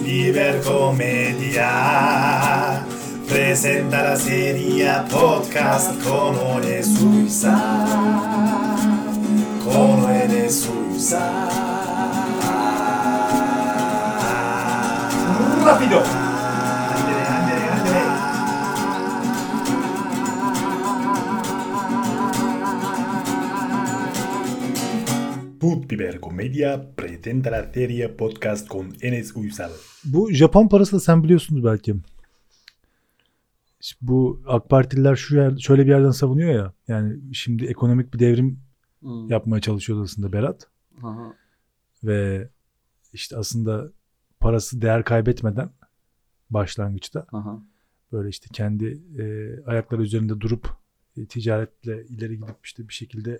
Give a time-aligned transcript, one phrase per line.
[0.00, 1.66] Viver Comedia
[3.26, 7.58] presenta la serie podcast con One Suiza.
[9.64, 11.20] Con One Suiza.
[15.64, 16.21] Rápido.
[26.22, 29.70] Comedia presenta la serie podcast con Enes Uysal.
[30.04, 31.94] Bu Japon parası da sen biliyorsunuz belki.
[33.80, 36.72] İşte bu AK Partililer şu yer, şöyle bir yerden savunuyor ya.
[36.88, 38.58] Yani şimdi ekonomik bir devrim
[39.00, 39.28] Hmm.
[39.28, 40.68] yapmaya çalışıyor aslında Berat.
[41.02, 41.34] Aha.
[42.04, 42.48] Ve
[43.12, 43.90] işte aslında
[44.40, 45.70] parası değer kaybetmeden
[46.50, 47.62] başlangıçta Aha.
[48.12, 49.24] böyle işte kendi e,
[49.66, 50.68] ayakları üzerinde durup
[51.16, 53.38] e, ticaretle ileri gidip işte bir şekilde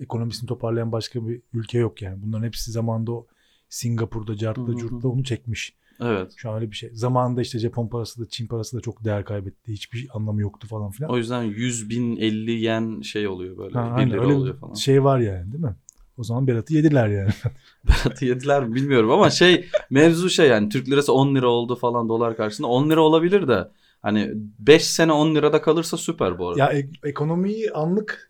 [0.00, 2.22] ekonomisini toparlayan başka bir ülke yok yani.
[2.22, 3.26] Bunların hepsi zamanında o
[3.68, 4.76] Singapur'da, Cart'ta.
[4.76, 5.74] Curt'ta onu çekmiş.
[6.00, 6.32] Evet.
[6.36, 6.90] Şu an öyle bir şey.
[6.92, 9.72] Zamanında işte Japon parası da Çin parası da çok değer kaybetti.
[9.72, 11.10] Hiçbir anlamı yoktu falan filan.
[11.12, 13.78] O yüzden 100 bin 50 yen şey oluyor böyle.
[13.78, 14.74] Ha, 1 aynen, lira öyle oluyor falan.
[14.74, 15.76] şey var yani değil mi?
[16.16, 17.30] O zaman Berat'ı yediler yani.
[17.88, 22.08] Berat'ı yediler mi bilmiyorum ama şey mevzu şey yani Türk lirası 10 lira oldu falan
[22.08, 23.68] dolar karşısında 10 lira olabilir de
[24.02, 26.58] hani 5 sene 10 lirada kalırsa süper bu arada.
[26.60, 28.29] ya ek- ekonomiyi anlık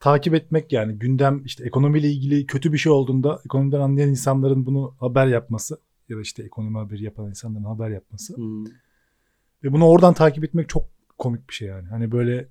[0.00, 4.94] takip etmek yani gündem işte ekonomiyle ilgili kötü bir şey olduğunda ekonomiden anlayan insanların bunu
[5.00, 8.64] haber yapması ya da işte ekonomi haberi yapan insanların haber yapması Hmm.
[9.64, 10.84] ve bunu oradan takip etmek çok
[11.18, 11.88] komik bir şey yani.
[11.88, 12.48] Hani böyle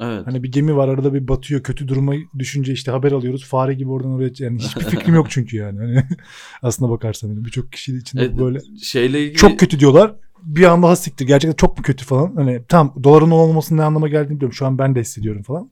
[0.00, 0.26] Evet.
[0.26, 3.44] Hani bir gemi var arada bir batıyor kötü duruma düşünce işte haber alıyoruz.
[3.44, 5.78] Fare gibi oradan oraya yani hiçbir fikrim yok çünkü yani.
[5.78, 6.04] Hani
[6.62, 10.14] aslına bakarsan hani birçok kişinin içinde E, böyle Şeyle ilgili çok kötü diyorlar.
[10.42, 12.34] Bir anda ha siktir gerçekten çok mu kötü falan.
[12.36, 14.52] Hani tam doların olmamasının ne anlama geldiğini biliyorum.
[14.52, 15.70] Şu an ben de hissediyorum falan.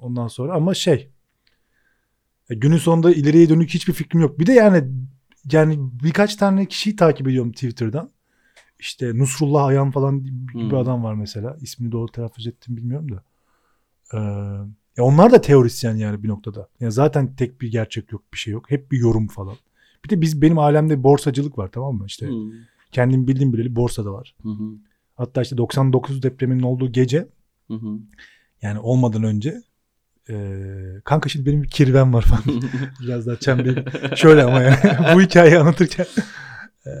[0.00, 1.10] Ondan sonra ama şey
[2.50, 4.38] e, günün sonunda ileriye dönük hiçbir fikrim yok.
[4.38, 4.84] Bir de yani
[5.52, 8.10] yani birkaç tane kişiyi takip ediyorum Twitter'dan.
[8.78, 10.74] İşte Nusrullah Ayan falan gibi Hmm.
[10.74, 11.56] adam var mesela.
[11.60, 13.22] İsmini doğru telaffuz ettim bilmiyorum da.
[14.14, 14.18] Ee,
[14.96, 16.68] ya onlar da teorisyen yani bir noktada.
[16.80, 18.70] Yani zaten tek bir gerçek yok, bir şey yok.
[18.70, 19.56] Hep bir yorum falan.
[20.04, 22.06] Bir de biz benim alemde borsacılık var tamam mı?
[22.06, 22.52] İşte Hmm.
[22.92, 24.34] kendim bildiğim bileli borsada var.
[24.42, 24.56] Hı.
[25.14, 27.28] Hatta işte 99 depreminin olduğu gece
[27.68, 27.98] Hı hı.
[28.64, 29.62] Yani olmadan önce
[30.28, 32.62] eee kanka şimdi benim bir kirvem var falan.
[33.02, 33.84] Biraz daha çemberi.
[34.16, 34.76] Şöyle ama yani
[35.14, 36.06] bu hikayeyi anlatırken
[36.86, 36.92] eee,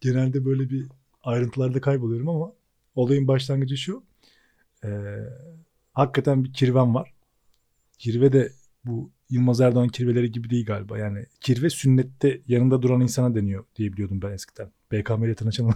[0.00, 0.86] genelde böyle bir
[1.22, 2.52] ayrıntılarda kayboluyorum ama
[2.94, 4.04] olayın başlangıcı şu.
[4.84, 5.18] Eee,
[5.92, 7.12] hakikaten bir kirvem var.
[7.98, 8.52] Kirve de
[8.84, 10.98] bu Yılmaz Erdoğan kirveleri gibi değil galiba.
[10.98, 14.70] Yani kirve sünnette yanında duran insana deniyor diye biliyordum ben eskiden.
[15.02, 15.74] BKM ile tanışan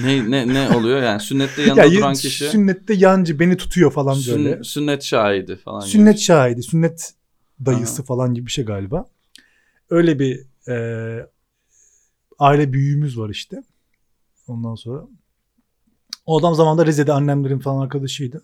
[0.00, 4.14] ne, ne, ne oluyor yani sünnette yanında ya, duran kişi Sünnette yancı beni tutuyor falan
[4.14, 4.64] sün- böyle.
[4.64, 5.80] sünnet şahidi falan.
[5.80, 5.90] gibi.
[5.90, 7.14] Sünnet şahidi, sünnet
[7.66, 8.06] dayısı Aha.
[8.06, 9.06] falan gibi bir şey galiba.
[9.90, 11.26] Öyle bir e,
[12.38, 13.62] aile büyüğümüz var işte.
[14.48, 15.02] Ondan sonra.
[16.26, 18.42] O adam zamanında Rize'de annemlerin falan arkadaşıydı.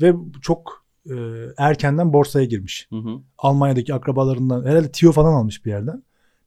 [0.00, 1.14] Ve çok e,
[1.58, 2.86] erkenden borsaya girmiş.
[2.90, 3.20] Hı hı.
[3.38, 6.02] Almanya'daki akrabalarından herhalde tiyo falan almış bir yerden.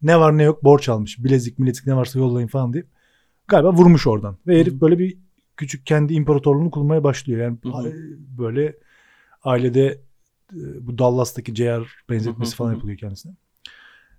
[0.05, 1.23] Ne var ne yok borç almış.
[1.23, 2.88] Bilezik bilezik ne varsa yollayın falan deyip.
[3.47, 4.38] Galiba vurmuş oradan.
[4.47, 5.17] Ve herif böyle bir
[5.57, 7.41] küçük kendi imparatorluğunu kurmaya başlıyor.
[7.41, 7.93] Yani Hı hı.
[8.38, 8.75] böyle
[9.44, 10.01] ailede
[10.53, 13.33] e, bu Dallas'taki JR benzetmesi Hı hı falan yapılıyor kendisine.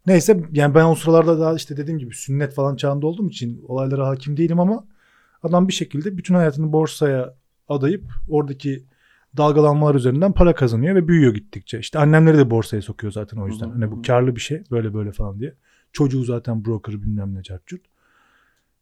[0.06, 4.08] Neyse yani ben o sıralarda daha işte dediğim gibi sünnet falan çağında olduğum için olaylara
[4.08, 4.84] hakim değilim ama
[5.42, 7.34] adam bir şekilde bütün hayatını borsaya
[7.68, 8.84] adayıp oradaki
[9.36, 11.78] dalgalanmalar üzerinden para kazanıyor ve büyüyor gittikçe.
[11.78, 13.70] İşte annemleri de borsaya sokuyor zaten o yüzden.
[13.70, 15.54] Hani bu karlı bir şey böyle böyle falan diye.
[15.96, 17.80] Çocuğu zaten broker bilmem ne çarçurt.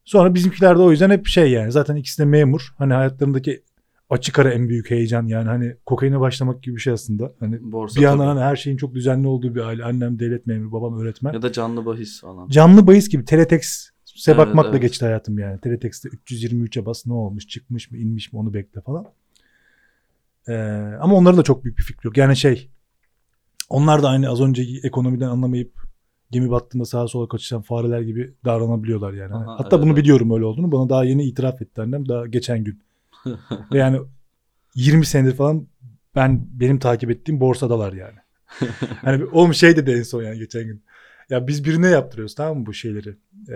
[0.04, 2.74] Sonra bizimkiler de o yüzden hep şey yani zaten ikisi de memur.
[2.78, 3.62] Hani hayatlarındaki
[4.10, 7.32] açık ara en büyük heyecan yani hani kokaine başlamak gibi bir şey aslında.
[7.40, 9.84] Hani Borsa bir yandan hani her şeyin çok düzenli olduğu bir aile.
[9.84, 11.32] Annem devlet memuru, babam öğretmen.
[11.32, 12.48] ya da canlı bahis falan.
[12.48, 14.82] Canlı bahis gibi Teletext'e Evet, bakmakla evet.
[14.82, 15.60] geçti hayatım yani.
[15.60, 19.06] Teletext'te 323'e bas ne olmuş çıkmış mı inmiş mi onu bekle falan.
[20.48, 20.54] Ee,
[21.00, 22.16] ama onların da çok büyük bir fikri yok.
[22.16, 22.70] Yani şey
[23.68, 25.83] onlar da aynı az önceki ekonomiden anlamayıp
[26.34, 29.34] gemi battığında sağa sola kaçışan fareler gibi davranabiliyorlar yani.
[29.34, 29.96] Aha, Hatta evet, bunu evet.
[29.96, 30.72] biliyorum öyle olduğunu.
[30.72, 32.82] Bana daha yeni itiraf etti annem daha geçen gün.
[33.72, 34.00] Ve yani
[34.74, 35.66] 20 senedir falan
[36.14, 38.18] ben benim takip ettiğim borsadalar yani.
[39.02, 40.82] hani oğlum şey dedi en son yani geçen gün.
[41.30, 43.08] Ya biz birine yaptırıyoruz tamam mı bu şeyleri?
[43.48, 43.54] Ee,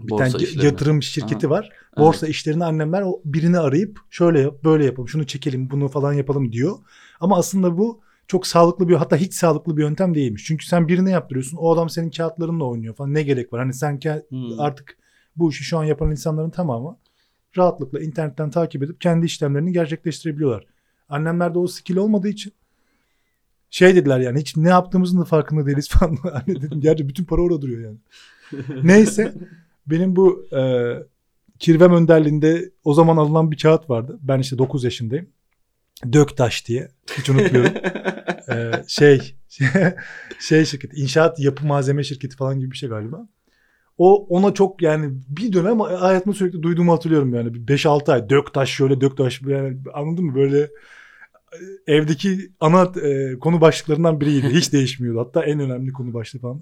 [0.00, 0.64] bir Borsa tane işlerini.
[0.64, 1.54] yatırım şirketi Aha.
[1.54, 1.70] var.
[1.98, 6.52] Borsa işlerini annemler o birini arayıp şöyle yap, böyle yapalım, şunu çekelim, bunu falan yapalım
[6.52, 6.78] diyor.
[7.20, 8.00] Ama aslında bu
[8.30, 10.44] çok sağlıklı bir hatta hiç sağlıklı bir yöntem değilmiş.
[10.44, 11.56] Çünkü sen birine yaptırıyorsun.
[11.56, 13.14] O adam senin kağıtlarınla oynuyor falan.
[13.14, 13.60] Ne gerek var?
[13.60, 14.60] Hani sen Hmm.
[14.60, 14.98] artık
[15.36, 16.96] bu işi şu an yapan insanların tamamı
[17.56, 20.64] rahatlıkla internetten takip edip kendi işlemlerini gerçekleştirebiliyorlar.
[21.08, 22.52] Annemlerde o skill olmadığı için
[23.70, 26.18] şey dediler yani hiç ne yaptığımızın da farkında değiliz falan.
[26.32, 27.98] Anne dedim gerçi bütün para orada duruyor yani.
[28.86, 29.34] Neyse
[29.86, 30.62] benim bu e,
[31.58, 34.18] Kirvem önderliğinde o zaman alınan bir kağıt vardı.
[34.22, 35.28] Ben işte 9 yaşındayım.
[36.12, 36.88] Döktaş diye.
[37.18, 37.72] Hiç unutmuyorum.
[38.50, 39.34] Ee, şey
[40.40, 43.28] şey şirket inşaat yapı malzeme şirketi falan gibi bir şey galiba.
[43.98, 49.00] O ona çok yani bir dönem hayatımda sürekli duyduğumu hatırlıyorum yani 5-6 ay Döktaş şöyle
[49.00, 50.60] Döktaş yani anladın mı böyle
[51.86, 54.48] e, evdeki ana e, konu başlıklarından biriydi.
[54.48, 55.20] Hiç değişmiyordu.
[55.20, 56.60] Hatta en önemli konu başlığı falan.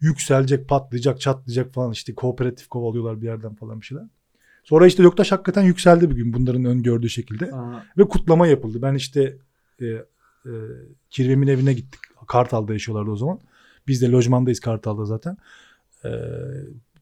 [0.00, 4.04] Yükselecek, patlayacak, çatlayacak falan işte kooperatif kovalıyorlar bir yerden falan bir şeyler.
[4.64, 7.52] Sonra işte Döktaş hakikaten yükseldi bir gün bunların öngördüğü şekilde.
[7.52, 8.82] Aa, Ve kutlama yapıldı.
[8.82, 9.36] Ben işte
[9.80, 10.52] e, e,
[11.10, 12.00] Kirvem'in evine gittik.
[12.26, 13.40] Kartal'da yaşıyorlardı o zaman.
[13.86, 15.36] Biz de lojmandayız Kartal'da zaten.
[16.04, 16.10] E,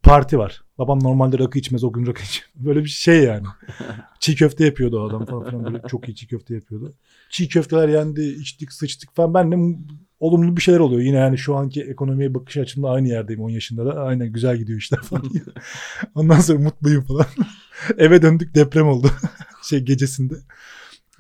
[0.02, 0.62] parti var.
[0.78, 2.50] Babam normalde rakı içmez o gün rakı içmez.
[2.66, 3.46] Böyle bir şey yani.
[4.20, 5.64] çiğ köfte yapıyordu o adam falan filan.
[5.64, 6.92] Böyle çok iyi çiğ köfte yapıyordu.
[7.30, 9.34] Çiğ köfteler yendi, içtik, sıçtık falan.
[9.34, 9.76] Ben de
[10.22, 11.00] olumlu bir şeyler oluyor.
[11.00, 13.92] Yine yani şu anki ekonomiye bakış açımda aynı yerdeyim 10 yaşında da.
[13.94, 15.22] Aynen güzel gidiyor işler falan.
[16.14, 17.26] Ondan sonra mutluyum falan.
[17.98, 19.10] Eve döndük deprem oldu.
[19.62, 20.34] şey gecesinde.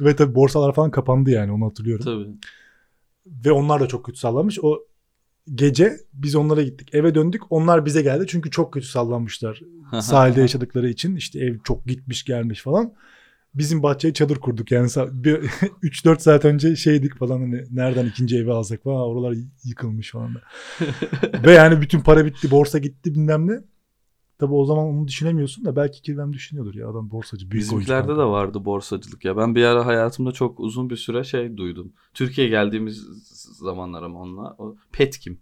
[0.00, 2.04] Ve tabii borsalar falan kapandı yani onu hatırlıyorum.
[2.04, 2.36] tabii.
[3.44, 4.58] Ve onlar da çok kötü sallanmış.
[4.62, 4.78] O
[5.54, 6.94] gece biz onlara gittik.
[6.94, 7.42] Eve döndük.
[7.50, 8.24] Onlar bize geldi.
[8.28, 9.60] Çünkü çok kötü sallanmışlar.
[10.00, 11.16] Sahilde yaşadıkları için.
[11.16, 12.94] işte ev çok gitmiş gelmiş falan.
[13.54, 15.34] Bizim bahçeye çadır kurduk yani sa- bir
[15.82, 20.40] 3-4 saat önce şeydik falan hani nereden ikinci evi alsak falan oralar yıkılmış falan da.
[21.46, 23.60] Ve yani bütün para bitti borsa gitti bilmem ne.
[24.38, 28.24] Tabi o zaman onu düşünemiyorsun da belki Kirvem düşünüyordur ya adam borsacı büyük Bizimkilerde de
[28.24, 29.36] vardı borsacılık ya.
[29.36, 31.92] Ben bir ara hayatımda çok uzun bir süre şey duydum.
[32.14, 32.96] Türkiye'ye geldiğimiz
[33.58, 34.54] zamanlar ama onunla.
[34.58, 35.38] O Petkim.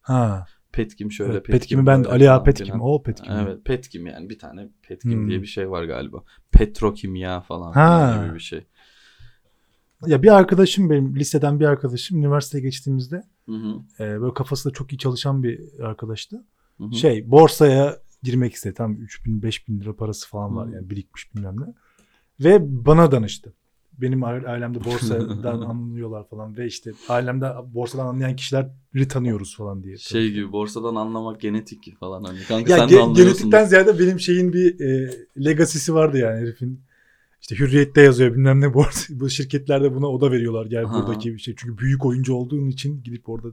[0.00, 0.46] Ha.
[0.72, 1.58] Petkim şöyle Evet, Petkim.
[1.60, 2.66] Petkim'i ben Ali falan Petkim.
[2.66, 2.80] filan.
[2.80, 3.32] O Petkim.
[3.32, 5.28] Evet Petkim yani bir tane Petkim Hmm.
[5.28, 6.22] diye bir şey var galiba.
[6.52, 8.22] Petrokimya falan Ha.
[8.24, 8.64] gibi bir şey.
[10.06, 13.74] Ya bir arkadaşım benim liseden bir arkadaşım üniversiteye geçtiğimizde Hı hı.
[14.04, 16.44] e, böyle kafası da çok iyi çalışan bir arkadaştı.
[16.78, 16.92] Hı hı.
[16.94, 18.74] Şey borsaya girmek istedi.
[18.74, 21.66] Tam 3000 5000 lira parası falan var yani birikmiş bilmem ne.
[22.44, 23.54] Ve bana danıştı.
[23.98, 29.96] Benim aile- ailemde borsadan anlıyorlar falan ve işte ailemde borsadan anlayan kişileri tanıyoruz falan diye.
[29.96, 32.38] Şey gibi borsadan anlamak genetik falan hani.
[32.48, 33.24] Kanka Ya sen de ge- anlıyorsun.
[33.24, 35.10] genetikten ziyade benim şeyin bir e,
[35.44, 36.80] legacy'si vardı yani herifin.
[37.40, 39.14] İşte hürriyette yazıyor bilmem ne borsa.
[39.20, 40.66] Bu şirketlerde buna oda veriyorlar.
[40.66, 40.94] Gel Aha.
[40.96, 41.54] buradaki bir şey.
[41.58, 43.48] Çünkü büyük oyuncu olduğun için gidip orada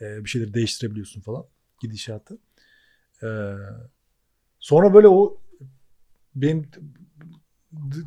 [0.00, 1.44] e, bir şeyleri değiştirebiliyorsun falan.
[1.80, 2.38] Gidişatı.
[3.22, 3.28] E,
[4.58, 5.38] sonra böyle o
[6.34, 6.66] benim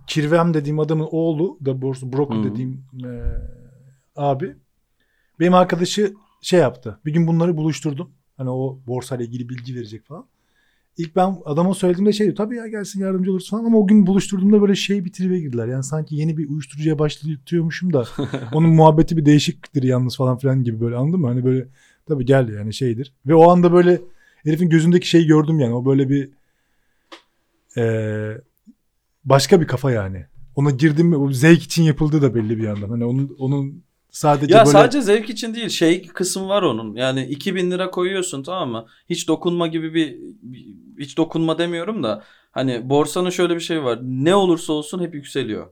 [0.08, 2.44] Kirvem dediğim adamın oğlu da borsa broker Hı.
[2.44, 3.10] dediğim e,
[4.16, 4.56] abi
[5.40, 7.00] benim arkadaşı şey yaptı.
[7.06, 8.10] Bir gün bunları buluşturdum.
[8.38, 10.26] Hani o borsayla ilgili bilgi verecek falan.
[10.98, 12.36] İlk ben adama söylediğimde şey diyor.
[12.38, 13.66] Tabii ya gelsin yardımcı olursun falan.
[13.66, 15.68] Ama o gün buluşturduğumda böyle şey bir tribe girdiler.
[15.68, 18.06] Yani sanki yeni bir uyuşturucuya başlatıyormuşum da
[18.54, 21.28] onun muhabbeti bir değişiktir yalnız falan filan gibi böyle anladın mı?
[21.28, 21.68] Hani böyle
[22.08, 23.14] tabii gel yani şeydir.
[23.26, 24.02] Ve o anda böyle
[24.44, 25.74] herifin gözündeki şeyi gördüm yani.
[25.74, 26.30] O böyle bir
[27.78, 28.42] eee,
[29.25, 30.25] başka bir kafa yani.
[30.56, 32.89] Ona girdim mi o zevk için yapıldığı da belli bir yandan.
[32.89, 36.95] Hani onun onun sadece Ya böyle sadece zevk için değil şey kısım var onun.
[36.95, 38.86] Yani 2000 lira koyuyorsun tamam mı?
[39.10, 44.00] Hiç dokunma gibi bir bir- hiç dokunma demiyorum da hani borsanın şöyle bir şey var.
[44.01, 45.68] Ne olursa olsun hep yükseliyor.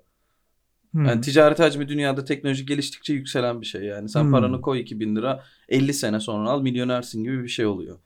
[0.91, 1.06] Hmm.
[1.06, 4.09] Yani ticaret hacmi dünyada teknoloji geliştikçe yükselen bir şey yani.
[4.09, 4.31] Sen Hmm.
[4.31, 7.99] paranı koy 2000 lira 50 sene sonra al milyonersin gibi bir şey oluyor.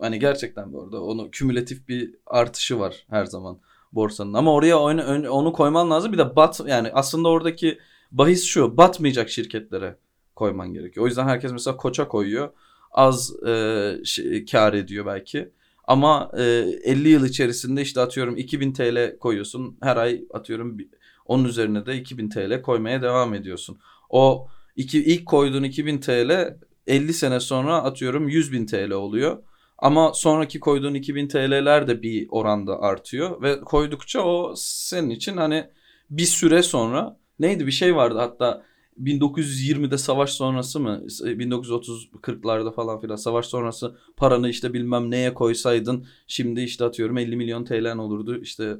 [0.00, 3.58] Hani gerçekten bu arada onu kümülatif bir artışı var her zaman
[3.92, 4.34] borsanın.
[4.34, 6.12] Ama oraya onu, onu koyman lazım.
[6.12, 7.78] Bir de bat yani aslında oradaki
[8.12, 9.96] bahis şu batmayacak şirketlere
[10.36, 11.04] koyman gerekiyor.
[11.04, 12.50] O yüzden herkes mesela koça koyuyor.
[12.92, 15.50] Az e, şey, kar ediyor belki.
[15.84, 19.78] Ama e, 50 yıl içerisinde işte atıyorum 2000 TL koyuyorsun.
[19.82, 20.78] Her ay atıyorum
[21.26, 23.78] onun üzerine de 2000 TL koymaya devam ediyorsun.
[24.10, 29.42] O iki, ilk koyduğun 2000 TL 50 sene sonra atıyorum 100 bin TL oluyor.
[29.82, 33.42] Ama sonraki koyduğun 2000 TL'ler de bir oranda artıyor.
[33.42, 35.64] Ve koydukça o senin için hani
[36.10, 38.62] bir süre sonra neydi bir şey vardı hatta
[38.98, 46.60] 1920'de savaş sonrası mı 1930-40'larda falan filan savaş sonrası paranı işte bilmem neye koysaydın şimdi
[46.60, 48.76] işte atıyorum 50 milyon TL'n olurdu işte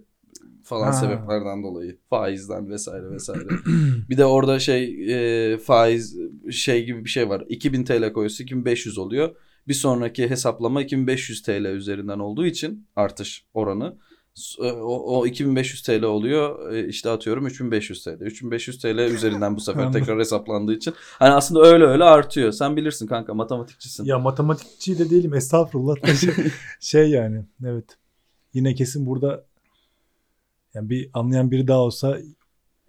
[0.64, 0.92] falan Ha.
[0.92, 3.48] sebeplerden dolayı faizden vesaire vesaire.
[4.10, 5.06] bir de orada şey
[5.52, 6.16] e, faiz
[6.50, 9.36] şey gibi bir şey var 2000 TL koyuyorsa 2500 oluyor.
[9.68, 13.96] Bir sonraki hesaplama 2500 TL üzerinden olduğu için artış oranı
[14.58, 18.20] e, o, o 2500 TL oluyor e, işte atıyorum 3500 TL.
[18.20, 22.52] 3500 TL üzerinden bu sefer tekrar hesaplandığı için hani aslında öyle öyle artıyor.
[22.52, 24.04] Sen bilirsin kanka matematikçisin.
[24.04, 26.14] Ya matematikçi de değilim estağfurullah.
[26.20, 26.34] şey,
[26.80, 27.84] şey yani evet.
[28.54, 29.44] Yine kesin burada
[30.74, 32.18] yani bir anlayan biri daha olsa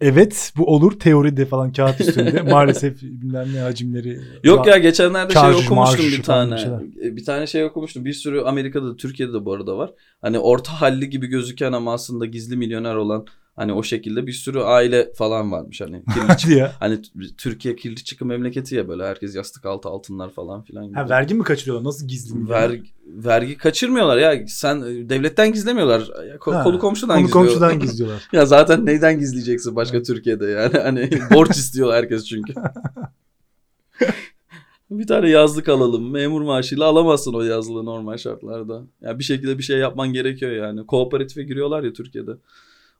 [0.02, 2.42] Evet bu olur teoride falan kağıt üstünde.
[2.50, 4.20] Maalesef bilmem ne hacimleri.
[4.44, 6.56] Yok ya geçenlerde Şarj, şey okumuştum marş bir tane.
[6.56, 7.06] bir.
[7.06, 8.04] E, Bir tane şey okumuştum.
[8.04, 9.90] Bir sürü Amerika'da da Türkiye'de de bu arada var.
[10.20, 14.60] Hani orta halli gibi gözüken ama aslında gizli milyoner olan hani o şekilde bir sürü
[14.60, 16.04] aile falan varmış hani.
[16.14, 16.72] Kirli çık- Hadi ya.
[16.80, 16.98] hani
[17.38, 20.94] Türkiye kirli çıkı memleketi ya böyle herkes yastık altı altınlar falan filan gibi.
[20.94, 21.84] Ha, vergi mi kaçırıyorlar?
[21.88, 22.48] Nasıl gizli mi?
[22.48, 24.44] Ver- vergi kaçırmıyorlar ya.
[24.48, 26.00] Sen e, devletten gizlemiyorlar.
[26.40, 27.44] Ko- Ha, kolu komşudan Konu gizliyor.
[27.46, 28.28] komşudan gizliyorlar.
[28.32, 30.78] ya zaten neyden gizleyeceksin başka Türkiye'de yani.
[30.78, 32.54] Hani borç istiyor herkes çünkü.
[34.90, 36.10] bir tane yazlık alalım.
[36.10, 38.82] Memur maaşıyla alamazsın o yazlığı normal şartlarda.
[39.00, 40.86] Ya bir şekilde bir şey yapman gerekiyor yani.
[40.86, 42.30] Kooperatife giriyorlar ya Türkiye'de.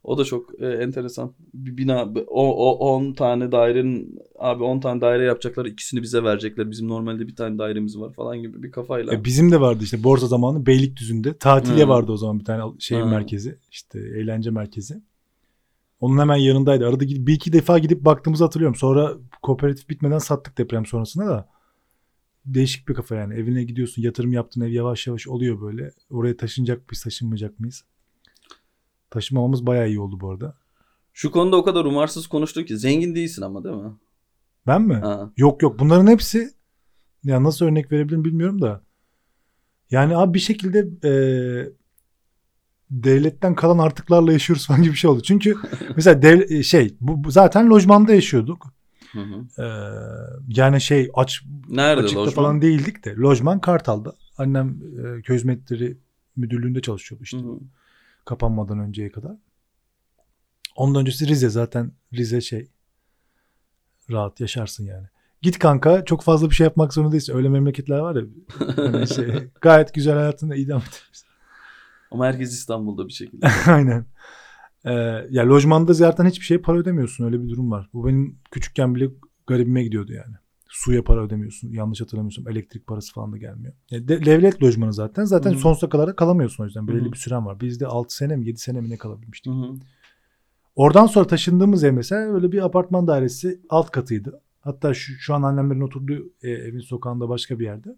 [0.05, 1.33] O da çok e, enteresan.
[1.55, 5.67] Bir bina o, o 10 tane dairenin abi 10 tane daire yapacaklar.
[5.67, 6.71] ikisini bize verecekler.
[6.71, 9.15] Bizim normalde bir tane dairemiz var falan gibi bir kafayla.
[9.15, 11.39] E, bizim de vardı işte borsa zamanı Beylikdüzü'nde.
[11.39, 11.89] Tatiliye Hı.
[11.89, 13.07] vardı o zaman bir tane şehir Hı.
[13.07, 13.59] merkezi.
[13.71, 15.03] işte eğlence merkezi.
[16.01, 16.89] Onun hemen yanındaydı.
[16.89, 18.77] Arada gidip, bir iki defa gidip baktığımızı hatırlıyorum.
[18.77, 21.49] Sonra kooperatif bitmeden sattık deprem sonrasında da.
[22.47, 23.35] Değişik bir kafa yani.
[23.35, 25.91] Evine gidiyorsun yatırım yaptığın ev yavaş yavaş oluyor böyle.
[26.11, 27.85] Oraya taşınacak mıyız taşınmayacak mıyız?
[29.13, 30.55] Taşımamamız bayağı iyi oldu bu arada.
[31.13, 33.93] Şu konuda o kadar umarsız konuştuk ki zengin değilsin ama değil mi?
[34.67, 34.95] Ben mi?
[34.95, 35.31] Ha.
[35.37, 36.51] Yok yok bunların hepsi
[37.25, 38.83] ya nasıl örnek verebilirim bilmiyorum da.
[39.91, 41.13] Yani abi bir şekilde e,
[42.91, 45.23] devletten kalan artıklarla yaşıyoruz falan gibi bir şey oldu.
[45.23, 45.57] Çünkü
[45.97, 48.75] mesela dev, e, şey bu, zaten lojmanda yaşıyorduk.
[49.13, 49.63] Hı hı.
[49.63, 49.67] E,
[50.49, 52.35] yani şey aç Nerede açıkta lojman?
[52.35, 54.17] falan değildik de lojman Kartal'da.
[54.39, 54.83] Annem
[55.19, 55.99] e, köy hizmetleri
[56.37, 57.59] müdürlüğünde çalışıyordu işte Hı hı.
[58.25, 59.37] Kapanmadan önceye kadar.
[60.77, 62.71] Ondan öncesi Rize zaten Rize şey
[64.11, 65.07] rahat yaşarsın yani.
[65.43, 67.37] Git kanka çok fazla bir şey yapmak zorunda değilsin.
[67.37, 68.23] Öyle memleketler var ya
[68.77, 71.29] hani şey, gayet güzel hayatında idam edersin.
[72.11, 73.47] Ama herkes İstanbul'da bir şekilde.
[73.67, 74.07] Aynen.
[74.85, 74.93] Ee,
[75.31, 77.25] ya lojmanda zaten hiçbir şeye para ödemiyorsun.
[77.25, 77.89] Öyle bir durum var.
[77.93, 79.11] Bu benim küçükken bile
[79.47, 80.35] garibime gidiyordu yani.
[80.73, 81.73] Suya para ödemiyorsun.
[81.73, 83.75] Yanlış hatırlamıyorsam elektrik parası falan da gelmiyor.
[83.91, 85.25] E, de- devlet lojmanı zaten.
[85.25, 86.89] Zaten sonsuza kadar da kalamıyorsun o yüzden.
[86.89, 87.61] Belirli bir süren var.
[87.61, 89.53] Bizde 6 sene mi 7 sene mi ne kalabilmiştik.
[89.53, 89.75] Hı hı.
[90.77, 94.41] Oradan sonra taşındığımız ev mesela öyle bir apartman dairesi alt katıydı.
[94.61, 97.97] Hatta şu, şu an annemlerin oturduğu e, evin sokağında başka bir yerde.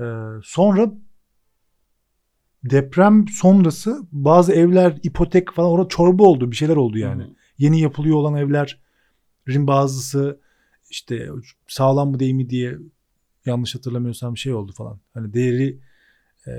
[0.00, 0.04] Ee,
[0.42, 0.92] sonra
[2.64, 7.22] deprem sonrası bazı evler ipotek falan orada çorba oldu bir şeyler oldu yani.
[7.22, 7.32] Hı hı.
[7.58, 10.40] Yeni yapılıyor olan evlerin bazısı
[10.92, 11.28] işte
[11.68, 12.78] sağlam mı değil mi diye
[13.46, 14.98] yanlış hatırlamıyorsam şey oldu falan.
[15.14, 15.78] Hani değeri
[16.46, 16.52] e,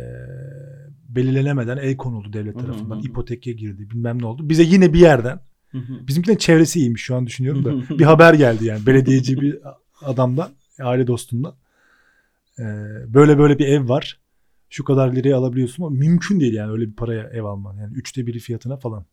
[1.09, 2.95] belirlenemeden el konuldu devlet Hı hı tarafından.
[2.95, 3.01] hı.
[3.07, 4.49] İpoteke girdi bilmem ne oldu.
[4.49, 5.39] Bize yine bir yerden
[5.71, 6.07] Hı hı.
[6.07, 7.99] Bizimkilerin çevresi iyiymiş şu an düşünüyorum da.
[7.99, 9.59] bir haber geldi yani belediyeci bir
[10.01, 10.49] adamdan,
[10.79, 11.55] aile dostundan.
[12.59, 12.63] Ee,
[13.07, 14.19] böyle böyle bir ev var.
[14.69, 17.77] Şu kadar liraya alabiliyorsun ama mümkün değil yani öyle bir paraya ev alman.
[17.77, 19.05] Yani üçte biri fiyatına falan.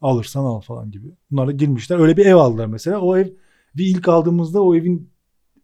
[0.00, 1.06] Alırsan al falan gibi.
[1.30, 1.98] Bunlar da girmişler.
[1.98, 3.00] Öyle bir ev aldılar mesela.
[3.00, 3.28] O ev
[3.76, 5.10] bir ilk aldığımızda o evin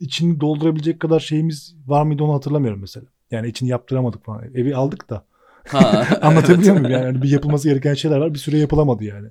[0.01, 3.07] içini doldurabilecek kadar şeyimiz var mıydı onu hatırlamıyorum mesela.
[3.31, 4.45] Yani içini yaptıramadık falan.
[4.55, 5.25] Evi aldık da.
[5.69, 6.83] Ha, Anlatabiliyor evet.
[6.83, 6.99] muyum?
[7.01, 8.35] Yani Hani bir yapılması gereken şeyler var.
[8.35, 9.29] Bir süre yapılamadı yani.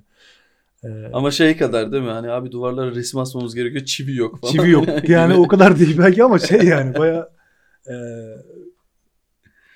[0.84, 2.10] Ee, Ama şey kadar değil mi?
[2.10, 3.84] Hani abi duvarlara resim asmamız gerekiyor.
[3.84, 4.52] Çivi yok falan.
[4.52, 4.88] Çivi yok.
[5.08, 7.28] Yani o kadar değil belki ama şey yani baya
[7.88, 7.94] e,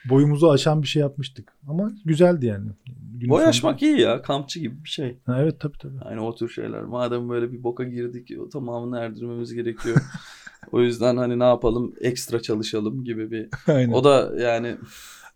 [0.05, 1.53] boyumuzu aşan bir şey yapmıştık.
[1.69, 2.67] Ama güzeldi yani.
[3.19, 4.23] Günün Boy açmak iyi ya.
[4.23, 5.19] Kampçı gibi bir şey.
[5.27, 5.97] Ha, evet tabii tabii.
[6.05, 6.83] Yani o tür şeyler.
[6.83, 9.97] Madem böyle bir boka girdik o tamamını erdirmemiz gerekiyor.
[10.73, 11.95] o yüzden hani ne yapalım?
[12.01, 13.49] Ekstra çalışalım gibi bir.
[13.67, 13.93] Aynen.
[13.93, 14.77] O da yani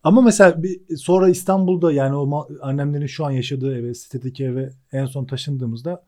[0.04, 5.06] Ama mesela bir, sonra İstanbul'da yani o annemlerin şu an yaşadığı eve, sitedeki eve en
[5.06, 6.04] son taşındığımızda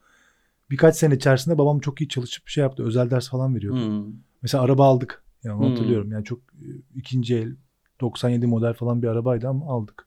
[0.70, 2.82] birkaç sene içerisinde babam çok iyi çalışıp şey yaptı.
[2.84, 3.86] Özel ders falan veriyordu.
[3.86, 4.12] hmm.
[4.42, 5.22] Mesela araba aldık.
[5.44, 5.68] Yani Hmm.
[5.68, 6.12] hatırlıyorum.
[6.12, 7.56] Yani çok e, ikinci el
[8.00, 10.06] 97 model falan bir arabaydı ama aldık.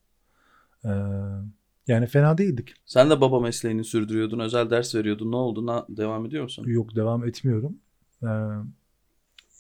[0.86, 0.90] Ee,
[1.88, 2.74] yani fena değildik.
[2.86, 4.40] sen de baba mesleğini sürdürüyordun.
[4.40, 5.32] Özel ders veriyordun.
[5.32, 5.66] Ne oldu?
[5.66, 6.64] Na- devam ediyor musun?
[6.68, 7.78] Yok devam etmiyorum.
[8.24, 8.28] Ee,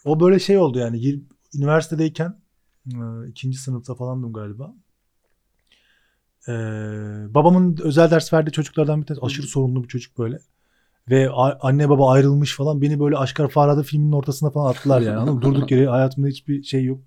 [0.05, 1.21] o böyle şey oldu yani
[1.55, 2.35] üniversitedeyken
[2.93, 4.73] e, ikinci sınıfta falandım galiba.
[6.47, 6.51] Ee,
[7.33, 10.39] babamın özel ders verdiği çocuklardan bir tanesi aşırı sorunlu bir çocuk böyle.
[11.09, 11.29] Ve
[11.59, 15.17] anne baba ayrılmış falan beni böyle Aşkar Farada filminin ortasına falan attılar yani.
[15.17, 15.41] Anladın mı?
[15.41, 16.99] Durduk yere hayatımda hiçbir şey yok.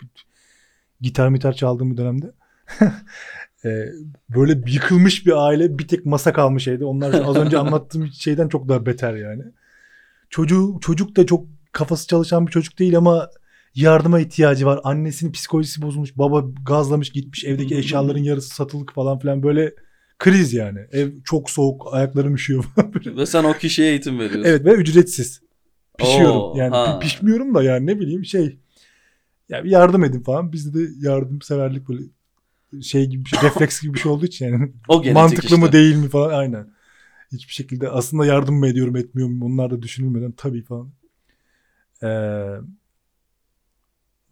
[1.01, 2.33] Gitar mitar çaldığım bir dönemde.
[3.65, 3.85] Ee,
[4.37, 6.85] böyle yıkılmış bir aile bir tek masa kalmış evde.
[6.85, 9.43] Onlar az önce anlattığım şeyden çok daha beter yani.
[10.31, 13.31] Çocuğu, çocuk da çok kafası çalışan bir çocuk değil ama
[13.75, 14.81] yardıma ihtiyacı var.
[14.85, 16.19] Annesinin psikolojisi bozulmuş.
[16.19, 17.45] Baba gazlamış gitmiş.
[17.45, 19.43] Evdeki eşyaların yarısı satılık falan filan.
[19.43, 19.75] Böyle
[20.19, 20.79] kriz yani.
[20.93, 21.95] Ev çok soğuk.
[21.95, 22.95] Ayaklarım üşüyor falan.
[22.95, 23.17] Böyle.
[23.17, 24.51] Ve sen o kişiye eğitim veriyorsun.
[24.51, 25.41] evet ve ücretsiz.
[25.99, 26.41] Pişiyorum.
[26.41, 26.85] Oo, yani ha.
[26.85, 28.59] pi- pişmiyorum da yani ne bileyim şey.
[29.49, 30.53] Ya bir yardım edin falan.
[30.53, 32.03] Bizde de yardımseverlik böyle
[32.83, 35.57] şey gibi bir şey, refleks gibi bir şey olduğu için yani O mantıklı işte.
[35.57, 36.69] mı değil mi falan aynen.
[37.33, 40.91] Hiçbir şekilde aslında yardım mı ediyorum etmiyor muyum onlar da düşünülmeden tabii falan.
[42.03, 42.09] Ee,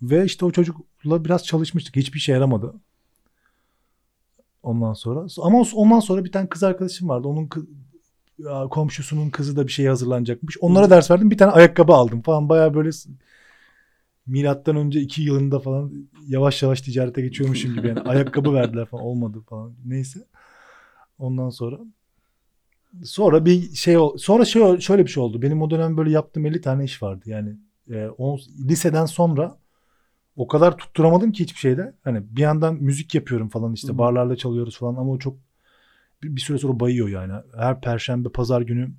[0.02, 1.96] ve işte o çocukla biraz çalışmıştık.
[1.96, 2.74] Hiçbir şey yaramadı.
[4.62, 5.26] Ondan sonra.
[5.42, 7.28] Ama ondan sonra bir tane kız arkadaşım vardı.
[7.28, 7.66] Onun kı-
[8.38, 10.58] ya komşusunun kızı da bir şey hazırlanacakmış.
[10.60, 11.30] Onlara ders verdim.
[11.30, 12.48] Bir tane ayakkabı aldım falan.
[12.48, 12.90] Baya böyle
[14.26, 15.92] milattan önce iki yılında falan
[16.26, 17.88] yavaş yavaş ticarete geçiyormuşum gibi.
[17.88, 19.04] Yani ayakkabı verdiler falan.
[19.04, 19.74] Olmadı falan.
[19.84, 20.20] Neyse.
[21.18, 21.78] Ondan sonra
[23.04, 25.42] sonra bir şey sonra şey şöyle bir şey oldu.
[25.42, 27.24] Benim o dönem böyle yaptığım 50 tane iş vardı.
[27.26, 27.56] Yani
[27.90, 29.58] e, on, liseden sonra
[30.36, 31.94] o kadar tutturamadım ki hiçbir şeyde.
[32.04, 33.98] Hani bir yandan müzik yapıyorum falan işte Hı hı.
[33.98, 35.36] barlarda çalıyoruz falan ama o çok
[36.22, 37.32] bir, bir süre sonra bayıyor yani.
[37.56, 38.90] Her perşembe pazar günü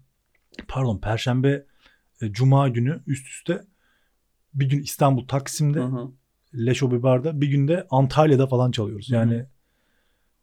[0.67, 1.65] pardon perşembe
[2.22, 3.63] e, cuma günü üst üste
[4.60, 6.12] bir gün İstanbul Taksim'de Hı hı.
[6.56, 9.10] Leşo bir barda bir günde Antalya'da falan çalıyoruz.
[9.10, 9.46] Yani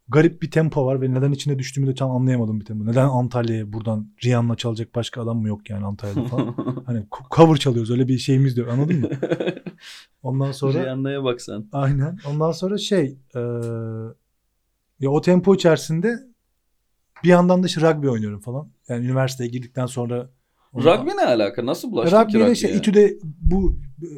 [0.08, 2.86] garip bir tempo var ve neden içine düştüğümü de tam anlayamadım bir tempo.
[2.86, 6.54] Neden Antalya'ya buradan Rihanna'la çalacak başka adam mı yok yani Antalya'da falan.
[6.86, 9.08] hani co- cover çalıyoruz öyle bir şeyimiz de yok anladın mı?
[10.22, 11.68] Ondan sonra Rihanna'ya bak sen.
[11.72, 13.40] aynen ondan sonra şey e,
[15.00, 16.18] ya o tempo içerisinde
[17.24, 18.68] bir yandan da işte rugby oynuyorum falan.
[18.88, 20.30] Yani üniversiteye girdikten sonra
[20.74, 21.66] Rugby ne alaka?
[21.66, 22.54] Nasıl bulaştın ki Rugby'de rugby'ye?
[22.54, 24.08] şey İTÜ'de bu e,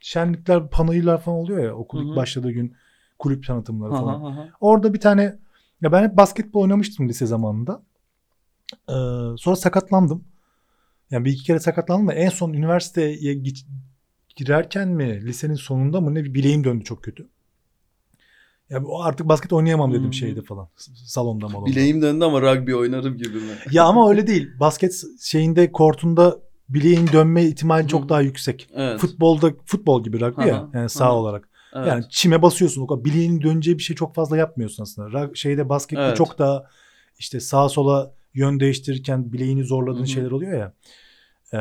[0.00, 2.16] şenlikler, panayırlar falan oluyor ya okul Hı ilk hı.
[2.16, 2.74] başladığı gün
[3.18, 4.20] kulüp tanıtımları falan.
[4.20, 4.48] hı hı.
[4.60, 5.38] Orada bir tane
[5.82, 7.82] ya ben hep basketbol oynamıştım lise zamanında.
[8.88, 8.92] Ee,
[9.38, 10.24] sonra sakatlandım.
[11.10, 13.66] Yani bir iki kere sakatlandım da en son üniversiteye gi-
[14.36, 17.28] girerken mi lisenin sonunda mı ne bir bileğim döndü çok kötü.
[18.72, 20.12] Ya artık basket oynayamam dedim Hmm.
[20.12, 20.68] şeyde falan.
[21.06, 21.70] Salonda malonda.
[21.70, 23.52] Bileğim döndü ama rugby oynarım gibi mi?
[23.72, 24.48] Ya ama öyle değil.
[24.60, 26.38] Basket şeyinde kortunda
[26.68, 28.68] bileğin dönme ihtimali çok daha yüksek.
[28.74, 29.00] Evet.
[29.00, 31.14] Futbolda futbol gibi rugby ya yani sağ aha.
[31.16, 31.48] olarak.
[31.74, 31.86] evet.
[31.88, 32.82] Yani çime basıyorsun.
[32.82, 35.08] O kadar bileğinin döneceği bir şey çok fazla yapmıyorsun aslında.
[35.08, 36.16] Ra- Şeyde baskette Evet.
[36.16, 36.64] çok daha
[37.18, 40.06] işte sağa sola yön değiştirirken bileğini zorladığın Hı hı.
[40.06, 40.72] şeyler oluyor ya.
[41.54, 41.58] Ee,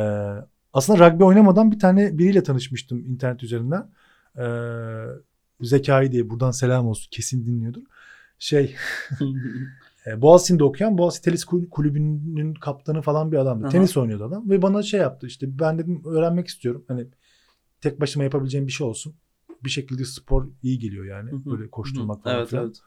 [0.74, 3.90] aslında rugby oynamadan bir tane biriyle tanışmıştım internet üzerinden.
[4.38, 4.44] Ee,
[5.62, 7.08] Zekai diye buradan selam olsun.
[7.12, 7.82] Kesin dinliyordur.
[8.40, 8.76] Şey
[10.08, 13.64] e, Boğaziçi'nde okuyan Boğaziçi Tenis Kul- Kulübü'nün kaptanı falan bir adamdı.
[13.66, 13.72] Aha.
[13.72, 16.86] Tenis oynuyordu adam ve bana şey yaptı işte ben dedim öğrenmek istiyorum.
[16.88, 17.08] Hani
[17.82, 19.14] tek başıma yapabileceğim bir şey olsun.
[19.64, 21.32] Bir şekilde spor iyi geliyor yani.
[21.46, 22.66] Böyle koşturmak falan evet, filan.
[22.66, 22.78] evet.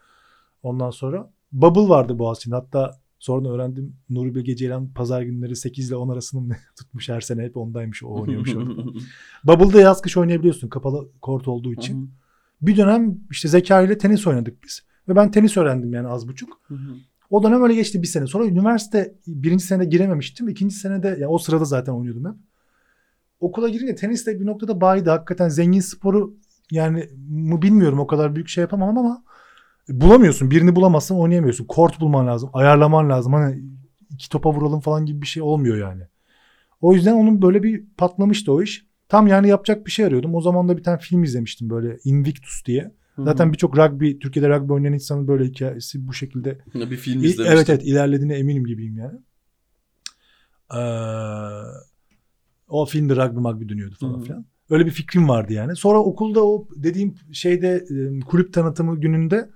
[0.63, 2.55] Ondan sonra Bubble vardı Boğaziçi'nde.
[2.55, 7.43] Hatta sonra öğrendim Nuri Bilge Ceylan pazar günleri 8 ile 10 arasını tutmuş her sene
[7.43, 8.83] hep ondaymış o oynuyormuş orada.
[9.45, 12.11] Bubble'da yaz kış oynayabiliyorsun kapalı kort olduğu için.
[12.67, 14.83] Bir dönem işte Zeka ile tenis oynadık biz.
[15.09, 16.61] Ve ben tenis öğrendim yani az buçuk.
[16.69, 16.95] Hı hı.
[17.31, 18.27] O dönem öyle geçti bir sene.
[18.27, 20.49] Sonra üniversite birinci senede girememiştim.
[20.49, 22.35] İkinci senede ya o sırada zaten oynuyordum hep.
[23.41, 25.11] Okula girince tenis de bir noktada baydı.
[25.11, 26.35] Hakikaten zengin sporu
[26.71, 29.25] yani mu bilmiyorum o kadar büyük şey yapamam ama
[29.89, 30.51] bulamıyorsun.
[30.51, 31.65] Birini bulamazsan oynayamıyorsun.
[31.65, 32.51] Kort bulman lazım.
[32.53, 33.33] Ayarlaman lazım.
[33.33, 33.63] Hani
[34.11, 36.03] iki topa vuralım falan gibi bir şey olmuyor yani.
[36.81, 38.87] O yüzden onun böyle bir patlamıştı o iş.
[39.09, 40.35] Tam yani yapacak bir şey arıyordum.
[40.35, 42.95] O zaman da bir tane film izlemiştim böyle Invictus diye.
[43.19, 47.47] Zaten birçok rugby, Türkiye'de rugby oynayan insanın böyle hikayesi bu şekilde bir film izlemiştim.
[47.47, 49.19] Evet evet ilerlediğine eminim gibiyim yani.
[50.75, 50.79] Ee,
[52.69, 54.47] o filmde rugby magby dönüyordu falan filan.
[54.71, 55.77] Öyle bir fikrim vardı yani.
[55.77, 59.51] Sonra okulda o dediğim şeyde e, kulüp tanıtımı gününde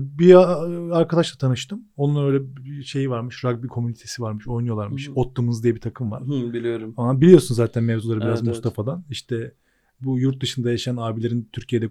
[0.00, 1.80] bir a- arkadaşla tanıştım.
[1.96, 3.44] Onun öyle bir şeyi varmış.
[3.44, 4.48] Rugby komünitesi varmış.
[4.48, 5.08] Oynuyorlarmış.
[5.08, 5.12] Hı.
[5.14, 6.22] Ottumuz diye bir takım var.
[6.22, 6.94] Hı, biliyorum.
[6.96, 8.48] Ama biliyorsun zaten mevzuları biraz Evet, evet.
[8.48, 9.04] Mustafa'dan.
[9.10, 9.52] İşte
[10.00, 11.90] bu yurt dışında yaşayan abilerin Türkiye'de e,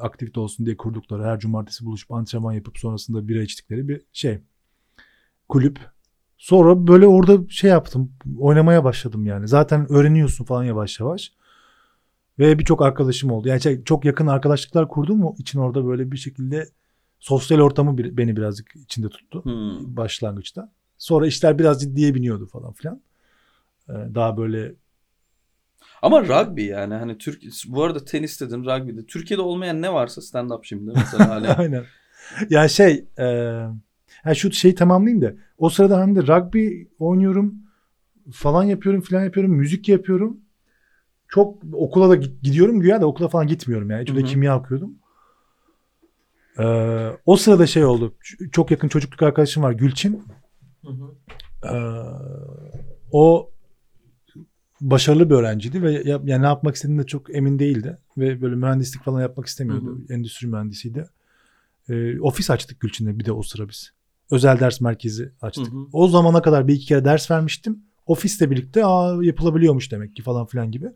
[0.00, 4.38] aktivite olsun diye kurdukları her cumartesi buluşup antrenman yapıp sonrasında bira içtikleri bir şey.
[5.48, 5.78] Kulüp.
[6.38, 8.12] Sonra böyle orada şey yaptım.
[8.38, 9.48] Oynamaya başladım yani.
[9.48, 11.32] Zaten öğreniyorsun falan yavaş yavaş.
[12.38, 13.48] Ve birçok arkadaşım oldu.
[13.48, 16.68] Yani şey, çok yakın arkadaşlıklar kurdum mu için orada böyle bir şekilde
[17.20, 19.96] sosyal ortamı bir- beni birazcık içinde tuttu Hı.
[19.96, 20.72] başlangıçta.
[20.98, 23.00] Sonra işler biraz ciddiye biniyordu falan filan.
[23.88, 24.74] Ee, Daha böyle
[26.02, 29.06] Ama rugby yani hani Türk bu arada tenis dedim rugby'de.
[29.06, 31.46] Türkiye'de olmayan ne varsa stand up şimdi mesela hani.
[31.46, 31.84] aynen.
[32.50, 33.24] Ya şey e,
[34.24, 37.54] yani şu şeyi tamamlayayım da o sırada hem de rugby oynuyorum
[38.32, 40.40] falan yapıyorum filan yapıyorum müzik yapıyorum.
[41.28, 44.10] Çok okula da gidiyorum güya da okula falan gitmiyorum yani.
[44.10, 44.24] Hı.
[44.24, 44.94] kimya okuyordum.
[46.58, 48.14] Ee, o sırada şey oldu.
[48.52, 50.22] Çok yakın çocukluk arkadaşım var Gülçin.
[51.64, 51.68] Ee,
[53.12, 53.50] o
[54.80, 59.02] başarılı bir öğrenciydi ve ya, yani ne yapmak istediğinde çok emin değildi ve böyle mühendislik
[59.02, 60.00] falan yapmak istemiyordu.
[60.10, 61.06] Endüstri mühendisiydi.
[61.88, 63.92] Ee, ofis açtık Gülçin'le bir de o sıra biz.
[64.30, 65.72] Özel ders merkezi açtık.
[65.72, 65.86] Hı hı.
[65.92, 67.78] O zamana kadar bir iki kere ders vermiştim.
[68.06, 70.86] Ofisle birlikte aa yapılabiliyormuş demek ki falan filan gibi.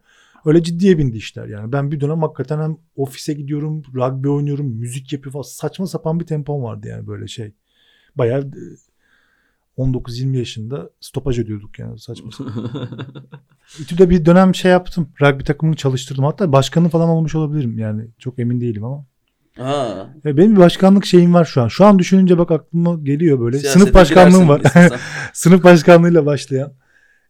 [0.45, 1.73] Öyle ciddiye bindi işler yani.
[1.73, 5.43] Ben bir dönem hakikaten hem ofise gidiyorum, rugby oynuyorum, müzik yapıyor falan.
[5.43, 7.53] Saçma sapan bir tempom vardı yani böyle şey.
[8.17, 8.53] Bayağı e,
[9.79, 12.71] 19-20 yaşında stopaj ödüyorduk yani saçma sapan.
[13.81, 15.09] İTÜ'de bir dönem şey yaptım.
[15.21, 16.25] Rugby takımını çalıştırdım.
[16.25, 18.07] Hatta başkanı falan olmuş olabilirim yani.
[18.19, 19.05] Çok emin değilim ama.
[19.57, 20.07] Ha.
[20.25, 21.69] Ya benim bir başkanlık şeyim var şu an.
[21.69, 23.59] Şu an düşününce bak aklıma geliyor böyle.
[23.59, 24.63] Siyasete Sınıf başkanlığım var.
[25.33, 26.73] Sınıf başkanlığıyla başlayan.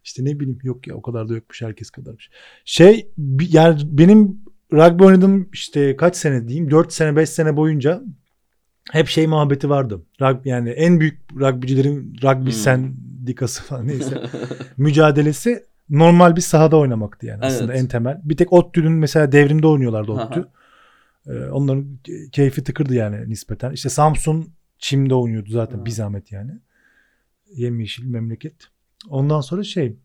[0.05, 2.29] İşte ne bileyim yok ya o kadar da yokmuş herkes kadarmış.
[2.65, 3.11] Şey
[3.49, 4.37] yani benim
[4.73, 8.03] rugby oynadım işte kaç sene diyeyim 4 sene 5 sene boyunca
[8.91, 10.01] hep şey muhabbeti vardı.
[10.21, 12.51] Rugby, yani en büyük rugbycilerin rugby Hmm.
[12.51, 14.23] sendikası falan neyse
[14.77, 17.81] mücadelesi normal bir sahada oynamaktı yani aslında Evet.
[17.83, 18.21] en temel.
[18.23, 20.11] Bir tek ODTÜ'nün mesela devrimde oynuyorlardı.
[20.11, 20.45] ODTÜ.
[21.27, 23.71] Ee, onların ke- keyfi tıkırdı yani nispeten.
[23.71, 25.85] İşte Samsun çimde oynuyordu zaten Ha.
[25.85, 26.51] bir zahmet yani.
[27.55, 28.55] Yemyeşil memleket.
[29.09, 29.95] Ondan sonra şey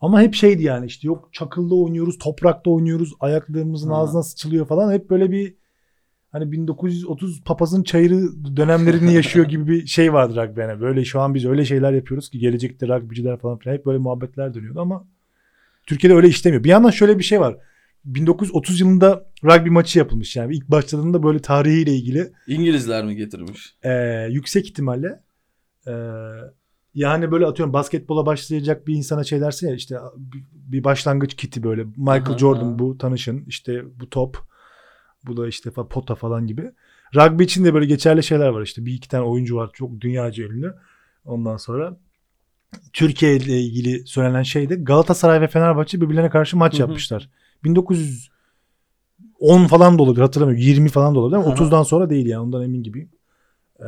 [0.00, 3.96] ama hep şeydi yani işte yok çakılda oynuyoruz, toprakta oynuyoruz, ayaklarımızın Ha.
[3.96, 4.92] ağzına sıçılıyor falan.
[4.92, 5.54] Hep böyle bir
[6.32, 8.22] hani 1930 papazın çayırı
[8.56, 10.60] dönemlerini yaşıyor gibi bir şey vardı rugby.
[10.60, 13.98] Yani böyle şu an biz öyle şeyler yapıyoruz ki gelecekte rugbyciler falan filan hep böyle
[13.98, 15.04] muhabbetler dönüyordu ama
[15.86, 16.64] Türkiye'de öyle işlemiyor.
[16.64, 17.56] Bir yandan şöyle bir şey var.
[18.04, 23.74] 1930 yılında rugby maçı yapılmış yani ilk başladığında böyle tarihiyle ilgili İngilizler mi getirmiş?
[23.82, 23.92] e,
[24.30, 25.20] yüksek ihtimalle
[25.86, 25.92] e,
[26.94, 29.98] yani böyle atıyorum basketbola başlayacak bir insana şey dersin ya işte
[30.52, 32.78] bir- başlangıç kiti böyle Michael Aha, Jordan aha.
[32.78, 34.38] bu tanışın işte bu top
[35.26, 36.72] bu da işte pota falan gibi.
[37.14, 40.44] Rugby için de böyle geçerli şeyler var işte bir iki tane oyuncu var çok dünyaca
[40.44, 40.74] ünlü.
[41.24, 41.96] Ondan sonra
[42.92, 46.80] Türkiye ile ilgili söylenen şey de Galatasaray ve Fenerbahçe birbirlerine karşı maç Hı hı.
[46.80, 47.30] yapmışlar.
[47.64, 50.62] 1910 falan da olabilir hatırlamıyorum.
[50.62, 51.54] 20 falan da olabilir ama Aha.
[51.54, 53.10] 30'dan sonra değil yani ondan emin gibiyim.
[53.80, 53.84] Ee,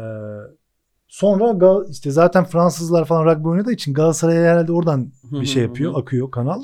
[1.12, 5.92] sonra işte zaten Fransızlar falan rugby oynadığı için Galatasaray herhalde oradan bir şey yapıyor.
[5.96, 6.62] Akıyor kanal.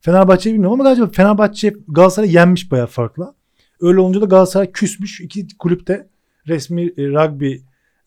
[0.00, 3.34] Fenerbahçe'yi bilmiyorum ama galiba Fenerbahçe Galatasaray yenmiş bayağı farklı.
[3.80, 5.20] Öyle olunca da Galatasaray küsmüş.
[5.20, 6.08] İki kulüpte
[6.48, 7.52] resmi e, rugby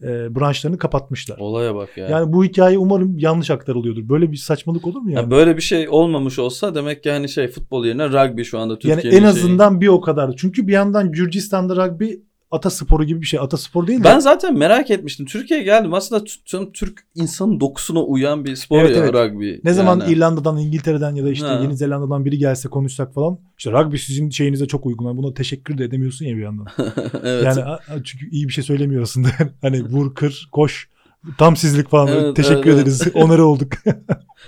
[0.04, 1.38] e, branşlarını kapatmışlar.
[1.38, 2.08] Olaya bak ya.
[2.10, 4.10] Yani bu hikaye umarım yanlış aktarılıyordur.
[4.10, 5.24] Böyle bir saçmalık olur mu yani?
[5.24, 8.74] Ya böyle bir şey olmamış olsa demek ki hani şey futbol yerine rugby şu anda
[8.74, 9.28] yani Türkiye'nin en şeyi.
[9.28, 10.36] azından bir o kadar.
[10.38, 12.14] Çünkü bir yandan Gürcistan'da rugby
[12.52, 13.40] atasporu gibi bir şey.
[13.40, 14.04] Ataspor değil de.
[14.04, 15.26] Ben zaten merak etmiştim.
[15.26, 15.94] Türkiye'ye geldim.
[15.94, 19.14] Aslında tüm Türk insanın dokusuna uyan bir spor Evet, ya evet.
[19.14, 19.54] rugby.
[19.64, 20.14] Ne zaman Yani.
[20.14, 21.60] İrlanda'dan, İngiltere'den ya da işte Ha.
[21.64, 23.40] Yeni Zelanda'dan biri gelse konuşsak falan.
[23.58, 25.18] İşte rugby sizin şeyinize çok uygun.
[25.18, 26.68] Buna teşekkür de edemiyorsun ya bir yandan.
[27.24, 27.44] evet.
[27.46, 27.62] Yani
[28.04, 29.30] çünkü iyi bir şey söylemiyor aslında.
[29.62, 30.90] hani vur, kır, koş.
[31.38, 32.08] Tam sizlik falan.
[32.08, 33.08] Evet, teşekkür evet, ederiz.
[33.14, 33.72] Onarı olduk.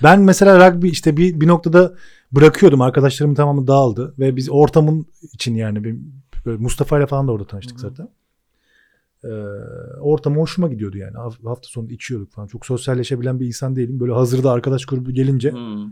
[0.04, 1.94] ben mesela rugby işte bir, bir noktada
[2.32, 2.82] bırakıyordum.
[2.82, 4.14] Arkadaşlarımın tamamı dağıldı.
[4.20, 5.96] Ve biz ortamın için yani bir,
[6.46, 7.90] böyle Mustafa ile falan da orada tanıştık Hı hı.
[7.90, 8.10] zaten.
[9.24, 9.28] Ee,
[10.00, 11.14] ortam hoşuma gidiyordu yani.
[11.18, 12.48] Haf- Hafta sonu içiyorduk falan.
[12.48, 14.00] Çok sosyalleşebilen bir insan değilim.
[14.00, 15.90] Böyle hazırda arkadaş grubu gelince Hmm.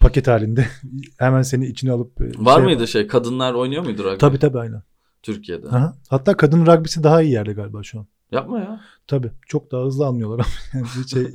[0.00, 0.66] paket halinde
[1.18, 3.06] hemen seni içine alıp e, Var şey- mıydı şey?
[3.06, 4.16] Kadınlar oynuyor muydu rugby?
[4.18, 4.82] Tabii tabii aynen.
[5.22, 5.68] Türkiye'de.
[5.68, 5.94] Aha.
[6.08, 8.06] Hatta kadın rugby'si daha iyi yerde galiba şu an.
[8.32, 8.80] Yapma ya.
[9.06, 9.30] Tabii.
[9.46, 11.26] Çok daha hızlı anlıyorlar ama yani şey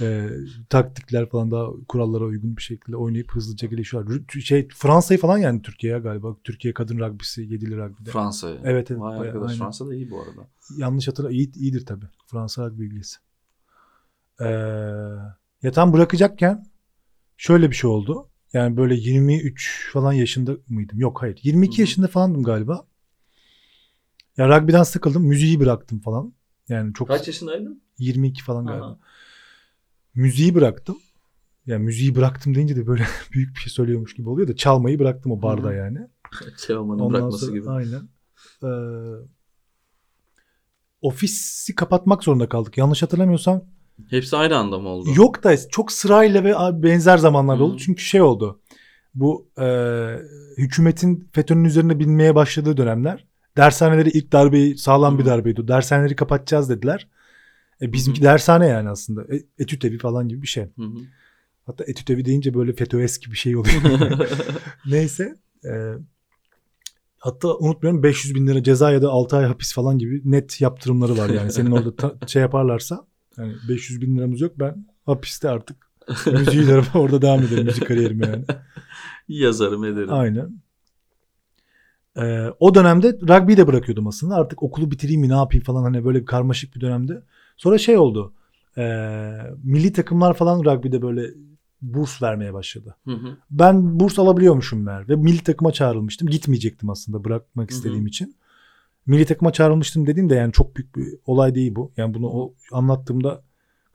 [0.00, 0.30] e,
[0.68, 4.40] taktikler falan daha kurallara uygun bir şekilde oynayıp hızlıca gelişiyorlar.
[4.40, 6.36] Şey Fransa'yı falan yani Türkiye'ye galiba.
[6.44, 8.10] Türkiye kadın rugby'si yedili rugby'de.
[8.10, 8.56] Fransa'ya.
[8.64, 9.58] Evet, evet, Vay bayağı, arkadaş aynen.
[9.58, 10.48] Fransa da iyi bu arada.
[10.76, 12.06] Yanlış hatırla iyi, iyidir tabii.
[12.26, 13.16] Fransa rugby ilgisi.
[14.40, 14.44] Ee,
[15.62, 16.66] ya tam bırakacakken
[17.36, 18.28] şöyle bir şey oldu.
[18.52, 21.00] Yani böyle 23 falan yaşında mıydım?
[21.00, 21.40] Yok hayır.
[21.42, 21.80] 22 Hı hı.
[21.80, 22.86] yaşında falandım galiba.
[24.36, 25.22] Ya rugby'den sıkıldım.
[25.26, 26.32] Müziği bıraktım falan.
[26.68, 27.82] Yani çok Kaç yaşındaydın?
[27.98, 28.86] 22 falan galiba.
[28.86, 28.98] Aha.
[30.14, 30.96] Müziği bıraktım.
[31.66, 35.32] Yani müziği bıraktım deyince de böyle büyük bir şey söylüyormuş gibi oluyor da çalmayı bıraktım
[35.32, 35.74] o barda Hı hı.
[35.76, 35.98] yani.
[36.66, 37.70] Teoman'ın Ondan bırakması sonra gibi.
[37.70, 38.08] aynen.
[38.62, 38.68] Ee,
[41.02, 42.78] ofisi kapatmak zorunda kaldık.
[42.78, 43.64] Yanlış hatırlamıyorsam
[44.10, 45.08] Hepsi aynı anda mı oldu?
[45.16, 47.76] yok da çok sırayla ve benzer zamanlarda oldu.
[47.78, 48.60] Çünkü şey oldu.
[49.14, 49.66] Bu e,
[50.58, 53.26] hükümetin FETÖ'nün üzerine binmeye başladığı dönemler.
[53.56, 55.68] Dershaneleri ilk darbeyi sağlam bir darbeydi.
[55.68, 57.08] Dershaneleri kapatacağız dediler.
[57.82, 58.24] E, bizimki Hı.
[58.24, 59.34] dershane yani aslında.
[59.34, 60.66] E, etüt evi falan gibi bir şey.
[61.66, 63.74] Hatta etüt evi deyince böyle FETÖ eski bir şey oluyor.
[64.86, 65.36] Neyse.
[65.64, 65.70] e,
[67.18, 71.18] hatta unutmuyorum 500 bin lira ceza ya da 6 ay hapis falan gibi net yaptırımları
[71.18, 71.52] var yani.
[71.52, 73.06] Senin orada ta- şey yaparlarsa
[73.38, 75.76] yani 500 bin liramız yok ben hapiste artık
[76.26, 76.64] müziği
[76.94, 78.44] orada devam ederim müzik kariyerime yani.
[79.28, 80.12] Yazarım ederim.
[80.12, 80.65] Aynen.
[82.16, 84.34] Ee, o dönemde rugby'yi de bırakıyordum aslında.
[84.34, 87.22] Artık okulu bitireyim mi ne yapayım falan hani böyle bir karmaşık bir dönemde.
[87.56, 88.32] Sonra şey oldu.
[88.78, 91.30] Ee, milli takımlar falan rugby'de böyle
[91.82, 92.96] burs vermeye başladı.
[93.04, 93.36] Hı hı.
[93.50, 96.28] Ben burs alabiliyormuşum meğer ve milli takıma çağrılmıştım.
[96.28, 98.08] Gitmeyecektim aslında bırakmak istediğim hı.
[98.08, 98.36] için.
[99.06, 101.92] Milli takıma çağrılmıştım dediğim de yani çok büyük bir olay değil bu.
[101.96, 103.42] Yani bunu o anlattığımda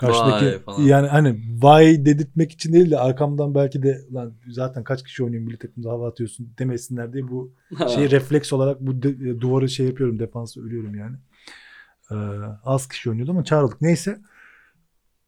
[0.02, 0.82] karşıdaki Vay falan.
[0.82, 5.44] yani hani vay dedirtmek için değil de arkamdan belki de lan zaten kaç kişi oynuyor
[5.44, 7.54] milli takımda hava atıyorsun demesinler diye bu
[7.96, 11.16] şey refleks olarak bu de- duvarı şey yapıyorum defansı ölüyorum yani.
[12.12, 12.16] Ee,
[12.64, 13.82] az kişi oynuyordu ama çağrıldık.
[13.82, 14.22] Neyse.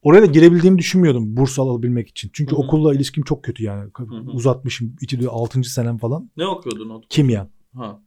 [0.01, 2.29] oraya da girebildiğimi düşünmüyordum burs alabilmek için.
[2.33, 2.59] Çünkü Hı hı.
[2.59, 3.91] okulla ilişkim çok kötü yani.
[3.97, 4.03] hı.
[4.31, 4.95] Uzatmışım.
[5.01, 5.63] İçi 6.
[5.63, 6.29] senem falan.
[6.37, 7.01] Ne okuyordun o?
[7.09, 7.47] Kimya.
[7.75, 7.99] Ha.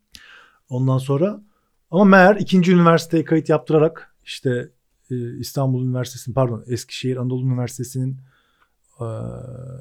[0.69, 1.41] Ondan sonra
[1.91, 4.71] ama meğer ikinci üniversiteye kayıt yaptırarak işte e,
[5.15, 8.17] İstanbul Üniversitesi'nin pardon Eskişehir Anadolu Üniversitesi'nin
[9.01, 9.05] e,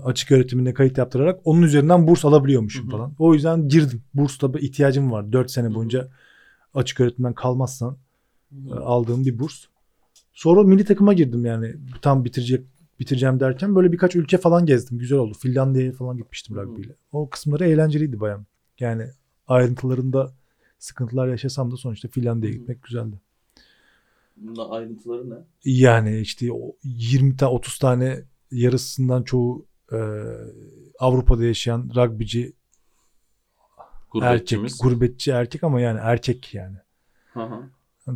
[0.04, 2.92] açık öğretimine kayıt yaptırarak onun üzerinden burs alabiliyormuşum Hı hı.
[2.92, 3.14] falan.
[3.20, 4.02] O yüzden girdim.
[4.14, 5.32] Bursta bir ihtiyacım var.
[5.32, 5.76] 4 sene Hı hı.
[5.76, 6.10] boyunca
[6.74, 7.98] açık öğretimden kalmazsan
[8.72, 9.66] e, aldığım bir burs.
[10.34, 12.66] Sonra milli takıma girdim yani tam bitirecek
[13.00, 14.98] bitireceğim derken böyle birkaç ülke falan gezdim.
[14.98, 15.38] Güzel oldu.
[15.40, 16.62] Finlandiya'ya falan gitmiştim Hı.
[16.62, 16.96] rugby'yle.
[17.12, 18.46] O kısımları eğlenceliydi bayan.
[18.80, 19.08] Yani
[19.48, 20.34] ayrıntılarında
[20.80, 22.60] sıkıntılar yaşasam da sonuçta Finlandiya'ya Hı.
[22.60, 23.16] gitmek güzeldi.
[24.38, 25.36] Bunda ayrıntıları ne?
[25.65, 29.98] Yani işte o 20 tane 30 tane yarısından çoğu e,
[31.00, 32.54] Avrupa'da yaşayan rugbyci
[34.21, 36.78] erkek, gurbetçi erkek ama yani erkek yani.
[37.34, 37.69] Hı hı.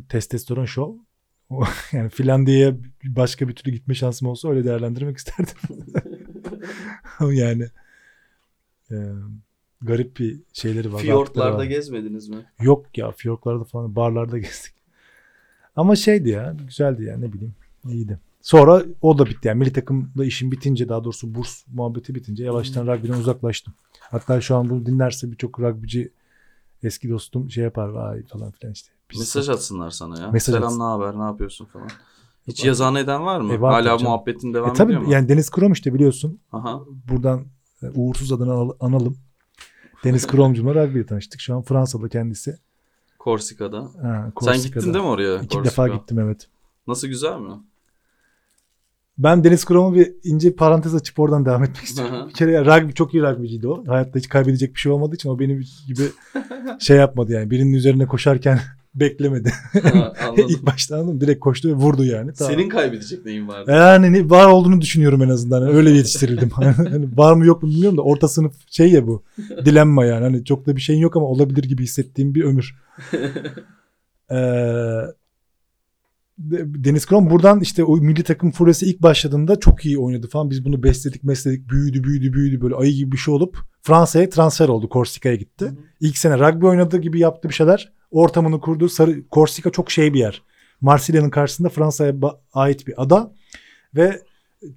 [0.10, 0.96] Testosteron şov.
[1.92, 5.56] Yani Finlandiya'ya başka bir türlü gitme şansım olsa öyle değerlendirmek isterdim.
[7.32, 7.68] yani
[8.92, 8.96] e,
[9.82, 11.00] garip bir şeyleri var.
[11.00, 11.64] Fiyortlarda var.
[11.64, 12.46] gezmediniz mi?
[12.62, 14.79] Yok ya fiyorklarda falan barlarda gezdik.
[15.80, 17.54] Ama şeydi ya güzeldi ya ne bileyim
[17.90, 18.20] iyiydi.
[18.42, 22.88] Sonra o da bitti yani milli takımda işim bitince daha doğrusu burs muhabbeti bitince yavaştan
[22.88, 23.74] rugby'den uzaklaştım.
[24.00, 26.12] Hatta şu an bunu dinlerse birçok rugbyci
[26.84, 28.90] eski dostum şey yapar vay falan filan işte.
[29.12, 30.32] Biz- Mesaj atsınlar sana ya.
[30.32, 30.80] Mesaj Selam atsın.
[30.80, 31.88] ne haber ne yapıyorsun falan.
[32.48, 33.54] Hiç yazan eden var mı?
[33.54, 34.04] E, var Hala canım.
[34.04, 35.14] muhabbetin devam E tabii ediyor mu?
[35.14, 36.40] yani Deniz Krom işte biliyorsun.
[36.52, 36.80] Aha.
[37.10, 37.46] Buradan
[37.84, 39.18] e, uğursuz adını anal- analım.
[40.04, 41.42] Deniz Kromcum'la rugby'de tanıştık.
[41.42, 42.58] Şu an Fransa'da kendisi.
[43.20, 43.78] Korsika'da.
[43.82, 43.92] Ha,
[44.24, 44.58] Sen Korsika'da.
[44.80, 45.36] gittin değil mi oraya?
[45.38, 45.64] İki Korsika?
[45.64, 46.48] defa gittim evet.
[46.88, 47.52] Nasıl güzel mi?
[49.18, 52.16] Ben Deniz Krom'u bir ince parantez açıp oradan devam etmek Hı istiyorum.
[52.24, 52.28] hı.
[52.30, 53.88] bir kere rugby çok iyi rugbyciydi o.
[53.88, 56.02] Hayatta hiç kaybedecek bir şey olmadığı için o benim gibi
[56.80, 57.50] şey yapmadı yani.
[57.52, 58.60] Birinin üzerine koşarken
[58.96, 59.54] beklemedi.
[59.84, 60.14] Ha.
[60.50, 61.22] İlk başta anladım.
[61.22, 62.34] Direkt koştu ve vurdu yani.
[62.34, 62.54] Tamam.
[62.54, 63.72] Senin kaybedecek neyin vardı?
[63.72, 65.62] Yani ne- var olduğunu düşünüyorum en azından.
[65.62, 66.50] Yani öyle yetiştirildim.
[66.54, 69.24] Hani var mı yok mu bilmiyorum da orta sınıf şey ya bu.
[69.66, 70.24] Dilenma yani.
[70.24, 72.76] Hani çok da bir şeyin yok ama olabilir gibi hissettiğim bir ömür.
[74.32, 74.36] Ee,
[76.38, 80.50] De- Deniz Krom buradan işte o milli takım furyası ilk başladığında çok iyi oynadı falan.
[80.50, 84.68] Biz bunu besledik besledik büyüdü büyüdü büyüdü böyle ayı gibi bir şey olup Fransa'ya transfer
[84.70, 84.90] oldu.
[84.90, 85.66] Korsika'ya gitti.
[85.66, 85.76] Hı hı.
[86.00, 87.94] İlk sene rugby oynadığı gibi yaptı bir şeyler.
[88.12, 88.90] Ortamını kurdu.
[88.90, 90.44] Sarı, Korsika çok şey bir yer.
[90.82, 92.16] Marsilya'nın karşısında Fransa'ya
[92.54, 93.32] ait bir ada
[93.96, 94.22] ve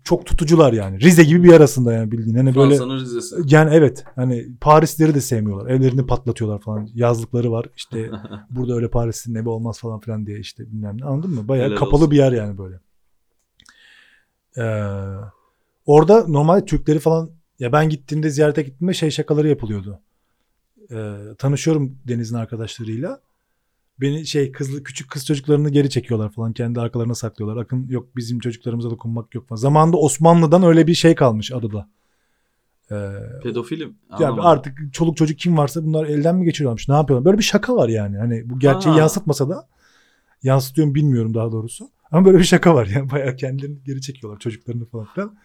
[0.04, 1.00] çok tutucular yani.
[1.00, 2.36] Rize gibi bir yer aslında yani bildiğin.
[2.36, 3.36] Hani böyle Fransa'nın Rize'si.
[3.46, 5.70] yani evet hani Parisleri de sevmiyorlar.
[5.70, 6.88] Evlerini patlatıyorlar falan.
[6.94, 7.66] Yazlıkları var.
[7.76, 8.10] İşte
[8.50, 11.04] burada öyle Paris'in evi olmaz falan filan diye işte bilmem ne.
[11.04, 11.48] Anladın mı?
[11.48, 12.10] Bayağı Helal kapalı olsun.
[12.10, 12.80] bir yer yani böyle.
[14.56, 14.62] Ee,
[15.86, 20.00] orada normalde Türkleri falan ya ben gittiğimde ziyarete gittiğimde şey şakaları yapılıyordu.
[20.92, 23.20] Ee, tanışıyorum Deniz'in arkadaşlarıyla.
[24.00, 26.52] Beni şey kızlı küçük kız çocuklarını geri çekiyorlar falan.
[26.52, 27.62] Kendi arkalarına saklıyorlar.
[27.62, 29.56] Akın yok bizim çocuklarımıza dokunmak yok falan.
[29.58, 31.88] Zamanında Osmanlı'dan öyle bir şey kalmış adada.
[32.90, 33.10] Ee,
[33.42, 33.96] Pedofilim.
[34.10, 34.46] ya Anlamadım.
[34.46, 36.88] artık çoluk çocuk kim varsa bunlar elden mi geçiriyorlarmış?
[36.88, 37.24] Ne yapıyorlar?
[37.24, 38.16] Böyle bir şaka var yani.
[38.18, 38.98] Hani bu gerçeği Ha.
[39.00, 39.68] yansıtmasa da
[40.42, 41.90] yansıtıyorum bilmiyorum daha doğrusu.
[42.10, 43.10] Ama böyle bir şaka var yani.
[43.10, 45.36] Bayağı kendilerini geri çekiyorlar çocuklarını falan filan.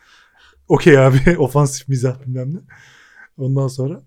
[0.67, 2.59] Okey abi ofansif mizah bilmem ne.
[3.37, 4.01] Ondan sonra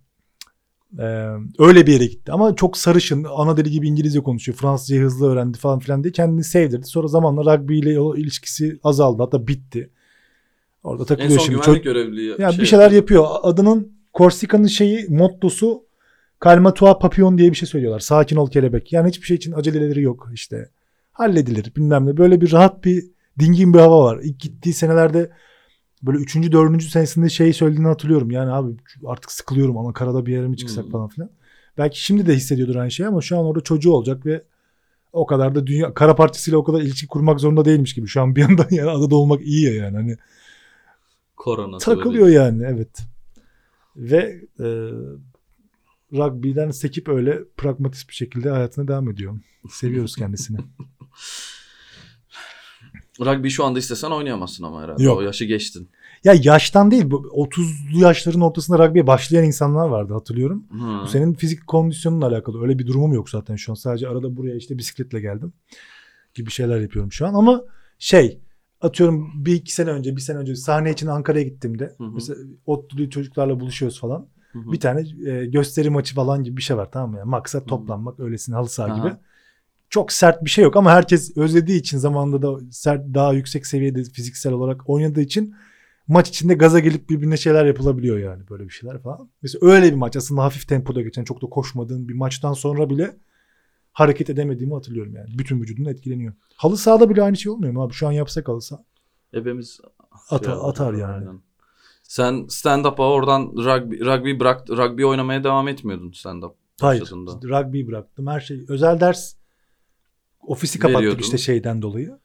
[0.98, 2.32] eee, öyle bir yere gitti.
[2.32, 4.58] Ama çok sarışın, ana dili gibi İngilizce konuşuyor.
[4.58, 6.86] Fransızcayı hızlı öğrendi falan filan diye kendini sevdirdi.
[6.86, 9.22] Sonra zamanla rugby ile ilişkisi azaldı.
[9.22, 9.90] Hatta bitti.
[10.84, 11.60] Orada en takılıyor son şimdi.
[11.62, 12.34] Çok- görevliliği.
[12.38, 13.26] ya bir şeyler yapıyor.
[13.42, 15.82] Adının Korsika'nın şeyi mottosu
[16.44, 18.00] Calma tua papillon diye bir şey söylüyorlar.
[18.00, 18.92] Sakin ol kelebek.
[18.92, 20.68] Yani hiçbir şey için aceleleri yok işte.
[21.12, 22.16] Halledilir bilmem ne.
[22.16, 23.04] Böyle bir rahat bir
[23.38, 24.20] dingin bir hava var.
[24.22, 25.30] İlk gittiği senelerde
[26.02, 26.52] böyle 3.
[26.52, 26.82] 4.
[26.82, 28.30] senesinde şey söylediğini hatırlıyorum.
[28.30, 30.90] Yani abi artık sıkılıyorum ama karada bir yere mi çıksak Hmm.
[30.90, 31.30] falan filan.
[31.78, 34.42] Belki şimdi de hissediyordur aynı şey ama şu an orada çocuğu olacak ve
[35.12, 38.08] o kadar da dünya kara parçasıyla o kadar ilişki kurmak zorunda değilmiş gibi.
[38.08, 39.96] Şu an bir yandan yani adada olmak iyi ya yani.
[39.96, 40.16] Hani
[41.36, 42.98] Korona takılıyor yani evet.
[43.96, 44.68] Ve e,
[46.12, 49.38] rugby'den sekip öyle pragmatist bir şekilde hayatına devam ediyor.
[49.70, 50.58] Seviyoruz kendisini.
[53.26, 55.02] Rugby şu anda istesen oynayamazsın ama herhalde.
[55.02, 55.18] Yok.
[55.18, 55.88] O yaşı geçtin.
[56.24, 60.64] ya yaştan değil bu 30'lu yaşların ortasında rugby'ye başlayan insanlar vardı hatırlıyorum.
[60.70, 61.02] Hı.
[61.02, 62.62] Bu senin fizik kondisyonunla alakalı.
[62.62, 63.74] Öyle bir durumum yok zaten şu an.
[63.74, 65.52] Sadece arada buraya işte bisikletle geldim.
[66.34, 67.64] Gibi şeyler yapıyorum şu an ama
[67.98, 68.40] şey
[68.80, 72.10] atıyorum bir iki sene önce bir sene önce sahne için Ankara'ya gittiğimde Hı hı.
[72.14, 74.28] mesela ODTÜ'lü çocuklarla buluşuyoruz falan.
[74.52, 74.72] Hı hı.
[74.72, 77.18] Bir tane e, gösteri maçı falan gibi bir şey var tamam mı?
[77.18, 78.98] Yani maksat toplanmak öylesine halı saha Aha.
[78.98, 79.16] gibi.
[79.90, 84.04] Çok sert bir şey yok ama herkes özlediği için zamanında da sert daha yüksek seviyede
[84.04, 85.54] fiziksel olarak oynadığı için
[86.08, 89.30] maç içinde gaza gelip birbirine şeyler yapılabiliyor yani böyle bir şeyler falan.
[89.42, 93.16] Mesela öyle bir maç aslında hafif tempoda geçen çok da koşmadığın bir maçtan sonra bile
[93.92, 95.38] hareket edemediğimi hatırlıyorum yani.
[95.38, 96.32] Bütün vücudun etkileniyor.
[96.56, 97.92] Halı sahada bile aynı şey olmuyor mu abi?
[97.92, 98.84] Şu an yapsak halı saha.
[99.34, 99.80] Ebemiz
[100.30, 101.12] At- şey atar yani.
[101.12, 101.40] aynen.
[102.02, 106.52] Sen stand-up'a oradan rugby, rugby bırak, rugby oynamaya devam etmiyordun stand-up.
[106.80, 107.02] Hayır.
[107.02, 107.30] başladığında.
[107.32, 108.26] Rugby bıraktım.
[108.26, 108.64] Her şey.
[108.68, 109.39] Özel ders
[110.46, 111.22] ofisi kapattık Veriyordun.
[111.22, 112.18] işte şeyden dolayı.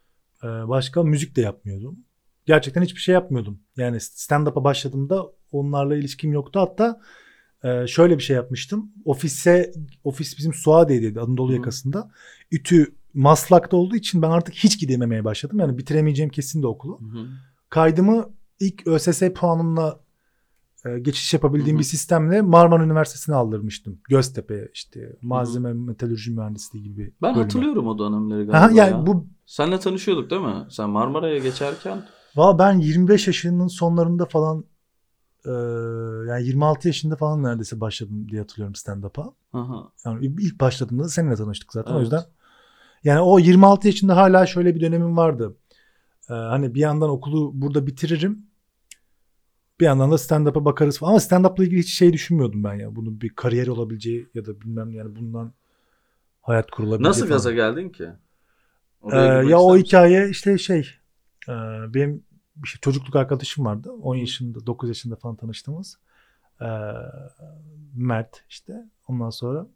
[0.43, 1.99] Ee, başka müzik de yapmıyordum.
[2.45, 3.59] Gerçekten hiçbir şey yapmıyordum.
[3.77, 6.59] Yani stand-up'a başladığımda onlarla ilişkim yoktu.
[6.59, 7.01] Hatta
[7.63, 8.91] e, şöyle bir şey yapmıştım.
[9.05, 9.73] Ofise
[10.03, 11.55] ofis bizim Suadiye'deydi Anadolu Hı.
[11.55, 12.11] yakasında.
[12.51, 15.59] İTÜ Maslak'ta olduğu için ben artık hiç gidememeye başladım.
[15.59, 16.99] Yani bitiremeyeceğim kesin de okulu.
[16.99, 17.27] Hı.
[17.69, 19.99] Kaydımı ilk ÖSS puanımla
[20.85, 21.79] e, geçiş yapabildiğim Hı hı.
[21.79, 23.99] bir sistemle Marmara Üniversitesi'ne aldırmıştım.
[24.09, 27.13] Göztepe işte malzeme metalürji mühendisliği gibi.
[27.21, 27.43] Ben bölüme.
[27.43, 29.07] hatırlıyorum o dönemleri galiba Aha, yani ya.
[29.07, 30.65] bu Senle tanışıyorduk değil mi?
[30.69, 32.03] Sen Marmara'ya geçerken
[32.35, 34.65] valla ben 25 yaşının sonlarında falan
[35.45, 35.51] e,
[36.29, 39.33] yani 26 yaşında falan neredeyse başladım diye hatırlıyorum stand-up'a.
[40.05, 42.01] Yani ilk başladığımda da seninle tanıştık zaten o Evet.
[42.03, 42.23] yüzden.
[43.03, 45.57] Yani o 26 yaşında hala şöyle bir dönemim vardı.
[46.29, 48.45] Ee, hani bir yandan okulu burada bitiririm.
[49.79, 51.11] Bir yandan da stand-up'a bakarız falan.
[51.11, 52.95] Ama stand-up'la ilgili hiç şey düşünmüyordum ben ya.
[52.95, 55.53] Bunun bir kariyer olabileceği ya da bilmem yani bundan
[56.41, 57.31] hayat kurulabileceği Nasıl falan.
[57.31, 58.09] gaza geldin ki?
[59.11, 60.89] Ee, ya o hikaye işte şey
[61.49, 61.53] e,
[61.93, 62.23] benim
[62.55, 63.91] bir şey, çocukluk arkadaşım vardı.
[63.91, 65.97] 10 yaşında 9 yaşında falan tanıştığımız.
[66.61, 66.65] Ee,
[67.95, 68.73] Mert işte.
[69.07, 69.67] Ondan sonra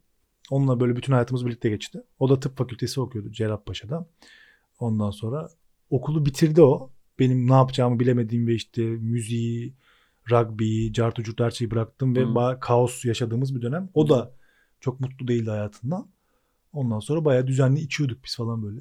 [0.50, 2.02] onunla böyle bütün hayatımız birlikte geçti.
[2.18, 4.06] O da tıp fakültesi okuyordu Cerrahpaşa'da.
[4.78, 5.48] Ondan sonra
[5.90, 6.90] okulu bitirdi o.
[7.18, 9.74] Benim ne yapacağımı bilemediğim ve işte müziği,
[10.30, 13.88] rugby'yi, cartu şeyi bıraktım ve ba- kaos yaşadığımız bir dönem.
[13.94, 14.32] O da
[14.80, 16.08] çok mutlu değildi hayatından.
[16.72, 18.80] Ondan sonra bayağı düzenli içiyorduk biz falan böyle.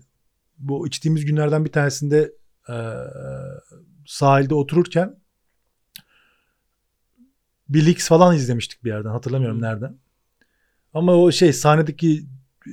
[0.57, 2.33] Bu içtiğimiz günlerden bir tanesinde
[2.69, 2.93] eee,
[4.05, 5.15] sahilde otururken
[7.69, 9.09] bir Leaks falan izlemiştik bir yerden.
[9.09, 9.61] Hatırlamıyorum Hı.
[9.61, 9.97] nereden.
[10.93, 12.25] Ama o şey sahnedeki
[12.67, 12.71] e,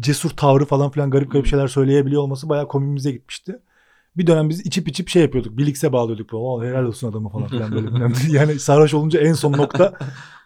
[0.00, 3.60] cesur tavrı falan filan garip garip şeyler söyleyebiliyor olması bayağı komimize gitmişti.
[4.16, 5.58] Bir dönem biz içip içip şey yapıyorduk.
[5.58, 6.34] Bilix'e bağlıyorduk.
[6.34, 7.86] "Aa, helal olsun adamı falan filan böyle.
[7.94, 9.92] bilmem yani sarhoş olunca en son nokta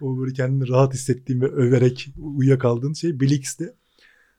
[0.00, 3.74] o böyle kendini rahat hissettiğim ve överek uyuyakaldığın şey Bilix'ti.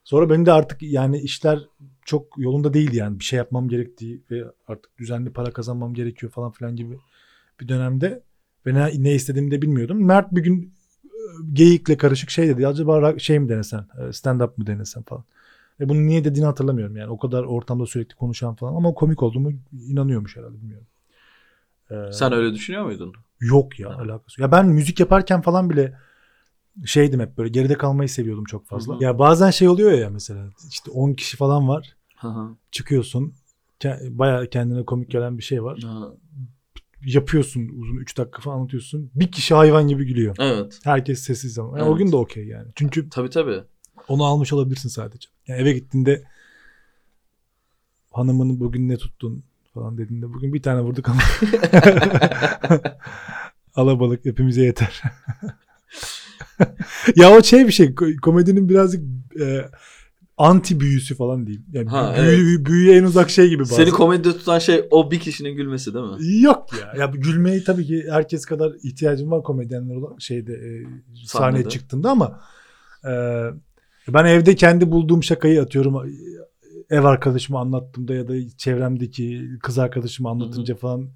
[0.04, 1.68] Sonra benim de artık yani işler
[2.04, 3.18] çok yolunda değildi yani.
[3.18, 6.98] Bir şey yapmam gerektiği ve artık düzenli para kazanmam gerekiyor falan filan gibi
[7.60, 8.22] bir dönemde
[8.66, 10.04] ve ne, ne istediğimi de bilmiyordum.
[10.04, 10.72] Mert bir gün
[11.04, 11.08] e,
[11.52, 12.66] geyikle karışık şey dedi.
[12.66, 15.24] Acaba şey mi denesen, e, stand up mı denesen falan.
[15.80, 17.10] Ve bunu niye dediğini hatırlamıyorum yani.
[17.10, 20.86] O kadar ortamda sürekli konuşan falan ama komik olduğumu inanıyormuş herhalde bilmiyorum.
[21.90, 23.14] Ee, Sen öyle düşünüyor muydun?
[23.40, 23.94] Yok ya Ha.
[24.02, 24.42] alakası.
[24.42, 25.98] Ya ben müzik yaparken falan bile
[26.84, 28.94] şeydim hep böyle geride kalmayı seviyordum çok fazla.
[28.94, 29.04] Hı hı.
[29.04, 31.96] Ya bazen şey oluyor ya mesela işte 10 kişi falan var.
[32.16, 32.48] Hı hı.
[32.72, 33.34] Çıkıyorsun.
[33.80, 35.78] ke- Bayağı kendine komik gelen bir şey var.
[35.84, 36.08] Ha,
[37.06, 39.10] Yapıyorsun uzun 3 dakika falan anlatıyorsun.
[39.14, 40.36] Bir kişi hayvan gibi gülüyor.
[40.38, 40.80] Evet.
[40.84, 41.78] Herkes sessiz ama.
[41.78, 41.98] Yani O Evet.
[42.04, 42.68] gün de okey yani.
[42.74, 43.62] Çünkü Tabii tabii.
[44.10, 45.28] Onu almış olabilirsin sadece.
[45.46, 46.22] Yani eve gittiğinde
[48.10, 49.44] hanımını bugün ne tuttun
[49.74, 51.20] falan dediğinde bugün bir tane vurduk ama
[53.74, 55.02] alabalık hepimize yeter.
[57.16, 59.02] ya o şey bir şey ko- komedinin birazcık
[59.40, 59.68] e,
[60.36, 61.66] anti büyüsü falan diyeyim.
[61.72, 63.76] Yani Ha, büyü, büyüye en uzak şey gibi bazen.
[63.76, 66.40] Seni komedide tutan şey o bir kişinin gülmesi değil mi?
[66.42, 67.00] Yok ya.
[67.00, 70.70] Ya gülmeyi tabii ki herkes kadar ihtiyacım var komedyenler olan şeyde e,
[71.26, 72.40] sahneye çıktığında ama
[73.04, 73.10] e,
[74.14, 76.10] ben evde kendi bulduğum şakayı atıyorum
[76.90, 81.08] ev arkadaşıma anlattığımda ya da çevremdeki kız arkadaşıma anlatınca falan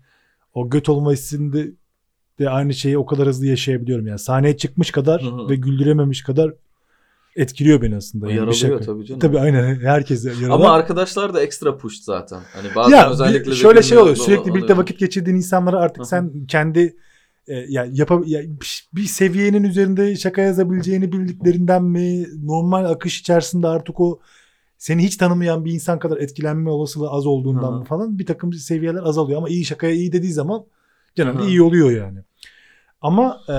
[0.55, 1.71] o göt olma hissinde
[2.39, 5.49] de aynı şeyi o kadar hızlı yaşayabiliyorum yani sahneye çıkmış kadar Hı hı.
[5.49, 6.53] ve güldürememiş kadar
[7.37, 8.27] etkiliyor beni aslında.
[8.27, 8.81] Yani Yaralıyor şaka.
[8.81, 9.21] tabii canım.
[9.21, 10.51] Tabii aynen herkes yaralar.
[10.51, 12.41] Ama arkadaşlar da ekstra push zaten.
[12.55, 14.17] Hani bazen ya özellikle şöyle şey oluyor.
[14.17, 14.79] Sürekli birlikte oluyor.
[14.79, 16.07] vakit geçirdiğin insanlara artık Hı hı.
[16.07, 16.97] sen kendi
[17.49, 18.41] e, ya yapa ya
[18.93, 24.21] bir seviyenin üzerinde şaka yazabileceğini bildiklerinden mi normal akış içerisinde artık o
[24.79, 28.53] seni hiç tanımayan bir insan kadar etkilenme olasılığı az olduğundan Hı mı falan bir takım
[28.53, 30.65] seviyeler azalıyor ama iyi şakaya iyi dediği zaman
[31.15, 32.19] genelde iyi oluyor yani.
[33.01, 33.57] Ama e,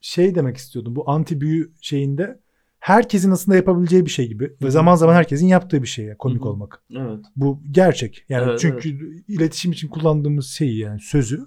[0.00, 2.40] şey demek istiyordum bu anti büyü şeyinde
[2.78, 6.16] herkesin aslında yapabileceği bir şey gibi Hı ve zaman zaman herkesin yaptığı bir şey ya,
[6.16, 6.48] komik Hı hı.
[6.48, 6.82] olmak.
[6.90, 7.24] Evet.
[7.36, 8.24] Bu gerçek.
[8.28, 8.88] Yani Evet, çünkü
[9.28, 11.46] iletişim için kullandığımız şeyi yani sözü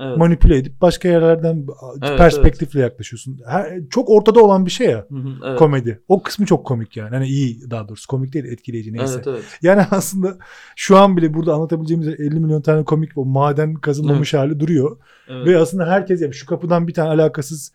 [0.00, 0.16] Evet.
[0.16, 1.66] manipüle edip başka yerlerden
[2.02, 3.40] Evet, perspektifle yaklaşıyorsun.
[3.46, 5.58] Her, çok ortada olan bir şey ya Hı hı, evet.
[5.58, 6.00] komedi.
[6.08, 7.10] O kısmı çok komik yani.
[7.10, 9.14] Hani iyi daha doğrusu komik değil etkileyici neyse.
[9.14, 9.44] Evet evet.
[9.62, 10.36] Yani aslında
[10.76, 14.96] şu an bile burada anlatabileceğimiz 50 milyon tane komik o maden kazınmamış hali duruyor.
[15.28, 15.46] evet.
[15.46, 17.72] Ve aslında herkes ya şu kapıdan bir tane alakasız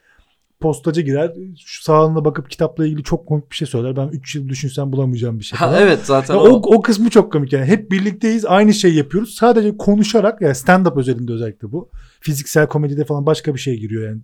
[0.64, 1.32] postacı girer.
[1.66, 3.96] Şu sağına bakıp kitapla ilgili çok komik bir şey söyler.
[3.96, 5.60] Ben 3 yıl düşünsem bulamayacağım bir şey.
[5.60, 6.50] Ha, evet zaten Ya o.
[6.50, 7.66] o, o kısmı çok komik yani.
[7.66, 8.46] Hep birlikteyiz.
[8.46, 9.36] Aynı şeyi yapıyoruz.
[9.36, 11.90] Sadece konuşarak yani stand-up özelinde özellikle bu.
[12.24, 14.22] Fiziksel komedide falan başka bir şey giriyor yani.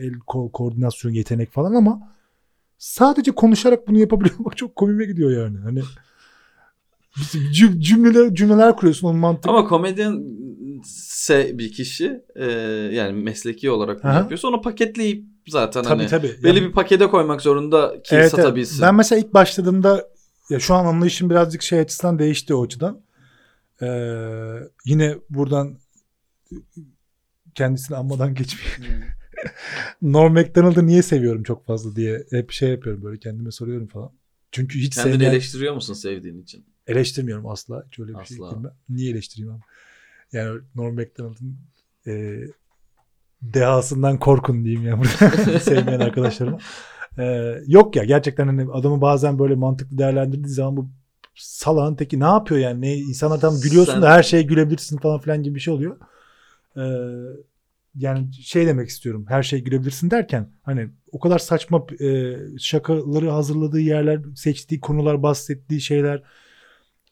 [0.00, 2.14] El ko- koordinasyon, yetenek falan ama
[2.78, 5.58] sadece konuşarak bunu yapabiliyor olmak çok komime gidiyor yani.
[5.58, 5.80] Hani
[7.52, 9.50] Cüm- cümleler, cümleler kuruyorsun onun mantığı.
[9.50, 10.22] Ama komedyen
[10.84, 12.44] se bir kişi e,
[12.92, 14.18] yani mesleki olarak bunu Aha.
[14.18, 16.34] yapıyorsa onu paketleyip zaten tabii hani tabii.
[16.42, 18.30] belli Yani- bir pakete koymak zorunda ki Evet, evet.
[18.30, 18.82] satabilsin.
[18.82, 20.08] Ben mesela ilk başladığımda
[20.50, 23.00] ya şu an anlayışım birazcık şey açısından değişti o açıdan.
[23.82, 23.86] Ee,
[24.84, 25.78] yine buradan
[27.54, 29.04] kendisini anmadan geçmeyeyim.
[30.02, 34.10] Norm MacDonald'ı niye seviyorum çok fazla diye hep şey yapıyorum böyle kendime soruyorum falan.
[34.52, 36.64] Çünkü hiç Kendini sevmeyen, eleştiriyor musun sevdiğin için?
[36.86, 37.84] eleştirmiyorum asla.
[37.86, 38.50] Hiç öyle bir şey Asla.
[38.50, 38.74] değil.
[38.88, 39.62] Niye eleştireyim abi?
[40.32, 41.58] Yani Norm MacDonald'ın
[42.06, 42.40] e,
[43.42, 46.58] dehasından korkun diyeyim ya burada sevmeyen arkadaşlarıma.
[47.18, 50.90] E, yok ya gerçekten hani adamı bazen böyle mantıklı değerlendirdiği zaman bu
[51.34, 52.80] salağın teki ne yapıyor yani?
[52.80, 55.96] Ne, insana tam gülüyorsun Sen- da her şeye gülebilirsin falan filan gibi bir şey oluyor.
[56.76, 56.82] E,
[57.94, 59.24] yani şey demek istiyorum.
[59.28, 65.80] Her şeye gülebilirsin derken hani o kadar saçma e, şakaları hazırladığı yerler, seçtiği konular, bahsettiği
[65.80, 66.22] şeyler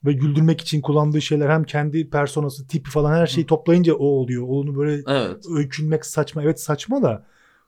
[0.05, 4.45] ve güldürmek için kullandığı şeyler hem kendi personası, tipi falan her şeyi toplayınca o oluyor.
[4.49, 5.45] Onu böyle Evet.
[5.57, 6.43] öykünmek saçma.
[6.43, 7.27] Evet saçma da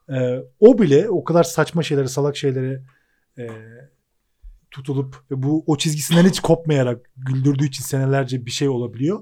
[0.08, 2.82] e, o bile o kadar saçma şeylere, salak şeylere
[3.38, 3.48] e,
[4.70, 9.20] tutulup ve bu o çizgisinden hiç kopmayarak güldürdüğü için senelerce bir şey olabiliyor.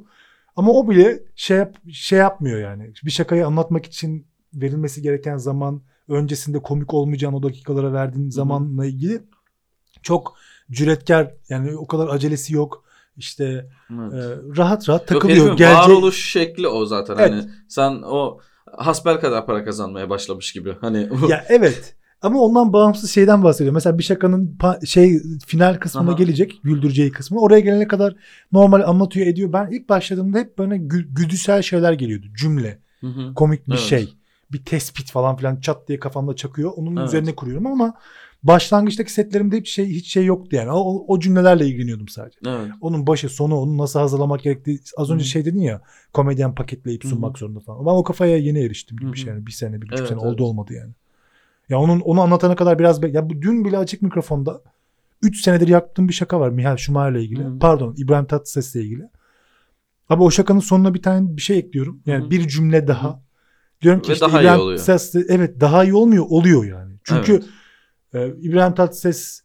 [0.56, 2.92] Ama o bile şey yap, şey yapmıyor yani.
[3.04, 9.22] Bir şakayı anlatmak için verilmesi gereken zaman öncesinde komik olmayacağın o dakikalara verdiğin zamanla ilgili
[10.02, 10.34] çok
[10.70, 12.84] cüretkar yani o kadar acelesi yok.
[13.16, 13.44] İşte
[13.90, 14.12] evet.
[14.14, 15.38] e, rahat rahat Yok takılıyor.
[15.38, 17.16] herifin Geleceği- varoluş şekli o zaten.
[17.18, 17.30] Evet.
[17.30, 18.38] Hani sen o
[18.72, 20.76] hasbel kadar para kazanmaya başlamış gibi.
[20.80, 21.96] Hani ya evet.
[22.22, 23.74] Ama ondan bağımsız şeyden bahsediyor.
[23.74, 26.18] Mesela bir şakanın şey final kısmına Aha.
[26.18, 26.60] gelecek.
[26.64, 27.40] Güldüreceği kısmı.
[27.40, 28.14] Oraya gelene kadar
[28.52, 29.52] normal anlatıyor ediyor.
[29.52, 32.26] Ben ilk başladığımda hep böyle gü- güdüsel şeyler geliyordu.
[32.36, 33.34] Cümle, Hı hı.
[33.34, 33.82] komik bir Evet.
[33.82, 34.14] şey.
[34.52, 36.72] Bir tespit falan filan çat diye kafamda çakıyor.
[36.76, 37.08] Onun Evet.
[37.08, 37.94] üzerine kuruyorum ama
[38.42, 40.70] başlangıçtaki setlerimde hiç şey hiç şey yoktu yani.
[40.70, 42.38] O, o cümlelerle ilgileniyordum sadece.
[42.46, 42.70] evet.
[42.80, 45.28] Onun başı sonu onu nasıl hazırlamak gerektiği az önce Hı.
[45.28, 45.80] şey dedin ya
[46.12, 47.38] komedyen paketleyip sunmak hı.
[47.38, 47.86] zorunda falan.
[47.86, 50.08] Ben o kafaya yeni eriştim gibi Hı bir şey yani bir sene bir buçuk Evet,
[50.08, 50.32] sene evet.
[50.32, 50.92] oldu olmadı yani.
[51.68, 54.62] Ya onun onu anlatana kadar biraz be- ya bu dün bile açık mikrofonda
[55.22, 57.44] 3 senedir yaptığım bir şaka var Mihail Schumacher'la ilgili.
[57.44, 57.58] Hı.
[57.60, 59.08] Pardon İbrahim Tatlıses'le ilgili.
[60.08, 62.02] Ama o şakanın sonuna bir tane bir şey ekliyorum.
[62.06, 62.30] Yani Hı.
[62.30, 63.22] bir cümle daha.
[63.82, 64.78] Diyorum ki Ve işte daha iyi İbrahim oluyor.
[64.78, 66.94] Tatlıses de- evet daha iyi olmuyor oluyor yani.
[67.04, 67.42] Çünkü
[68.12, 68.36] Evet.
[68.36, 69.40] e, İbrahim Tatlıses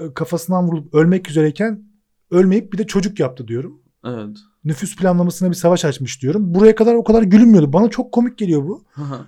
[0.00, 1.82] e, kafasından vurulup ölmek üzereyken
[2.30, 4.36] ölmeyip bir de çocuk yaptı diyorum Evet.
[4.64, 6.54] nüfus planlamasına bir savaş açmış diyorum.
[6.54, 7.72] Buraya kadar o kadar gülünmüyordu.
[7.72, 8.84] Bana çok komik geliyor bu.
[8.92, 9.26] Hı hı.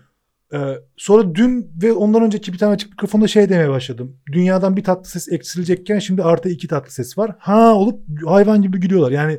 [0.52, 4.16] Ee, sonra dün ve ondan önceki bir tane açık mikrofonda şey demeye başladım.
[4.32, 7.36] Dünyadan bir tatlı ses eksilecekken şimdi artı iki tatlı ses var.
[7.38, 9.10] Ha olup hayvan gibi gülüyorlar.
[9.10, 9.38] Yani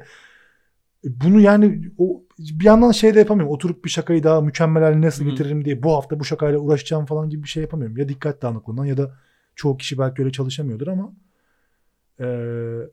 [1.03, 3.53] bunu yani o bir yandan şey de yapamıyorum.
[3.53, 5.32] Oturup bir şakayı daha mükemmel haline nasıl Hı hı.
[5.32, 7.97] getiririm diye bu hafta bu şakayla uğraşacağım falan gibi bir şey yapamıyorum.
[7.97, 9.16] Ya dikkat dağınıklığından ya da
[9.55, 11.14] çoğu kişi belki öyle çalışamıyordur ama
[12.20, 12.89] eee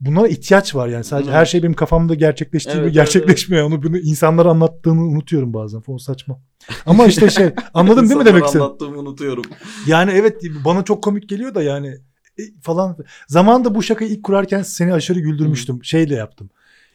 [0.00, 1.04] buna ihtiyaç var yani.
[1.04, 1.34] Sadece Hı.
[1.34, 3.66] her şey benim kafamda gerçekleştiği Evet, gibi evet, gerçekleşmiyor.
[3.66, 5.82] Onu bunu insanlara anlattığını unutuyorum bazen.
[5.86, 6.40] O saçma.
[6.86, 8.62] Ama işte şey anladın değil mi demek istedim?
[8.62, 9.44] anlattığımı unutuyorum.
[9.86, 11.88] Yani evet bana çok komik geliyor da yani
[12.38, 12.96] e, falan.
[13.28, 15.84] Zamanında bu şakayı ilk kurarken seni aşırı güldürmüştüm.
[15.84, 16.50] Şeyle yaptım.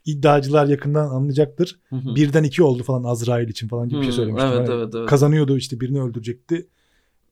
[0.06, 1.80] İddiacılar yakından anlayacaktır.
[1.89, 2.16] Hı hı.
[2.16, 4.51] Birden iki oldu falan Azrail için falan gibi bir şey Hı, söylemiştim.
[4.53, 5.10] Evet Hani evet evet.
[5.10, 6.68] Kazanıyordu işte birini öldürecekti.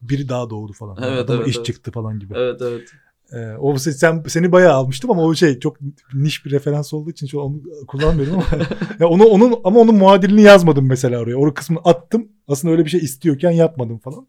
[0.01, 0.97] Biri daha doğdu falan.
[1.03, 1.65] Evet, Adama evet, iş evet.
[1.65, 2.33] çıktı falan gibi.
[2.37, 2.89] Evet evet.
[3.31, 5.77] Ee, o se- sen seni bayağı almıştım ama o şey çok
[6.13, 8.45] niş bir referans olduğu için onu kullanmıyorum ama
[8.99, 11.35] ya onu onun ama onun muadilini yazmadım mesela oraya.
[11.37, 12.27] O kısmını attım.
[12.47, 14.27] Aslında öyle bir şey istiyorken yapmadım falan.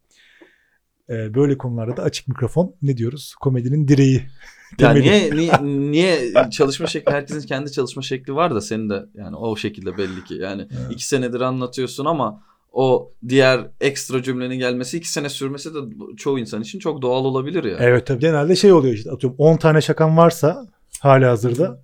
[1.11, 3.35] Ee, böyle konularda da açık mikrofon ne diyoruz?
[3.41, 4.23] Komedinin direği.
[4.79, 5.03] Ya temeli.
[5.11, 5.53] niye, niye,
[5.91, 10.25] niye çalışma şekli herkesin kendi çalışma şekli var da senin de yani o şekilde belli
[10.25, 10.35] ki.
[10.35, 10.91] Yani Evet.
[10.91, 12.43] iki senedir anlatıyorsun ama
[12.75, 15.79] o diğer ekstra cümlenin gelmesi iki sene sürmesi de
[16.17, 17.77] çoğu insan için çok doğal olabilir ya.
[17.81, 20.67] Evet tabii genelde şey oluyor işte atıyorum 10 tane şakam varsa
[21.01, 21.83] hala hazırda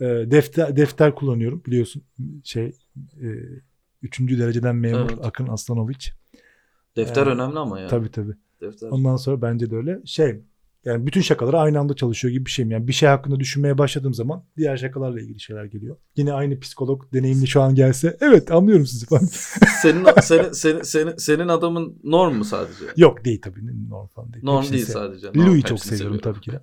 [0.00, 2.02] e, defter defter kullanıyorum biliyorsun
[2.44, 2.66] şey
[3.22, 3.28] e,
[4.02, 5.24] üçüncü dereceden memur Evet.
[5.24, 6.12] Akın Aslanoviç.
[6.96, 7.88] Defter Ee, önemli ama ya.
[7.88, 8.32] Tabii tabii.
[8.60, 8.88] Defter.
[8.88, 10.40] Ondan sonra bence de öyle şey
[10.84, 12.70] yani bütün şakaları aynı anda çalışıyor gibi bir şeyim.
[12.70, 15.96] Yani bir şey hakkında düşünmeye başladığım zaman diğer şakalarla ilgili şeyler geliyor.
[16.16, 19.24] Yine aynı psikolog deneyimli şu an gelse evet anlıyorum sizi falan.
[19.82, 22.84] senin, senin, senin, senin, senin adamın norm mu sadece?
[22.96, 24.44] Yok değil tabii norm falan değil.
[24.44, 25.14] Norm Hepsini değil seviyorum.
[25.20, 25.38] sadece.
[25.38, 26.40] Norm, Louis'i çok seviyorum seviyorum.
[26.40, 26.60] tabii ki de.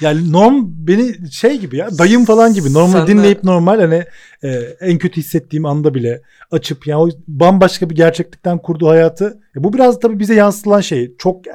[0.00, 4.04] Yani norm beni şey gibi ya dayım falan gibi normal Sen de- dinleyip normal hani
[4.42, 4.50] e,
[4.80, 9.72] en kötü hissettiğim anda bile açıp yani o bambaşka bir gerçeklikten kurduğu hayatı ya bu
[9.72, 11.46] biraz tabii bize yansıtılan şey çok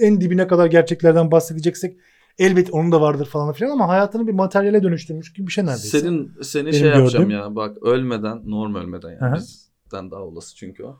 [0.00, 1.96] en dibine kadar gerçeklerden bahsedeceksek
[2.38, 6.00] elbet onun da vardır falan filan ama hayatını bir materyale dönüştürmüş gibi bir şey neredeyse.
[6.00, 9.34] Senin seni Benim şey yapacağım gördüğüm- ya bak ölmeden norm ölmeden yani Aha.
[9.36, 10.96] bizden daha olası çünkü o.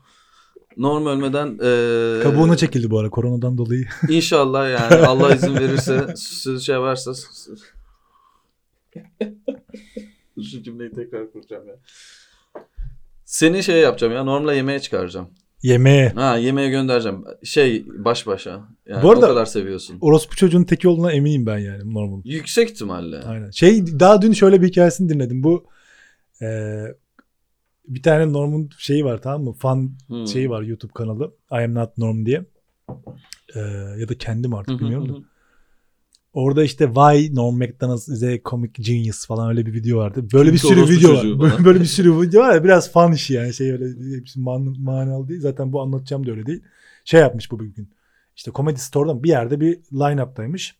[0.77, 3.85] Norm ölmeden eee Kabuğuna çekildi bu ara koronadan dolayı.
[4.09, 7.13] İnşallah yani Allah izin verirse siz şey varsa
[10.35, 11.75] Şu cümleyi tekrar kuracağım ya.
[13.25, 15.29] Seni şey yapacağım ya Norm'la yemeğe çıkaracağım.
[15.63, 16.09] Yemeğe.
[16.09, 17.23] Ha yemeğe göndereceğim.
[17.43, 18.61] Şey baş başa.
[18.87, 19.97] Yani Bu arada- o kadar seviyorsun.
[20.01, 22.21] Orospu çocuğun teki olduğuna eminim ben yani normal.
[22.25, 23.19] Yüksek ihtimalle.
[23.19, 23.49] Aynen.
[23.49, 25.43] Şey daha dün şöyle bir hikayesini dinledim.
[25.43, 25.65] Bu
[26.41, 26.95] eee,
[27.87, 29.53] bir tane Norm'un şeyi var tamam mı?
[29.53, 30.27] Fan Hmm.
[30.27, 31.33] şeyi var YouTube kanalı.
[31.51, 32.45] I am not Norm diye.
[33.55, 33.61] Eee,
[33.99, 35.13] ya da kendim artık bilmiyorum da.
[36.33, 40.27] Orada işte Why Norm McDonald is a comic genius falan öyle bir video vardı.
[40.33, 41.65] Böyle bir Kimse sürü video var.
[41.65, 45.27] Böyle, bir sürü video var ya biraz fan işi yani şey öyle hepsi man, manalı
[45.27, 45.41] değil.
[45.41, 46.63] Zaten bu anlatacağım da öyle değil.
[47.05, 47.93] Şey yapmış bu bugün.
[48.35, 50.75] İşte Comedy Store'dan bir yerde bir line-up'taymış.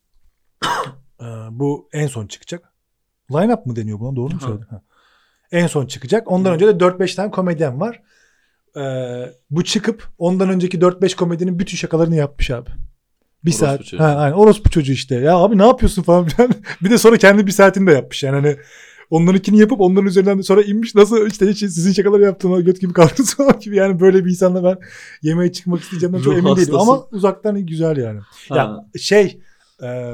[1.21, 2.73] Ee, bu en son çıkacak.
[3.31, 4.15] Line-up mı deniyor buna?
[4.15, 4.67] Doğru mu söyledim?
[4.69, 4.81] Ha.
[5.51, 6.31] En son çıkacak.
[6.31, 8.03] Ondan önce de 4-5 tane komedyen var.
[8.77, 12.69] Ee, bu çıkıp ondan önceki 4-5 komedinin bütün şakalarını yapmış abi.
[13.45, 13.79] Bir Orospu saat.
[13.79, 13.99] çocuğu.
[13.99, 14.35] Ha, aynen.
[14.35, 15.15] Orospu çocuğu işte.
[15.15, 16.51] Ya abi ne yapıyorsun falan filan.
[16.81, 18.23] bir de sonra kendi bir saatini de yapmış.
[18.23, 18.57] Yani hani
[19.09, 20.95] onlarınkini yapıp onların üzerinden de sonra inmiş.
[20.95, 23.75] Nasıl işte hiç sizin şakaları yaptığıma göt gibi kaldınız falan gibi.
[23.75, 24.77] Yani böyle bir insanla ben
[25.21, 26.57] yemeğe çıkmak isteyeceğimden çok emin değilim.
[26.57, 26.79] hastası.
[26.79, 28.19] Ama uzaktan güzel yani.
[28.49, 28.55] Ha.
[28.57, 29.39] Ya şey
[29.83, 30.13] e,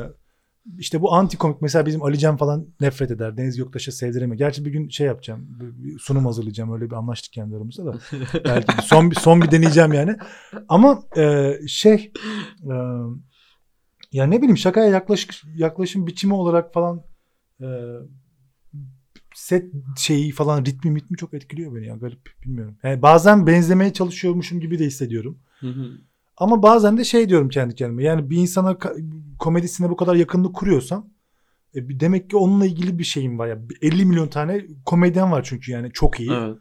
[0.78, 3.38] işte bu anti komik mesela bizim Ali Can falan nefret eder.
[3.38, 4.38] Deniz Göktaş'a sevdiremiyor.
[4.38, 5.48] Gerçi bir gün şey yapacağım.
[5.60, 6.74] bir- sunum hazırlayacağım.
[6.74, 7.98] Öyle bir anlaştık kendi aramızda da.
[8.46, 10.16] Belki bir son bir son bir deneyeceğim yani.
[10.70, 12.14] Ama e, şey
[12.64, 12.74] e,
[14.12, 17.04] ya ne bileyim şakaya yaklaş, yaklaşım biçimi olarak falan
[17.62, 17.68] e,
[19.36, 19.66] set
[19.98, 22.78] şeyi falan ritmi mitmi çok etkiliyor beni ya garip bilmiyorum.
[22.84, 25.40] Yani bazen benzemeye çalışıyormuşum gibi de hissediyorum.
[25.60, 25.92] Hı hı.
[26.38, 28.04] Ama bazen de şey diyorum kendi kendime.
[28.04, 28.78] Yani bir insana
[29.40, 31.10] komedisine bu kadar yakınlık kuruyorsam
[31.76, 33.48] e, demek ki onunla ilgili bir şeyim var.
[33.48, 36.32] Ya 50 milyon tane komedyen var çünkü yani çok iyi.
[36.32, 36.58] evet.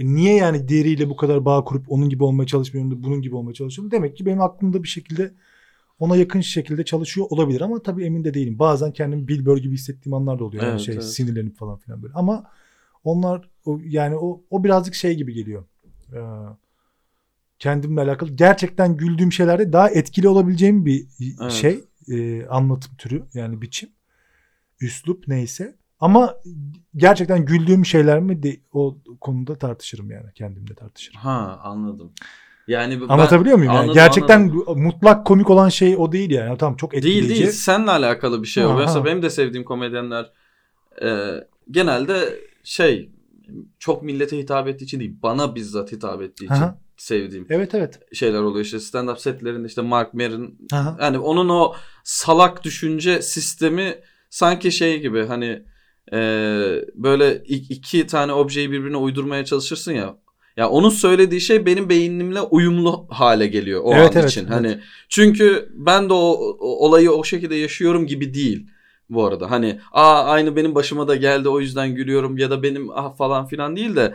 [0.00, 3.34] E, niye yani diğeriyle bu kadar bağ kurup onun gibi olmaya çalışmıyorum da bunun gibi
[3.36, 3.90] olmaya çalışıyorum?
[3.90, 5.34] Demek ki benim aklımda bir şekilde
[5.98, 8.58] ona yakın şekilde çalışıyor olabilir ama tabii emin de değilim.
[8.58, 10.62] Bazen kendimi Bill Burr gibi hissettiğim anlar da oluyor.
[10.62, 11.04] Yani Evet, şey evet.
[11.04, 12.14] sinirlenip falan filan böyle.
[12.14, 12.44] Ama
[13.04, 15.64] onlar o, yani o, o birazcık şey gibi geliyor.
[16.12, 16.18] Ee,
[17.58, 18.30] kendimle alakalı.
[18.30, 21.06] Gerçekten güldüğüm şeylerde daha etkili olabileceğim bir
[21.40, 21.52] Evet.
[21.52, 21.84] şey.
[22.08, 23.88] E, anlatım türü yani biçim.
[24.80, 25.76] Üslup neyse.
[26.00, 26.34] Ama
[26.96, 30.32] gerçekten güldüğüm şeyler mi de, o konuda tartışırım yani.
[30.34, 31.20] Kendimle tartışırım.
[31.20, 32.12] Ha anladım.
[32.68, 33.72] Yani ben- Anlatabiliyor muyum?
[33.72, 33.78] Yani?
[33.78, 34.82] Anladım, Gerçekten anladım.
[34.82, 36.58] mutlak komik olan şey o değil yani.
[36.58, 37.28] Tamam çok etkileyici.
[37.28, 37.50] Değil değil.
[37.50, 38.68] Seninle alakalı bir şey o.
[38.68, 38.78] Aha.
[38.78, 40.32] Mesela benim de sevdiğim komedyenler
[41.02, 41.30] e,
[41.70, 42.34] genelde
[42.64, 43.10] şey
[43.78, 45.16] çok millete hitap ettiği için değil.
[45.22, 46.78] Bana bizzat hitap ettiği için Aha.
[46.96, 48.00] Sevdiğim Evet evet.
[48.12, 48.64] şeyler oluyor.
[48.64, 50.54] İşte stand-up setlerinde işte Mark Maron
[51.00, 51.74] yani onun o
[52.04, 53.94] salak düşünce sistemi
[54.30, 55.62] sanki şey gibi hani
[56.12, 56.18] e,
[56.94, 60.16] böyle ik- iki tane objeyi birbirine uydurmaya çalışırsın ya.
[60.56, 64.40] Ya onun söylediği şey benim beynimle uyumlu hale geliyor o Evet, an evet, için.
[64.40, 64.50] evet.
[64.54, 68.66] Hani çünkü ben de o, o olayı o şekilde yaşıyorum gibi değil
[69.10, 69.50] bu arada.
[69.50, 73.46] Hani aa aynı benim başıma da geldi o yüzden gülüyorum ya da benim ah falan
[73.46, 74.14] filan değil de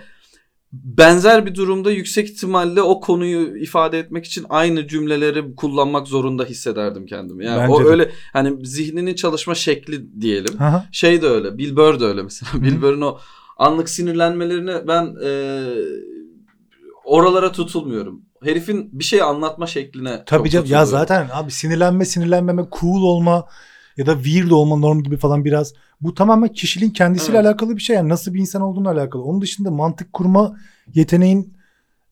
[0.73, 7.05] benzer bir durumda yüksek ihtimalle o konuyu ifade etmek için aynı cümleleri kullanmak zorunda hissederdim
[7.05, 7.45] kendimi.
[7.45, 7.89] Yani Bence o de.
[7.89, 10.53] öyle hani zihninin çalışma şekli diyelim.
[10.59, 10.85] Aha.
[10.91, 11.57] Şey de öyle.
[11.57, 12.53] Bill Burr de öyle mesela.
[12.53, 12.63] Hı.
[12.63, 13.17] Bill Burr'ın o
[13.57, 15.31] anlık sinirlenmelerini ben e,
[17.05, 18.21] oralara tutulmuyorum.
[18.43, 20.67] Herifin bir şey anlatma şekline Tabii canım.
[20.69, 23.45] Ya zaten abi sinirlenme sinirlenmeme cool olma
[24.01, 27.47] ya da weird olma norm gibi falan biraz bu tamamen kişiliğin kendisiyle Evet.
[27.47, 27.95] alakalı bir şey.
[27.95, 29.23] Yani nasıl bir insan olduğunu alakalı.
[29.23, 30.55] Onun dışında mantık kurma
[30.93, 31.53] yeteneğin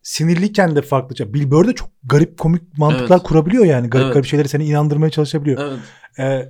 [0.03, 1.33] sinirliyken de farklı.
[1.33, 3.27] Bill Burr de çok garip komik mantıklar Evet.
[3.27, 3.89] kurabiliyor yani.
[3.89, 4.13] Garip Evet.
[4.13, 5.61] garip şeyleri seni inandırmaya çalışabiliyor.
[5.61, 5.79] Evet.
[6.19, 6.49] Ee,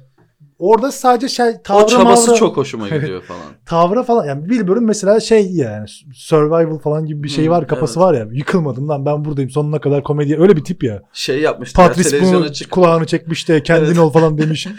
[0.60, 3.42] orada sadece şey tavra O çabası mavra- çok hoşuma gidiyor falan.
[3.66, 8.00] tavra falan yani Bill Burr'un mesela şey yani survival falan gibi bir şey var kafası
[8.00, 8.08] evet.
[8.08, 11.02] var ya yıkılmadım lan ben buradayım sonuna kadar komedi öyle bir tip ya.
[11.14, 12.72] Şey yapmıştı ya, Patrice televizyona bunu çık.
[12.72, 14.00] kulağını çekmiş de kendin Evet.
[14.00, 14.68] ol falan demiş.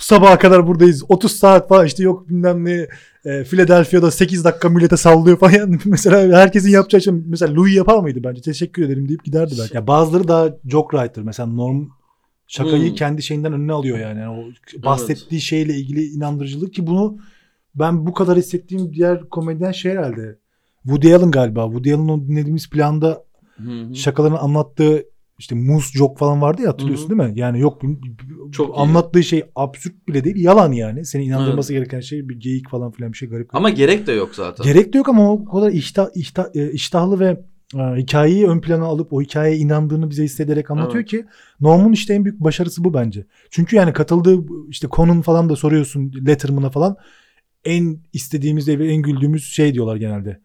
[0.00, 2.86] Bu sabaha kadar buradayız 30 saat falan işte yok bilmem ne
[3.24, 7.98] e, Philadelphia'da 8 dakika millete sallıyor falan yani mesela herkesin yapacağı şey mesela Louis yapar
[7.98, 9.76] mıydı bence teşekkür ederim deyip giderdi belki.
[9.76, 11.88] Ya bazıları daha joke writer mesela norm
[12.46, 12.94] şakayı Hmm.
[12.94, 14.20] kendi şeyinden önüne alıyor yani.
[14.20, 14.44] Yani o
[14.82, 17.18] bahsettiği şeyle ilgili inandırıcılık ki bunu
[17.74, 20.38] ben bu kadar hissettiğim diğer komedyen şey herhalde.
[20.82, 21.64] Woody Allen galiba.
[21.64, 23.24] Woody Allen'ın o dinlediğimiz planda
[23.56, 23.94] Hı hı.
[23.94, 25.04] şakalarını anlattığı
[25.40, 27.18] işte muz joke falan vardı ya hatırlıyorsun Hı hı.
[27.18, 27.40] değil mi?
[27.40, 27.82] Yani yok
[28.52, 28.80] Çok iyi.
[28.80, 31.04] anlattığı şey absürt bile değil yalan yani.
[31.04, 33.54] Seni inandırması gereken şey bir geyik falan filan bir şey garip.
[33.54, 34.64] Ama gerek de yok zaten.
[34.64, 37.40] Gerek de yok ama o kadar iştah, iştah, e, iştahlı ve
[37.74, 41.08] e, hikayeyi ön plana alıp o hikayeye inandığını bize hissederek anlatıyor Evet.
[41.10, 41.24] ki
[41.60, 43.26] Norm'un işte en büyük başarısı bu bence.
[43.50, 46.96] Çünkü yani katıldığı işte konun falan da soruyorsun Letterman'a falan
[47.64, 50.40] en istediğimiz ve en güldüğümüz şey diyorlar genelde.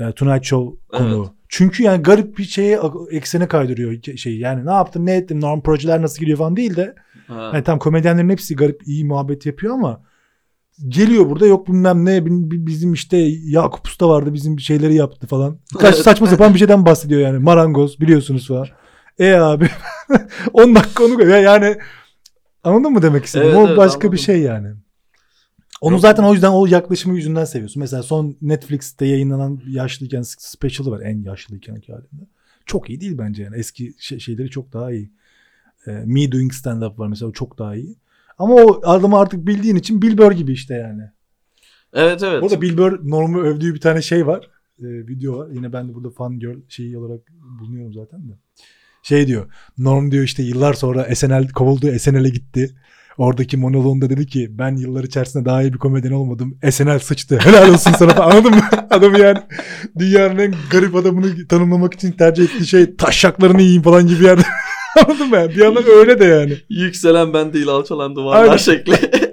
[0.00, 1.22] E, Tonight Show konuğu.
[1.22, 1.30] Evet.
[1.56, 2.80] Çünkü yani garip bir şeye
[3.10, 6.94] eksene kaydırıyor şey yani ne yaptın ne ettin norm projeler nasıl gidiyor falan değil de
[7.26, 7.50] Ha.
[7.54, 10.02] yani tam komedyenlerin hepsi garip iyi muhabbet yapıyor ama
[10.88, 15.26] geliyor burada yok bilmem ne bi- bi- bizim işte Yakup Usta vardı bizim şeyleri yaptı
[15.26, 15.58] falan.
[15.78, 16.04] Kaç Evet.
[16.04, 17.38] saçma sapan bir şeyden bahsediyor yani.
[17.38, 18.66] Marangoz biliyorsunuz falan.
[19.18, 19.68] E abi
[20.52, 21.76] 10 dakika onu ya yani
[22.64, 23.46] anladın mı demek istedim?
[23.46, 24.12] Evet, o evet, başka anladım.
[24.12, 24.68] bir şey yani.
[25.80, 26.00] Onu Yok.
[26.00, 27.80] zaten o yüzden o yaklaşımı yüzünden seviyorsun.
[27.80, 32.28] Mesela son Netflix'te yayınlanan yaşlıyken special'ı var en yaşlıyken halinde.
[32.66, 33.56] Çok iyi değil bence yani.
[33.56, 35.10] Eski şey- şeyleri çok daha iyi.
[35.86, 37.96] Ee, Me Doing Stand Up var mesela o çok daha iyi.
[38.38, 41.02] Ama o adamı artık bildiğin için Bill Burr gibi işte yani.
[41.92, 42.42] Evet evet.
[42.42, 44.50] Burada Bill Burr Norm'u övdüğü bir tane şey var.
[44.78, 45.48] Ee, video var.
[45.50, 47.20] Yine ben de burada fan girl şeyi olarak
[47.60, 48.32] bulunuyorum zaten de.
[49.02, 49.52] Şey diyor.
[49.78, 51.98] Norm diyor işte yıllar sonra SNL kovuldu.
[51.98, 52.74] SNL'e gitti.
[53.18, 56.58] Oradaki monoloğunda dedi ki ben yıllar içerisinde daha iyi bir komedyen olmadım.
[56.70, 57.38] SNL sıçtı.
[57.38, 58.12] Helal olsun sana.
[58.24, 58.62] Anladın mı?
[58.90, 59.38] Adamı yani
[59.98, 64.42] dünyanın en garip adamını tanımlamak için tercih ettiği şey taşaklarını yiyeyim falan gibi yerde.
[65.06, 65.48] Anladın mı?
[65.48, 66.56] Bir yandan öyle de yani.
[66.68, 68.56] Yükselen ben değil alçalan duvarlar Aynen.
[68.56, 68.94] şekli.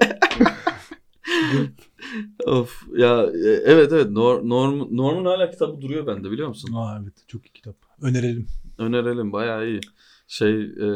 [2.45, 6.73] of ya e, evet evet Nor- Norm, Norm'un hala kitabı duruyor bende biliyor musun?
[6.75, 7.75] Aa evet çok iyi kitap.
[8.01, 8.47] Önerelim.
[8.77, 9.79] Önerelim bayağı iyi.
[10.27, 10.87] Şey e,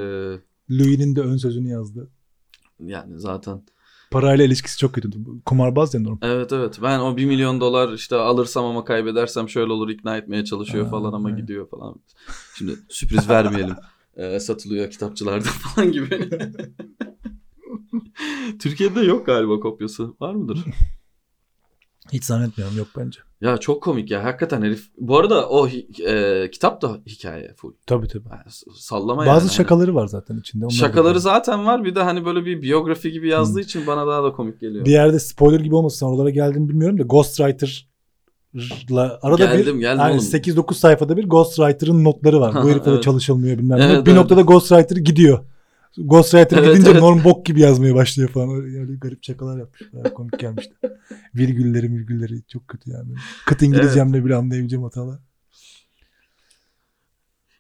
[0.72, 2.10] Louis'nin de ön sözünü yazdı.
[2.80, 3.62] Yani zaten
[4.12, 5.10] Parayla ilişkisi çok kötü.
[5.46, 6.18] Kumarbaz ya Norm.
[6.22, 10.46] evet evet ben o 1 milyon dolar işte alırsam ama kaybedersem şöyle olur ikna etmeye
[10.46, 11.40] çalışıyor Aa, falan ama evet.
[11.42, 11.96] gidiyor falan.
[12.58, 13.76] Şimdi sürpriz vermeyelim.
[14.16, 16.30] E, satılıyor kitapçılarda falan gibi.
[18.60, 20.14] Türkiye'de yok galiba kopyası.
[20.20, 20.60] Var mıdır?
[22.14, 23.20] Hiç zannetmiyorum yok bence.
[23.42, 24.24] Ya çok komik ya.
[24.24, 24.86] Hakikaten herif.
[24.98, 25.68] Bu arada o
[26.08, 27.72] e, kitap da hikaye full.
[27.88, 28.28] Tabii tabii.
[28.32, 28.44] Yani
[28.78, 29.54] sallama Bazı yani.
[29.54, 30.66] şakaları var zaten içinde.
[30.66, 31.84] Onlar Şakaları zaten var.
[31.86, 34.86] Bir de hani böyle bir biyografi gibi yazdığı için bana daha da komik geliyor.
[34.86, 40.12] Bir yerde spoiler gibi olmasın oralara geldim bilmiyorum da Ghostwriter'la arada Geldim, bir geldim yani
[40.12, 40.20] oğlum.
[40.20, 42.64] 8-9 sayfada bir Ghostwriter'ın notları var.
[42.64, 43.04] Bu herifle Evet.
[43.04, 43.84] çalışılmıyor bilmem ne.
[43.84, 44.22] Evet, bir evet.
[44.22, 45.40] noktada Ghostwriter gidiyor.
[45.98, 47.02] Ghostwriter Evet, gidince evet.
[47.02, 48.50] Norm bok gibi yazmaya başlıyor falan.
[48.50, 49.94] Öyle, öyle garip şakalar yapmış.
[49.94, 50.76] Bayağı komik gelmişti.
[51.36, 53.14] virgülleri virgülleri çok kötü yani.
[53.46, 55.20] Kıt İngilizcemle bile anlayabileceğim hatalar.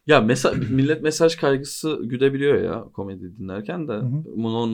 [0.07, 3.93] Ya mesa- millet mesaj kaygısı güdebiliyor ya komedi dinlerken de.
[3.93, 4.23] hı.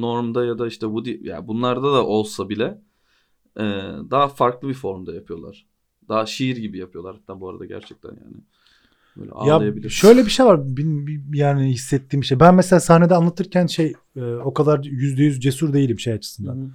[0.01, 2.81] Normda ya da işte bu ya bunlarda da olsa bile
[3.57, 3.63] e,
[4.11, 5.67] daha farklı bir formda yapıyorlar.
[6.09, 8.37] Daha şiir gibi yapıyorlar hatta bu arada gerçekten yani.
[9.17, 9.89] Böyle Ya ağlayabilirsin.
[9.95, 10.59] şöyle bir şey var
[11.33, 12.39] yani hissettiğim şey.
[12.39, 16.55] Ben mesela sahnede anlatırken şey e, o kadar yüzde yüz cesur değilim şey açısından.
[16.55, 16.69] Hı hı.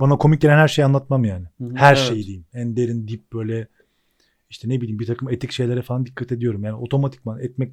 [0.00, 1.46] Bana komik gelen her şeyi anlatmam yani.
[1.58, 2.08] Hı hı, Her evet.
[2.08, 2.44] şeyi diyeyim.
[2.54, 3.68] En derin dip böyle
[4.50, 6.64] işte ne bileyim bir takım etik şeylere falan dikkat ediyorum.
[6.64, 7.72] Yani otomatikman etmek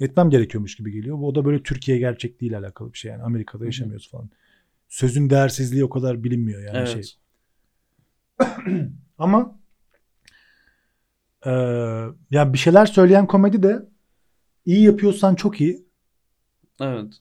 [0.00, 1.18] etmem gerekiyormuş gibi geliyor.
[1.18, 3.22] Bu o da böyle Türkiye gerçekliğiyle alakalı bir şey yani.
[3.22, 4.30] Amerika'da yaşamıyoruz falan.
[4.88, 6.88] Sözün değersizliği o kadar bilinmiyor yani Evet.
[6.88, 7.16] şey.
[9.18, 9.58] Ama
[11.46, 11.50] e,
[12.30, 13.88] ya bir şeyler söyleyen komedi de
[14.66, 15.86] iyi yapıyorsan çok iyi.
[16.80, 17.12] Evet.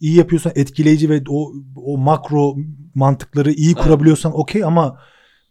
[0.00, 2.56] iyi yapıyorsan etkileyici ve o o makro
[2.94, 3.84] mantıkları iyi Evet.
[3.84, 4.98] kurabiliyorsan okey ama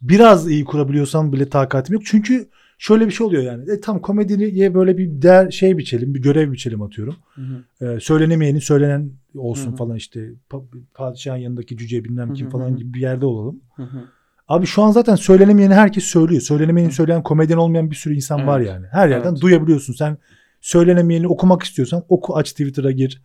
[0.01, 2.03] biraz iyi kurabiliyorsan bile takatim yok.
[2.05, 3.72] Çünkü şöyle bir şey oluyor yani.
[3.72, 7.16] E, tam komediye böyle bir değer şey biçelim, bir görev biçelim atıyorum.
[7.36, 7.86] Hı hı.
[7.86, 9.78] E, söylenemeyeni söylenen olsun Hı hı.
[9.78, 13.61] falan işte pa- padişahın yanındaki cüce bilmem kim Hı hı falan gibi bir yerde olalım.
[13.76, 13.99] Hı hı.
[14.47, 16.41] Abi şu an zaten söylenemeyeni herkes söylüyor.
[16.41, 18.69] Söylenemeyeni söyleyen komedyen olmayan bir sürü insan var Evet.
[18.69, 18.85] yani.
[18.91, 19.41] Her yerden Evet.
[19.41, 19.93] duyabiliyorsun.
[19.93, 20.17] Sen
[20.61, 23.21] söylenemeyeni okumak istiyorsan oku aç Twitter'a gir.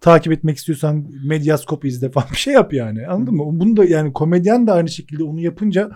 [0.00, 3.06] Takip etmek istiyorsan Medyascope izle falan bir şey yap yani.
[3.06, 3.60] Anladın mı?
[3.60, 5.90] Bunu da yani komedyen de aynı şekilde onu yapınca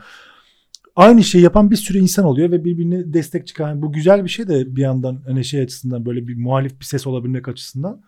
[0.96, 3.82] aynı şeyi yapan bir sürü insan oluyor ve birbirine destek çıkan.
[3.82, 7.06] Bu güzel bir şey de bir yandan hani şey açısından böyle bir muhalif bir ses
[7.06, 8.02] olabilmek açısından.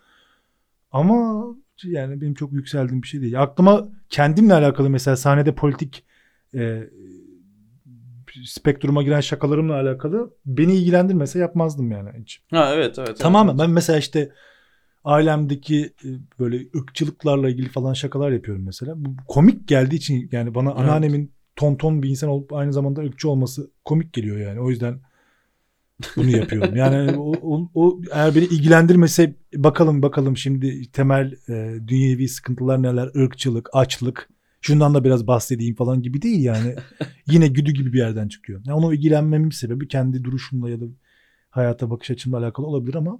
[0.91, 1.45] Ama
[1.83, 3.41] yani benim çok yükseldiğim bir şey değil.
[3.41, 6.03] Aklıma kendimle alakalı mesela sahnede politik
[6.55, 6.89] e,
[8.45, 12.41] spektruma giren şakalarımla alakalı beni ilgilendirmese yapmazdım yani hiç.
[12.51, 13.19] Ha evet evet.
[13.19, 13.59] Tamamen evet.
[13.59, 14.31] ben mesela işte
[15.03, 16.07] ailemdeki e,
[16.39, 18.93] böyle ırkçılıklarla ilgili falan şakalar yapıyorum mesela.
[18.97, 20.79] Bu komik geldiği için yani bana Evet.
[20.79, 24.59] anneannemin tonton bir insan olup aynı zamanda ırkçı olması komik geliyor yani.
[24.59, 24.99] O yüzden
[26.15, 26.75] bunu yapıyorum.
[26.75, 33.09] Yani o, o, o eğer beni ilgilendirmese bakalım bakalım şimdi temel e, dünyevi sıkıntılar neler?
[33.13, 34.29] Irkçılık, açlık.
[34.61, 36.75] Şundan da biraz bahsedeyim falan gibi değil yani.
[37.27, 38.61] Yine güdü gibi bir yerden çıkıyor.
[38.65, 40.85] Yani onu ilgilenmemin sebebi kendi duruşumla ya da
[41.49, 43.19] hayata bakış açımla alakalı olabilir ama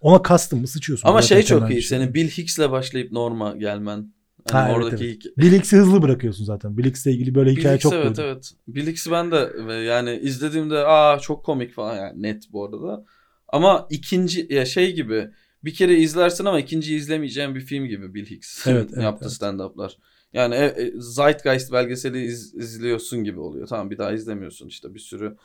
[0.00, 1.08] ona kastım mı sıçıyorsun.
[1.08, 1.82] Ama şey çok iyi.
[1.82, 1.98] şey.
[1.98, 4.14] Senin Bill Hicks'le başlayıp Norma gelmen.
[4.50, 5.14] Ha, Hani evet, oradaki evet.
[5.24, 6.78] hikaye- Bill Hicks'i hızlı bırakıyorsun zaten.
[6.78, 8.24] Bill Hicks'le ilgili böyle Bill hikaye Hicks, çok evet koydum.
[8.24, 8.50] evet.
[8.68, 13.04] Bill Hicks'i ben de ve yani izlediğimde aa çok komik falan yani net bu arada.
[13.48, 15.28] Ama ikinci ya şey gibi
[15.64, 19.34] bir kere izlersin ama ikinci izlemeyeceğin bir film gibi Bill Hicks Evet, evet, yaptığı evet.
[19.34, 19.90] stand-up'lar.
[20.34, 23.66] Yani e, e, Zeitgeist belgeseli iz- izliyorsun gibi oluyor.
[23.66, 25.36] Tamam bir daha izlemiyorsun işte bir sürü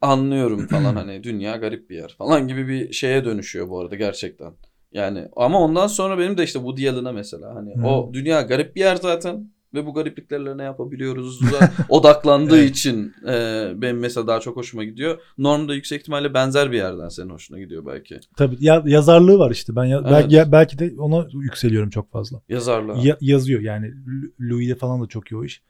[0.00, 4.52] anlıyorum falan hani dünya garip bir yer falan gibi bir şeye dönüşüyor bu arada gerçekten.
[4.92, 7.86] Yani ama ondan sonra benim de işte Woody Allen'a mesela hani Hı.
[7.86, 9.51] o dünya garip bir yer zaten.
[9.74, 11.40] Ve bu garipliklerle ne yapabiliyoruz
[11.88, 12.70] odaklandığı Evet.
[12.70, 13.32] için e,
[13.76, 15.18] benim mesela daha çok hoşuma gidiyor.
[15.38, 18.20] Norm da yüksek ihtimalle benzer bir yerden senin hoşuna gidiyor belki.
[18.36, 19.76] Tabii ya, yazarlığı var işte.
[19.76, 20.12] Ben ya- Evet.
[20.12, 22.40] belki ya- belki de ona yükseliyorum çok fazla.
[22.48, 22.98] Yazarlığa.
[23.02, 23.92] Ya- yazıyor yani
[24.40, 25.62] Louis'de falan da çok iyi o iş.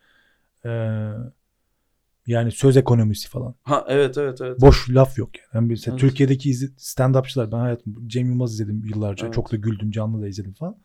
[0.66, 0.68] Ee,
[2.26, 3.54] yani söz ekonomisi falan.
[3.62, 4.60] Ha evet evet evet.
[4.60, 5.46] Boş laf yok yani.
[5.54, 6.00] Ben mesela Evet.
[6.00, 9.24] Türkiye'deki stand-upçılar ben hayatım Cem Yılmaz izledim yıllarca.
[9.26, 9.34] Evet.
[9.34, 10.76] Çok da güldüm canlı da izledim falan.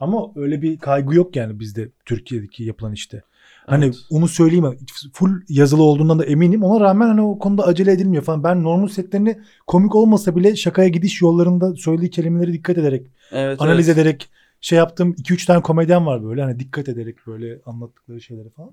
[0.00, 3.22] Ama öyle bir kaygı yok yani bizde Türkiye'deki yapılan işte.
[3.66, 3.96] Hani Evet.
[4.10, 4.78] onu söyleyeyim
[5.12, 6.62] full yazılı olduğundan da eminim.
[6.62, 8.44] Ona rağmen hani o konuda acele edilmiyor falan.
[8.44, 13.88] Ben normal setlerini komik olmasa bile şakaya gidiş yollarında söylediği kelimeleri dikkat ederek, evet, analiz
[13.88, 13.98] evet.
[13.98, 14.28] ederek
[14.60, 15.12] şey yaptım.
[15.12, 18.70] 2-3 tane komedyen var böyle hani dikkat ederek böyle anlattıkları şeyleri falan.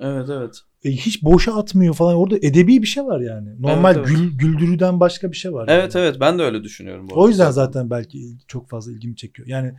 [0.00, 0.60] Evet evet.
[0.84, 2.16] E, hiç boşa atmıyor falan.
[2.16, 3.62] Orada edebi bir şey var yani.
[3.62, 4.18] Normal Evet, evet.
[4.18, 5.68] Gül, güldürüden başka bir şey var.
[5.68, 6.04] Evet yani.
[6.04, 7.08] evet ben de öyle düşünüyorum.
[7.10, 9.48] bu O yüzden zaten belki çok fazla ilgimi çekiyor.
[9.48, 9.72] Yani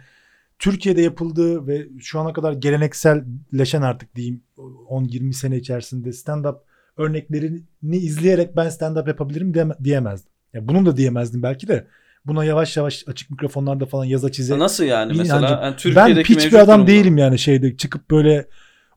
[0.62, 4.42] Türkiye'de yapıldığı ve şu ana kadar gelenekselleşen artık diyeyim
[4.90, 6.56] 10-20 sene içerisinde stand-up
[6.98, 10.32] örneklerini izleyerek ben stand-up yapabilirim diyeme- diyemezdim.
[10.54, 11.88] Ya bunun da diyemezdim belki de.
[12.26, 14.60] Buna yavaş yavaş açık mikrofonlarda falan yaza çize.
[14.60, 15.50] Nasıl yani mesela?
[15.50, 18.48] yani Yani ben piç bir adam durumda- değilim yani şeyde çıkıp böyle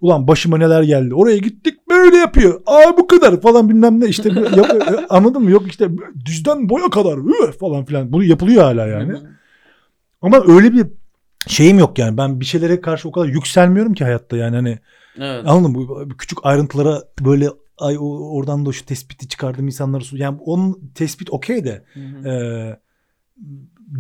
[0.00, 1.14] ulan başıma neler geldi.
[1.14, 2.62] Oraya gittik böyle yapıyor.
[2.66, 4.30] Aa bu kadar falan bilmem ne işte
[5.08, 5.50] anladın mı?
[5.50, 5.88] Yok işte
[6.26, 7.18] dizden boya kadar
[7.60, 8.12] falan filan.
[8.12, 9.12] Bu yapılıyor hala yani.
[10.22, 10.86] Ama öyle bir
[11.46, 12.16] şeyim yok yani.
[12.16, 14.78] Ben bir şeylere karşı o kadar yükselmiyorum ki hayatta yani hani
[15.18, 15.44] Evet.
[15.46, 16.08] anladın mı?
[16.18, 21.64] Küçük ayrıntılara böyle ay oradan da şu tespiti çıkardım insanlara su- yani onun tespit okey
[21.64, 22.76] de Hı hı.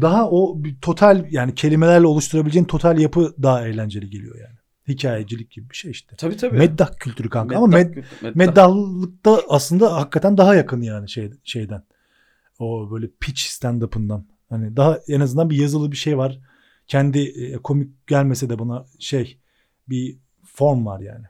[0.00, 4.54] daha o bir total yani kelimelerle oluşturabileceğin total yapı daha eğlenceli geliyor yani.
[4.88, 6.16] Hikayecilik gibi bir şey işte.
[6.16, 6.58] Tabii tabii.
[6.58, 8.36] Meddah kültürü kanka ama Meddah med, kültürü, meddah.
[8.36, 11.82] meddahlıkta aslında hakikaten daha yakın yani şey, şeyden.
[12.58, 14.22] O böyle pitch stand-up'ından.
[14.48, 16.38] Hani daha en azından bir yazılı bir şey var.
[16.86, 19.38] Kendi e, komik gelmese de buna şey
[19.88, 21.24] bir form var yani.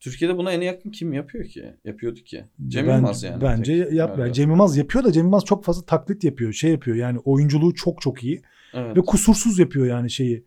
[0.00, 1.74] Türkiye'de buna en yakın kim yapıyor ki?
[1.84, 2.44] Yapıyordu ki.
[2.68, 3.42] Cem Ben- Yılmaz yani.
[3.42, 4.18] Bence Tek- yap.
[4.18, 6.52] Yani Cem Yılmaz yapıyor da Cem Yılmaz çok fazla taklit yapıyor.
[6.52, 8.42] Şey yapıyor yani oyunculuğu çok çok iyi.
[8.74, 8.96] Evet.
[8.96, 10.44] Ve kusursuz yapıyor yani şeyi.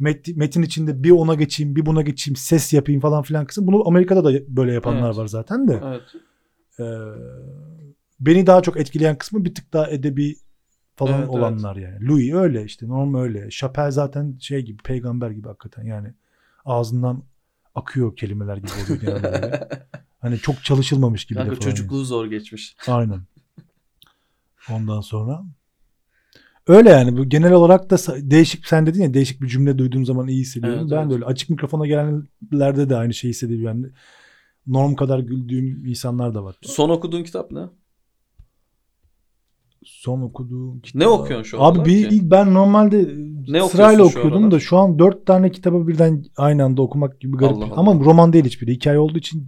[0.00, 3.66] Met- metin içinde bir ona geçeyim bir buna geçeyim ses yapayım falan filan kısım.
[3.66, 5.16] Bunu Amerika'da da böyle yapanlar Evet.
[5.16, 5.80] var zaten de.
[5.84, 6.02] Evet.
[6.80, 6.84] Ee,
[8.20, 10.36] beni daha çok etkileyen kısmı bir tık daha edebi
[11.00, 12.08] falan Evet, olanlar yani.
[12.08, 13.50] Louis öyle işte Norm öyle.
[13.50, 16.08] Chappelle zaten şey gibi peygamber gibi hakikaten yani.
[16.64, 17.22] Ağzından
[17.74, 19.68] akıyor kelimeler gibi oluyor genelde böyle.
[20.20, 21.70] Hani çok çalışılmamış gibi de Kanka falan.
[21.70, 22.76] çocukluğu zor geçmiş.
[22.88, 23.20] Aynen.
[24.70, 25.44] Ondan sonra
[26.66, 27.96] öyle yani bu genel olarak da
[28.30, 30.80] değişik sen dedin ya değişik bir cümle duyduğum zaman iyi hissediyorum.
[30.80, 31.10] Evet, ben evet.
[31.10, 33.66] de öyle açık mikrofona gelenlerde de aynı şeyi hissediyorum.
[33.66, 33.86] Yani
[34.66, 36.56] norm kadar güldüğüm insanlar da var.
[36.62, 37.60] Son okuduğun kitap ne?
[39.84, 41.00] Son okuduğum kitap.
[41.02, 42.14] Ne okuyorsun şu Abi aralar bir, ki?
[42.16, 43.08] ilk ben normalde
[43.48, 44.50] Ne sırayla şu okuyordum aralar?
[44.50, 47.56] da şu an dört tane kitabı birden aynı anda okumak gibi garip.
[47.56, 47.74] Allah Allah.
[47.76, 48.72] Ama roman değil hiçbiri.
[48.72, 49.46] Hikaye olduğu için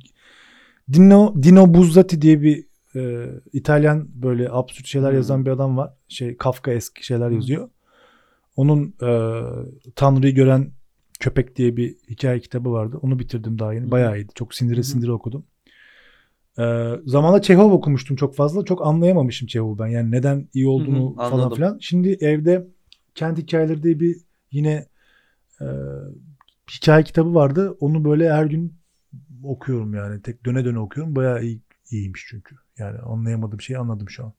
[0.93, 2.65] Dino, Dino Buzzati diye bir
[2.97, 5.17] e, İtalyan böyle absürt şeyler Hmm.
[5.17, 5.91] yazan bir adam var.
[6.09, 7.35] Şey Kafka eski şeyler Hmm.
[7.37, 7.69] yazıyor.
[8.57, 9.11] Onun e,
[9.97, 10.71] Tanrı'yı gören
[11.21, 12.99] köpek diye bir hikaye kitabı vardı.
[13.03, 13.91] Onu bitirdim daha yeni.
[13.91, 14.33] Bayağı iyiydi.
[14.35, 15.45] Çok sindire sindire okudum.
[16.59, 18.65] E, zamanla Çehov okumuştum çok fazla.
[18.65, 19.87] Çok anlayamamışım Çehov'u ben.
[19.87, 21.57] Yani neden iyi olduğunu Hı hı, falan anladım.
[21.57, 21.79] filan.
[21.81, 22.67] Şimdi evde
[23.15, 24.17] Kent Hikayeleri diye bir
[24.53, 24.87] yine
[25.61, 25.67] e,
[26.71, 27.77] hikaye kitabı vardı.
[27.81, 28.75] Onu böyle her gün
[29.45, 30.23] okuyorum yani.
[30.23, 31.17] Tek döne döne okuyorum.
[31.17, 32.57] Bayağı iyi, iyiymiş çünkü.
[32.79, 34.33] Yani anlayamadığım şeyi anladım şu an.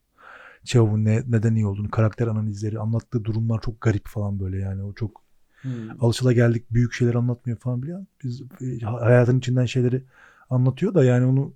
[0.64, 4.84] Çehov'un ne, neden iyi olduğunu, karakter analizleri, anlattığı durumlar çok garip falan böyle yani.
[4.84, 5.24] O çok
[5.61, 5.97] Hmm.
[5.99, 8.05] alışılageldik büyük şeyler anlatmıyor falan biliyor.
[8.24, 10.03] Biz e, hayatın içinden şeyleri
[10.49, 11.53] anlatıyor da yani onu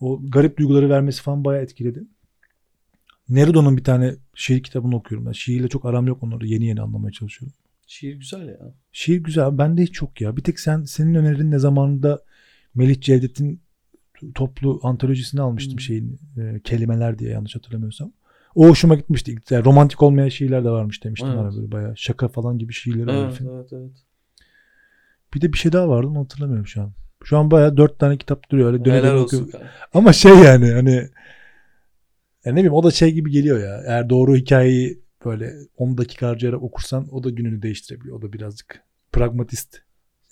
[0.00, 2.04] o garip duyguları vermesi falan bayağı etkiledi.
[3.28, 5.26] Nerudo'nun bir tane şiir kitabını okuyorum.
[5.26, 7.56] Ben şiirle çok aram yok onları yeni yeni anlamaya çalışıyorum.
[7.86, 8.74] Şiir güzel ya.
[8.92, 9.58] Şiir güzel.
[9.58, 10.36] Bende hiç yok ya.
[10.36, 12.22] Bir tek sen senin önerin ne zamanında
[12.74, 13.60] Melih Cevdet'in
[14.34, 15.80] toplu antolojisini almıştım Hmm.
[15.80, 18.12] şeyin e, kelimeler diye yanlış hatırlamıyorsam.
[18.54, 19.32] O hoşuma gitmişti.
[19.32, 21.52] İlk- Yani romantik olmayan şiirler de varmış demiştim Evet.
[21.56, 23.96] böyle bayağı şaka falan gibi şiirleri Evet, evet, evet.
[25.34, 26.92] Bir de bir şey daha vardı onu hatırlamıyorum şu an.
[27.26, 29.50] Şu an bayağı dört tane kitap duruyor öyle döne Helal olsun.
[29.94, 30.94] Ama şey yani hani
[32.44, 33.82] ya ne bileyim o da şey gibi geliyor ya.
[33.86, 38.18] Eğer doğru hikayeyi böyle 10 dakika harcayarak okursan o da gününü değiştirebiliyor.
[38.18, 39.76] O da birazcık pragmatist.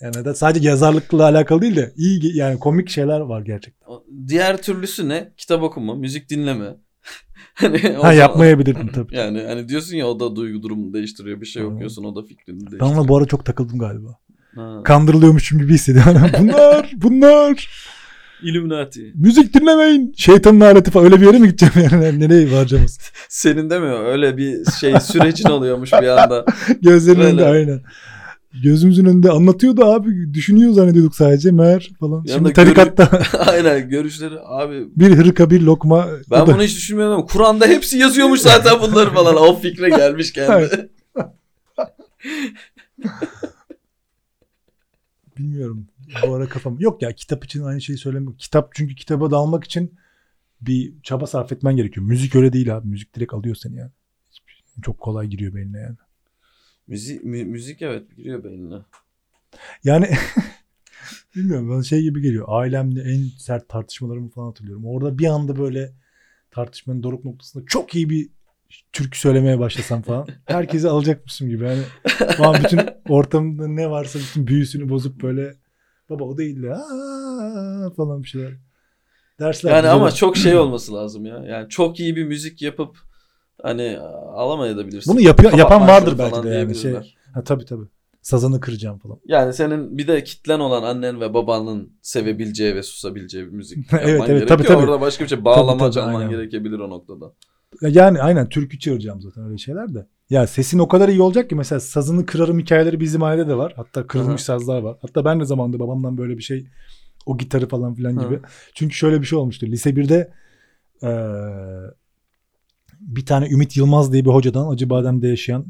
[0.01, 3.87] Yani da sadece yazarlıkla alakalı değil de iyi yani komik şeyler var gerçekten.
[4.27, 5.33] Diğer türlüsü ne?
[5.37, 6.65] Kitap okuma, müzik dinleme.
[7.53, 9.15] hani Ha zaman- yapmayabilirdim tabii.
[9.17, 11.41] Yani hani diyorsun ya o da duygu durumunu değiştiriyor.
[11.41, 11.75] Bir şey Tamam.
[11.75, 12.95] okuyorsun o da fikrini Ben değiştiriyor.
[12.97, 14.19] ona bu ara çok takıldım galiba.
[14.55, 14.81] Ha.
[14.83, 16.21] Kandırılıyormuşum gibi hissediyorum.
[16.39, 17.69] bunlar, bunlar.
[18.43, 19.11] Illuminati.
[19.15, 20.13] Müzik dinlemeyin.
[20.17, 21.05] Şeytanın aleti falan.
[21.05, 22.19] Öyle bir yere mi gideceğim yani?
[22.19, 22.99] Nereye varacağız?
[23.29, 26.45] Senin de mi öyle bir şey sürecin oluyormuş bir anda?
[26.81, 27.31] Gözlerinin Böyle.
[27.43, 27.81] önünde aynen.
[28.63, 30.33] gözümüzün önünde anlatıyordu abi.
[30.33, 32.11] Düşünüyor zannediyorduk sadece meğer falan.
[32.17, 36.07] Yanında Şimdi tarikatta Aynen görüşleri abi bir hırka bir lokma.
[36.31, 39.35] ben da- bunu hiç düşünmüyorum ama Kur'an'da hepsi yazıyormuş zaten bunları falan.
[39.35, 40.89] O fikre gelmiş kendi.
[45.37, 45.87] Bilmiyorum.
[46.25, 46.79] Bu ara kafam.
[46.79, 48.37] Yok ya kitap için aynı şeyi söylemiyorum.
[48.37, 49.93] Kitap çünkü kitaba dalmak için
[50.61, 52.05] bir çaba sarf etmen gerekiyor.
[52.05, 52.87] Müzik öyle değil abi.
[52.87, 53.91] Müzik direkt alıyor seni yani.
[54.81, 55.95] Çok kolay giriyor beynine yani.
[56.87, 58.75] müzik, mü- müzik evet giriyor beynine.
[59.83, 60.09] Yani
[61.35, 62.45] bilmiyorum bana şey gibi geliyor.
[62.47, 64.85] Ailemle en sert tartışmalarımı falan hatırlıyorum.
[64.85, 65.93] Orada bir anda böyle
[66.51, 68.29] tartışmanın doruk noktasında çok iyi bir
[68.93, 70.27] türkü söylemeye başlasam falan.
[70.45, 71.63] Herkesi alacakmışım gibi.
[71.63, 71.81] Yani
[72.37, 75.53] falan bütün ortamda ne varsa bütün büyüsünü bozup böyle
[76.09, 76.75] baba o değil de
[77.97, 78.53] falan bir şeyler.
[79.39, 80.15] Dersler Yani ama oldu.
[80.15, 81.43] çok şey olması lazım ya.
[81.47, 82.97] Yani çok iyi bir müzik yapıp
[83.63, 83.99] hani
[84.33, 85.13] alamayabilirsin.
[85.13, 87.15] Bunu yapıyor- yapan vardır belki de yani, şey-.
[87.33, 87.85] Ha tabii tabii.
[88.21, 89.19] Sazanı kıracağım falan.
[89.25, 93.93] Yani senin bir de kitlen olan annen ve babanın sevebileceği ve susabileceği bir müzik Evet,
[93.93, 94.47] yapman evet, gerekiyor.
[94.47, 94.83] tabii, tabii.
[94.83, 96.29] Orada başka bir şey bağlama tabii, çalman aynen.
[96.29, 97.33] gerekebilir o noktada.
[97.81, 100.05] Yani aynen türkü çığıracağım zaten öyle şeyler de.
[100.29, 103.73] Ya sesin o kadar iyi olacak ki mesela sazını kırarım hikayeleri bizim ailede de var.
[103.75, 104.45] Hatta kırılmış Aha.
[104.45, 104.97] sazlar var.
[105.01, 106.67] Hatta ben de zamanında babamdan böyle bir şey
[107.25, 108.19] o gitarı falan filan Hı.
[108.25, 108.39] gibi.
[108.73, 109.65] Çünkü şöyle bir şey olmuştu.
[109.65, 110.31] Lise 1'de
[111.03, 111.09] eee,
[112.99, 115.65] bir tane Ümit Yılmaz diye bir hocadan Acıbadem'de yaşayan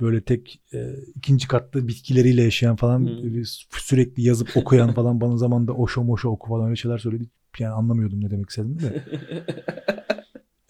[0.00, 3.22] böyle tek e, ikinci katlı bitkileriyle yaşayan falan Hı.
[3.22, 7.24] bir- sürekli yazıp okuyan falan bana zamanında oşo moşo oku falan öyle şeyler söyledi.
[7.58, 9.04] Yani anlamıyordum ne demek istediğini de.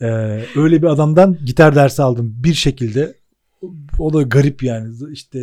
[0.01, 0.07] Ee,
[0.57, 3.15] öyle bir adamdan gitar dersi aldım bir şekilde.
[3.99, 4.95] O da garip yani.
[5.13, 5.39] İşte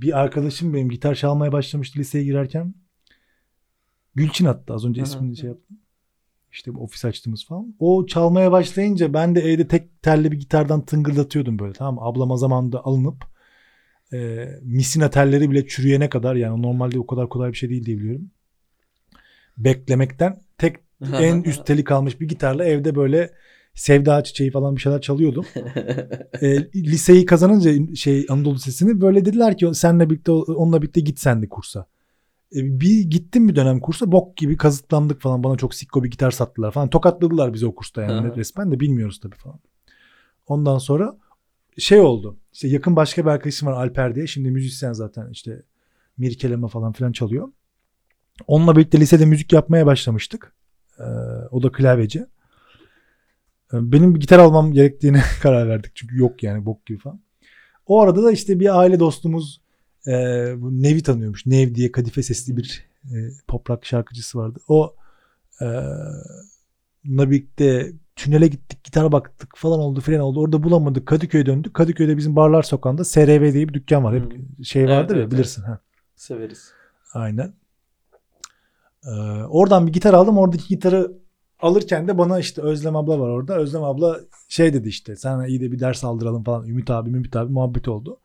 [0.00, 2.74] bir arkadaşım benim gitar çalmaya başlamıştı liseye girerken.
[4.14, 5.78] Gülçin hatta az önce ismini şey yaptım.
[6.52, 7.74] İşte ofis açtığımız falan.
[7.78, 12.00] O çalmaya başlayınca ben de evde tek telli bir gitardan tıngırdatıyordum böyle tamam mı?
[12.02, 13.24] Ablama zamanında alınıp
[14.12, 17.98] e, misina telleri bile çürüyene kadar yani normalde o kadar kolay bir şey değil diye
[17.98, 18.30] biliyorum.
[19.58, 20.76] Beklemekten tek
[21.12, 23.30] en üst teli kalmış bir gitarla evde böyle
[23.78, 25.46] Sevda Çiçeği falan bir şeyler çalıyordum.
[26.42, 31.42] E, liseyi kazanınca şey Anadolu Lisesi'ni böyle dediler ki senle birlikte onunla birlikte git sen
[31.42, 31.86] de kursa.
[32.56, 36.30] E, bir gittim bir dönem kursa bok gibi kazıklandık falan bana çok sikko bir gitar
[36.30, 38.36] sattılar falan tokatladılar bizi o kursta yani hı.
[38.36, 39.60] resmen de bilmiyoruz tabii falan.
[40.46, 41.16] Ondan sonra
[41.78, 45.62] şey oldu işte yakın başka bir arkadaşım var Alper diye şimdi müzisyen zaten işte
[46.18, 47.48] mirkeleme falan filan çalıyor.
[48.46, 50.52] Onunla birlikte lisede müzik yapmaya başlamıştık.
[50.98, 51.02] Ee,
[51.50, 52.26] o da klavyeci.
[53.72, 55.92] Benim bir gitar almam gerektiğine karar verdik.
[55.94, 57.20] Çünkü yok yani bok gibi falan.
[57.86, 59.60] O arada da işte bir aile dostumuz
[60.06, 60.12] e,
[60.56, 61.46] bu Nev'i tanıyormuş.
[61.46, 63.16] Nev diye kadife sesli bir e,
[63.48, 64.58] pop rock şarkıcısı vardı.
[64.68, 64.94] O
[65.60, 65.66] e,
[67.04, 70.40] birlikte tünele gittik, gitar baktık falan oldu filan oldu.
[70.40, 71.06] Orada bulamadık.
[71.06, 71.74] Kadıköy'e döndük.
[71.74, 74.14] Kadıköy'de bizim Barlar Sokağı'nda SRV diye bir dükkan var.
[74.14, 75.62] Hep şey Evet, vardır ya evet, bilirsin.
[75.62, 75.78] Ha.
[76.16, 76.72] Severiz.
[77.14, 77.52] Aynen.
[79.04, 79.10] Ee,
[79.48, 80.38] oradan bir gitar aldım.
[80.38, 81.12] Oradaki gitarı
[81.60, 83.56] alırken de bana işte Özlem abla var orada.
[83.56, 86.68] Özlem abla şey dedi işte sana iyi de bir ders aldıralım falan.
[86.68, 88.20] Ümit abi, Ümit abi muhabbet oldu.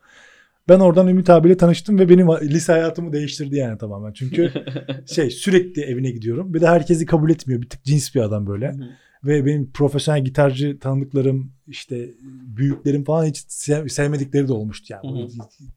[0.69, 4.13] Ben oradan Ümit abiyle tanıştım ve benim lise hayatımı değiştirdi yani tamamen.
[4.13, 4.51] Çünkü
[5.05, 6.53] şey sürekli evine gidiyorum.
[6.53, 7.61] Bir de herkesi kabul etmiyor.
[7.61, 8.75] Bir tık cins bir adam böyle.
[9.23, 12.09] Ve benim profesyonel gitarcı tanıdıklarım işte
[12.57, 14.93] büyüklerim falan hiç sev- sevmedikleri de olmuştu.
[14.93, 15.27] Yani Hı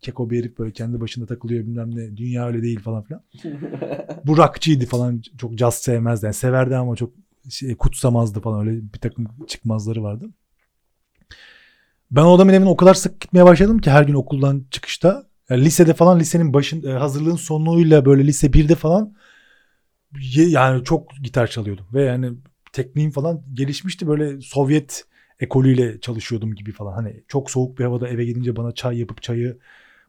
[0.00, 2.16] keko bir herif böyle kendi başında takılıyor bilmem ne.
[2.16, 3.22] Dünya öyle değil falan filan.
[4.26, 6.26] Bu rockçıydı falan çok caz sevmezdi.
[6.26, 7.12] Yani severdi ama çok
[7.50, 10.30] şey, kutsamazdı falan öyle bir takım çıkmazları vardı.
[12.10, 15.26] Ben o adamın evine o kadar sık gitmeye başladım ki her gün okuldan çıkışta.
[15.50, 19.14] Yani lisede falan lisenin başın e, hazırlığın sonuyla böyle lise 1'de falan
[20.34, 21.86] yani çok gitar çalıyordum.
[21.92, 22.32] Ve yani
[22.72, 24.08] tekniğim falan gelişmişti.
[24.08, 25.04] Böyle Sovyet
[25.40, 26.92] ekolüyle çalışıyordum gibi falan.
[26.92, 29.58] Hani çok soğuk bir havada eve gidince bana çay yapıp çayı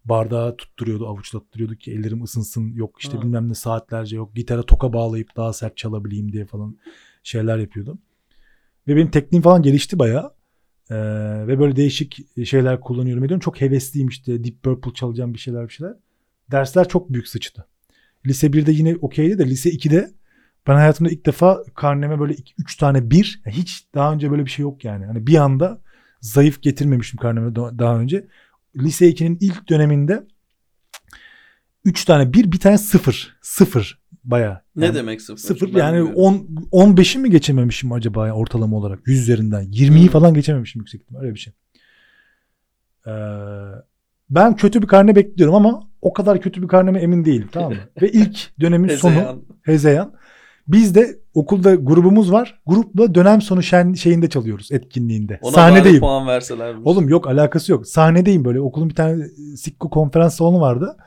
[0.05, 2.73] bardağa tutturuyordu, avuçlattırıyordu ki ellerim ısınsın.
[2.73, 3.21] Yok işte Hı.
[3.21, 4.35] bilmem ne saatlerce yok.
[4.35, 6.77] Gitara toka bağlayıp daha sert çalabileyim diye falan
[7.27, 7.99] şeyler yapıyordum.
[8.87, 10.33] Ve benim tekniğim falan gelişti bayağı.
[10.89, 10.95] Ee,
[11.47, 13.39] ve böyle değişik şeyler kullanıyorum ediyorum.
[13.39, 15.93] Çok hevesliyim işte Deep Purple çalacağım bir şeyler bir şeyler.
[16.51, 17.65] Dersler çok büyük sıçtı.
[18.27, 20.11] Lise 1'de yine okeydi de lise 2'de
[20.67, 24.63] ben hayatımda ilk defa karneme böyle 3 tane 1 hiç daha önce böyle bir şey
[24.63, 25.05] yok yani.
[25.05, 25.81] Hani bir anda
[26.21, 28.27] zayıf getirmemiştim karneme daha önce.
[28.75, 30.27] Lise 2'nin ilk döneminde
[31.85, 34.61] 3 tane 1 bir tane 0 0 Baya.
[34.75, 35.41] Ne demek sıfır?
[35.41, 36.33] Sıfır ben yani 10
[36.71, 39.63] 15'i mi geçememişim acaba ortalama olarak 100 üzerinden?
[39.63, 40.07] 20'yi hmm.
[40.07, 41.53] falan geçememişim yüksek ihtimal öyle bir şey.
[43.07, 43.11] Ee,
[44.29, 47.79] ben kötü bir karne bekliyorum ama o kadar kötü bir karneme emin değilim tamam mı?
[48.01, 49.13] Ve ilk dönemin hezeyan.
[49.13, 50.13] sonu hezeyan.
[50.67, 52.61] Biz de okulda grubumuz var.
[52.65, 55.39] Grupla dönem sonu şen, şeyinde çalıyoruz etkinliğinde.
[55.41, 55.99] Ona Sahnedeyim.
[55.99, 56.75] puan verseler.
[56.83, 57.87] Oğlum yok alakası yok.
[57.87, 60.97] Sahnedeyim böyle okulun bir tane sikko konferans salonu vardı.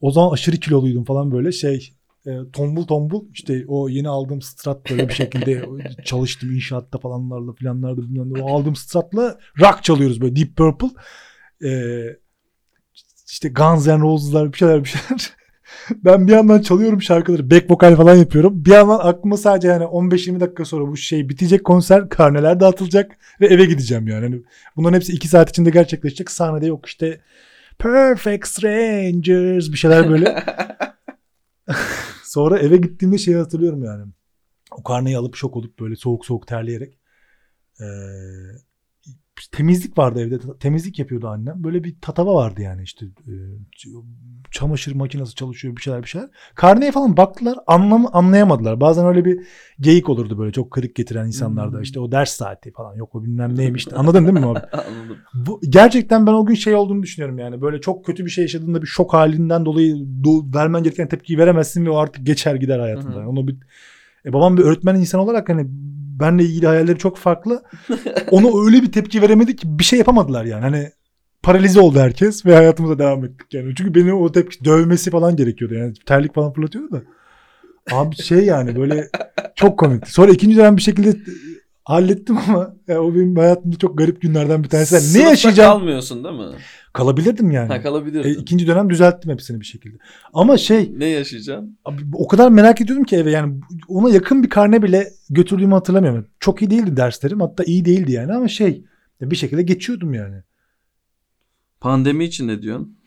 [0.00, 1.92] O zaman aşırı kiloluydum falan böyle şey
[2.26, 5.64] e, tombul tombul işte o yeni aldığım strat böyle bir şekilde
[6.04, 8.42] çalıştım inşaatta falanlarla filanlarda bilmem.
[8.42, 10.88] O aldığım stratla rock çalıyoruz böyle Deep Purple.
[11.68, 11.72] E,
[13.30, 15.32] işte Guns N' Roses'lar bir şeyler bir şeyler.
[16.04, 17.50] ben bir yandan çalıyorum şarkıları.
[17.50, 18.64] Back vokal falan yapıyorum.
[18.64, 22.08] Bir yandan aklıma sadece yani 15-20 dakika sonra bu şey bitecek konser.
[22.08, 24.24] Karneler dağıtılacak ve eve gideceğim yani.
[24.24, 24.42] Hani
[24.76, 26.30] bunların hepsi 2 saat içinde gerçekleşecek.
[26.30, 27.20] Sahnede yok işte
[27.78, 30.44] Perfect Strangers bir şeyler böyle.
[32.32, 34.12] Sonra eve gittiğimde şeyi hatırlıyorum yani.
[34.72, 36.98] O karneyi alıp şok olup böyle soğuk soğuk terleyerek.
[37.80, 37.84] Ee,
[39.52, 40.38] temizlik vardı evde.
[40.60, 41.64] Temizlik yapıyordu annem.
[41.64, 43.06] Böyle bir tatava vardı yani işte.
[43.06, 43.34] E,
[44.50, 46.30] çamaşır makinesi çalışıyor bir şeyler bir şeyler.
[46.54, 48.80] Karneye falan baktılar anlam anlayamadılar.
[48.80, 49.40] Bazen öyle bir
[49.80, 51.76] geyik olurdu böyle çok kırık getiren insanlarda.
[51.76, 51.82] Hmm.
[51.82, 53.88] İşte o ders saati falan yok o bilmem neymiş.
[53.92, 54.58] Anladın değil mi abi?
[54.72, 55.16] Anladım.
[55.34, 57.60] Bu, gerçekten ben o gün şey olduğunu düşünüyorum yani.
[57.60, 61.86] Böyle çok kötü bir şey yaşadığında bir şok halinden dolayı do- vermen gereken tepkiyi veremezsin
[61.86, 63.16] ve o artık geçer gider hayatında.
[63.16, 63.28] Hı-hı.
[63.28, 63.56] Onu bir
[64.26, 65.66] e, babam bir öğretmen insan olarak hani
[66.22, 67.62] benle ilgili hayalleri çok farklı.
[68.30, 70.62] Onu öyle bir tepki veremedi ki bir şey yapamadılar yani.
[70.62, 70.90] Hani
[71.42, 73.74] paralize oldu herkes ve hayatımıza devam ettik yani.
[73.76, 75.94] Çünkü beni o tepki dövmesi falan gerekiyordu yani.
[76.06, 77.02] Terlik falan fırlatıyordu da.
[77.92, 79.08] Abi şey yani böyle
[79.54, 80.12] çok komikti.
[80.12, 81.16] Sonra ikinci dönem bir şekilde
[81.84, 85.00] hallettim ama ya o benim hayatımda çok garip günlerden bir tanesi.
[85.00, 85.78] Sınıfta ne yaşayacağım?
[85.78, 86.44] kalmıyorsun değil mi?
[86.92, 87.68] Kalabilirdim yani.
[87.68, 88.28] Ha kalabilirdin.
[88.28, 89.96] E, ikinci dönem düzelttim hepsini bir şekilde.
[90.32, 90.92] Ama şey.
[90.96, 91.76] Ne yaşayacağım?
[91.84, 96.26] Abi, o kadar merak ediyordum ki eve yani ona yakın bir karne bile götürdüğümü hatırlamıyorum.
[96.40, 98.84] Çok iyi değildi derslerim hatta iyi değildi yani ama şey
[99.20, 100.36] bir şekilde geçiyordum yani.
[101.80, 102.98] Pandemi için ne diyorsun?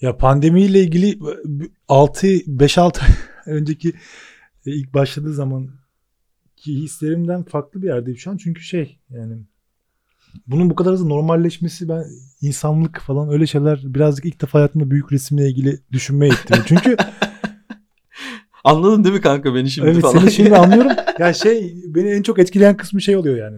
[0.00, 1.18] Ya pandemiyle ilgili
[1.88, 3.00] 6 5-6
[3.46, 3.92] önceki
[4.66, 5.70] e, ilk başladığı zaman
[6.56, 8.36] ki hislerimden farklı bir yerdeyim şu an.
[8.36, 9.42] Çünkü şey yani
[10.46, 12.04] bunun bu kadar hızlı normalleşmesi ben
[12.40, 16.58] insanlık falan öyle şeyler birazcık ilk defa hayatımda büyük resimle ilgili düşünmeye ittim.
[16.66, 16.96] Çünkü
[18.64, 20.14] Anladın değil mi kanka beni şimdi evet, falan?
[20.14, 20.90] Evet seni şimdi anlıyorum.
[21.18, 23.56] Ya şey beni en çok etkileyen kısmı şey oluyor yani.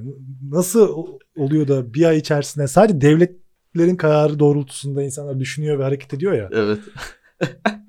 [0.51, 1.05] Nasıl
[1.37, 6.49] oluyor da bir ay içerisinde sadece devletlerin kararı doğrultusunda insanlar düşünüyor ve hareket ediyor ya.
[6.53, 6.79] Evet.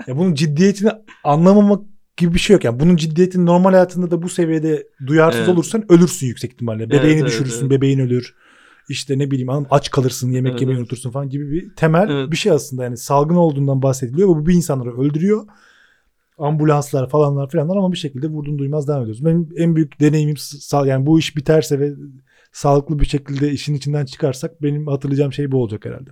[0.08, 0.90] ya bunun ciddiyetini
[1.24, 1.82] anlamamak
[2.18, 2.64] gibi bir şey yok.
[2.64, 5.50] Yani bunun ciddiyetini normal hayatında da bu seviyede duyarsız evet.
[5.50, 6.90] olursan ölürsün yüksek ihtimalle.
[6.90, 7.72] Bebeğini evet, düşürürsün, evet.
[7.72, 8.36] bebeğin ölür.
[8.90, 12.32] İşte ne bileyim aç kalırsın, yemek evet, yemeyi unutursun falan gibi bir temel evet.
[12.32, 12.84] bir şey aslında.
[12.84, 14.28] Yani salgın olduğundan bahsediliyor.
[14.28, 15.46] Bu bir insanları öldürüyor.
[16.38, 19.26] Ambulanslar falanlar filanlar ama bir şekilde vurdun duymaz devam ediyoruz.
[19.26, 20.36] Benim en büyük deneyimim
[20.86, 21.94] yani bu iş biterse ve
[22.52, 26.10] sağlıklı bir şekilde işin içinden çıkarsak benim hatırlayacağım şey bu olacak herhalde.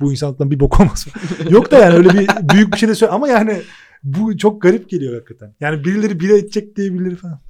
[0.00, 1.06] Bu insanlıktan bir bok olmaz.
[1.50, 3.62] Yok da yani öyle bir büyük bir şey de söyle ama yani
[4.04, 5.54] bu çok garip geliyor hakikaten.
[5.60, 7.40] Yani birileri bire edecek diye birileri falan.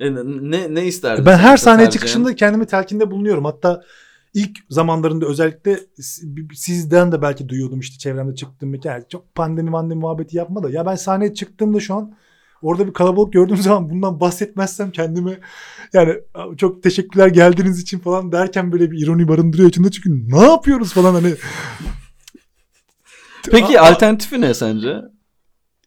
[0.00, 1.26] E, ne ne isterdin?
[1.26, 3.44] Ben her sahneye çıkışında kendimi telkinde bulunuyorum.
[3.44, 3.82] Hatta
[4.34, 5.80] ilk zamanlarında özellikle
[6.54, 10.86] sizden de belki duyuyordum işte çevremde çıktığım yani çok pandemi pandemi muhabbeti yapma da ya
[10.86, 12.14] ben sahneye çıktığımda şu an
[12.62, 15.38] orada bir kalabalık gördüğüm zaman bundan bahsetmezsem kendimi
[15.92, 16.14] yani
[16.56, 21.14] çok teşekkürler geldiğiniz için falan derken böyle bir ironi barındırıyor içinde çünkü ne yapıyoruz falan
[21.14, 21.34] hani
[23.50, 24.96] Peki alternatifi ne sence?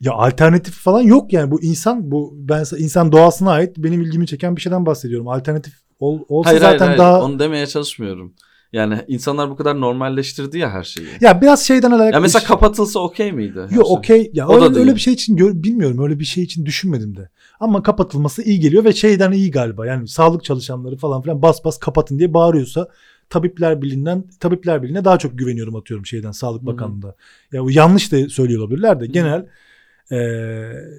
[0.02, 4.56] Ya alternatif falan yok yani bu insan bu ben insan doğasına ait benim ilgimi çeken
[4.56, 5.28] bir şeyden bahsediyorum.
[5.28, 7.24] Alternatif ol, olsa hayır, zaten hayır, daha hayır.
[7.24, 8.34] onu demeye çalışmıyorum.
[8.74, 11.08] Yani insanlar bu kadar normalleştirdi ya her şeyi.
[11.22, 12.14] Ya biraz şeyden alakalı.
[12.14, 13.60] Ya mesela kapatılsa okey miydi?
[13.60, 13.98] Yok şey?
[13.98, 14.32] okey.
[14.34, 16.04] Ya o öyle, da öyle bir şey için gör, bilmiyorum.
[16.04, 17.30] Öyle bir şey için düşünmedim de.
[17.60, 19.86] Ama kapatılması iyi geliyor ve şeyden iyi galiba.
[19.86, 22.88] Yani sağlık çalışanları falan filan bas bas kapatın diye bağırıyorsa
[23.30, 27.16] Tabipler Birliği'nden Tabipler Birliği'ne daha çok güveniyorum atıyorum şeyden Sağlık Bakanlığı'nda.
[27.52, 29.48] Ya yanlış da söylüyor olabilirler de genel e,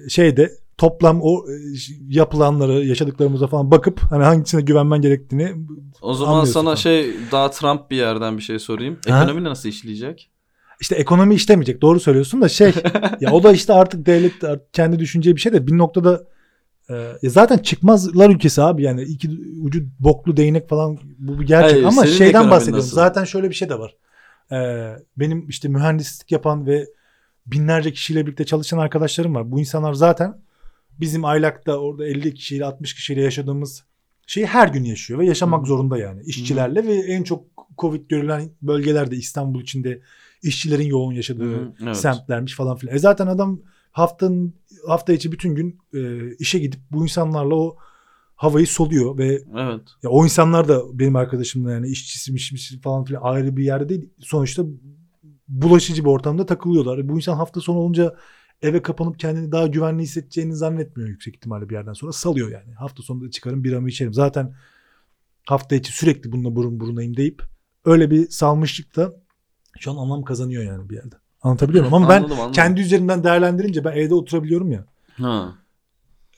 [0.09, 1.53] şeyde toplam o e,
[2.09, 5.55] yapılanları yaşadıklarımıza falan bakıp hani hangisine güvenmen gerektiğini
[6.01, 6.75] O zaman sana falan.
[6.75, 8.99] şey daha Trump bir yerden bir şey sorayım.
[9.07, 9.43] Ekonomi ha?
[9.43, 10.29] nasıl işleyecek?
[10.81, 11.81] İşte ekonomi işlemeyecek.
[11.81, 12.73] Doğru söylüyorsun da şey
[13.19, 14.33] ya o da işte artık devlet
[14.73, 16.23] kendi düşüneceği bir şey de bir noktada
[17.23, 19.29] e, zaten çıkmazlar ülkesi abi yani iki
[19.61, 22.85] ucu boklu değnek falan bu bir gerçek Hayır, ama şeyden bahsediyorum.
[22.85, 22.95] Nasıl?
[22.95, 23.95] Zaten şöyle bir şey de var.
[24.51, 24.57] E,
[25.17, 26.85] benim işte mühendislik yapan ve
[27.45, 29.51] binlerce kişiyle birlikte çalışan arkadaşlarım var.
[29.51, 30.41] Bu insanlar zaten
[30.99, 33.83] bizim aylakta orada 50 kişiyle 60 kişiyle yaşadığımız
[34.27, 35.67] şeyi her gün yaşıyor ve yaşamak Hı.
[35.67, 36.87] zorunda yani işçilerle Hı.
[36.87, 37.43] ve en çok
[37.77, 40.01] Covid görülen bölgelerde İstanbul içinde
[40.43, 41.73] işçilerin yoğun yaşadığı Hı.
[41.83, 41.97] Evet.
[41.97, 42.95] semtlermiş falan filan.
[42.95, 43.59] E zaten adam
[43.91, 44.53] haftanın
[44.87, 47.77] hafta içi bütün gün e, işe gidip bu insanlarla o
[48.35, 49.81] havayı soluyor ve evet.
[50.03, 54.09] ya o insanlar da benim arkadaşımla yani işçisi mişmiş falan filan ayrı bir yerde değil.
[54.19, 54.63] Sonuçta
[55.61, 57.09] bulaşıcı bir ortamda takılıyorlar.
[57.09, 58.15] Bu insan hafta sonu olunca
[58.61, 62.11] eve kapanıp kendini daha güvenli hissedeceğini zannetmiyor yüksek ihtimalle bir yerden sonra.
[62.11, 62.73] Salıyor yani.
[62.73, 64.13] Hafta sonunda çıkarım biramı içerim.
[64.13, 64.53] Zaten
[65.45, 67.43] hafta içi sürekli bununla burun burunayım deyip
[67.85, 69.13] öyle bir salmışlık da
[69.79, 71.15] şu an anlam kazanıyor yani bir yerde.
[71.41, 71.93] Anlatabiliyor muyum?
[71.93, 74.85] Ama ben Anladım, kendi üzerimden değerlendirince ben evde oturabiliyorum ya.
[75.13, 75.55] Ha.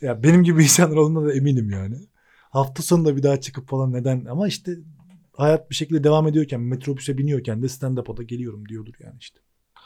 [0.02, 1.96] Ya benim gibi insanlar olduğuna da eminim yani.
[2.50, 4.72] Hafta sonu da bir daha çıkıp falan neden ama işte
[5.38, 9.40] hayat bir şekilde devam ediyorken metrobüse biniyorken de stand-up'a da geliyorum diyordur yani işte.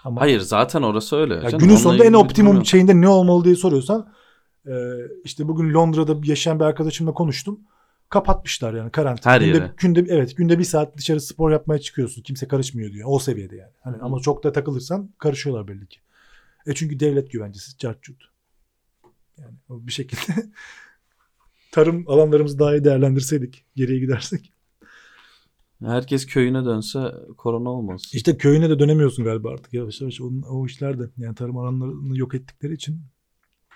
[0.03, 1.33] Ama Hayır zaten orası öyle.
[1.33, 4.13] ya Canım, günün sonunda en optimum şeyinde ne olmalı diye soruyorsan
[4.67, 4.73] e,
[5.23, 7.59] işte bugün Londra'da yaşayan bir arkadaşımla konuştum.
[8.09, 9.33] Kapatmışlar yani karantina.
[9.33, 9.73] Her günde, yere.
[9.77, 12.21] günde evet günde bir saat dışarı spor yapmaya çıkıyorsun.
[12.21, 13.07] Kimse karışmıyor diyor.
[13.11, 13.73] O seviyede yani.
[13.81, 14.01] Hani Hı.
[14.01, 15.99] ama çok da takılırsan karışıyorlar belli ki.
[16.67, 18.29] E çünkü devlet güvencesi cartçut.
[19.37, 20.33] Yani bir şekilde
[21.71, 24.53] tarım alanlarımızı daha iyi değerlendirseydik, geriye gidersek.
[25.85, 26.99] Herkes köyüne dönse
[27.37, 28.01] korona olmaz.
[28.13, 32.17] İşte köyüne de dönemiyorsun galiba artık yavaş yavaş onun, o işler de yani tarım alanlarını
[32.17, 33.01] yok ettikleri için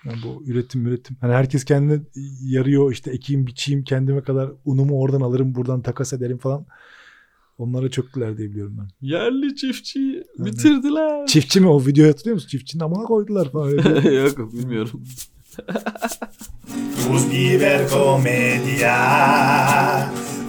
[0.04, 2.00] yani bu üretim üretim hani herkes kendine
[2.42, 6.66] yarıyor işte ekeyim biçeyim kendime kadar unumu oradan alırım buradan takas ederim falan
[7.58, 8.88] onlara çöktüler diye biliyorum ben.
[9.08, 10.52] Yerli çiftçiyi Aynen.
[10.52, 11.26] bitirdiler.
[11.26, 12.48] Çiftçi mi o videoyu hatırlıyor musun?
[12.48, 13.70] Çiftçinin amına koydular falan.
[14.12, 15.04] Yok bilmiyorum.
[17.08, 18.94] Bus Biber Comedia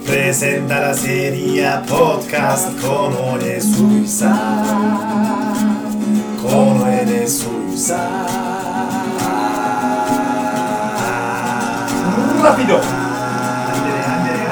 [0.06, 4.32] presenta la serie podcast con One Suiza.
[6.40, 8.24] Con One Suiza.
[12.40, 12.80] Rapido.
[12.80, 14.46] Andere, andere,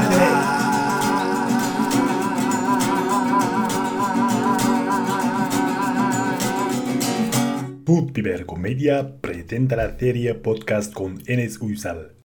[8.17, 8.45] andere.
[8.45, 12.15] Comedia presenta la serie podcast con Enes Uysal.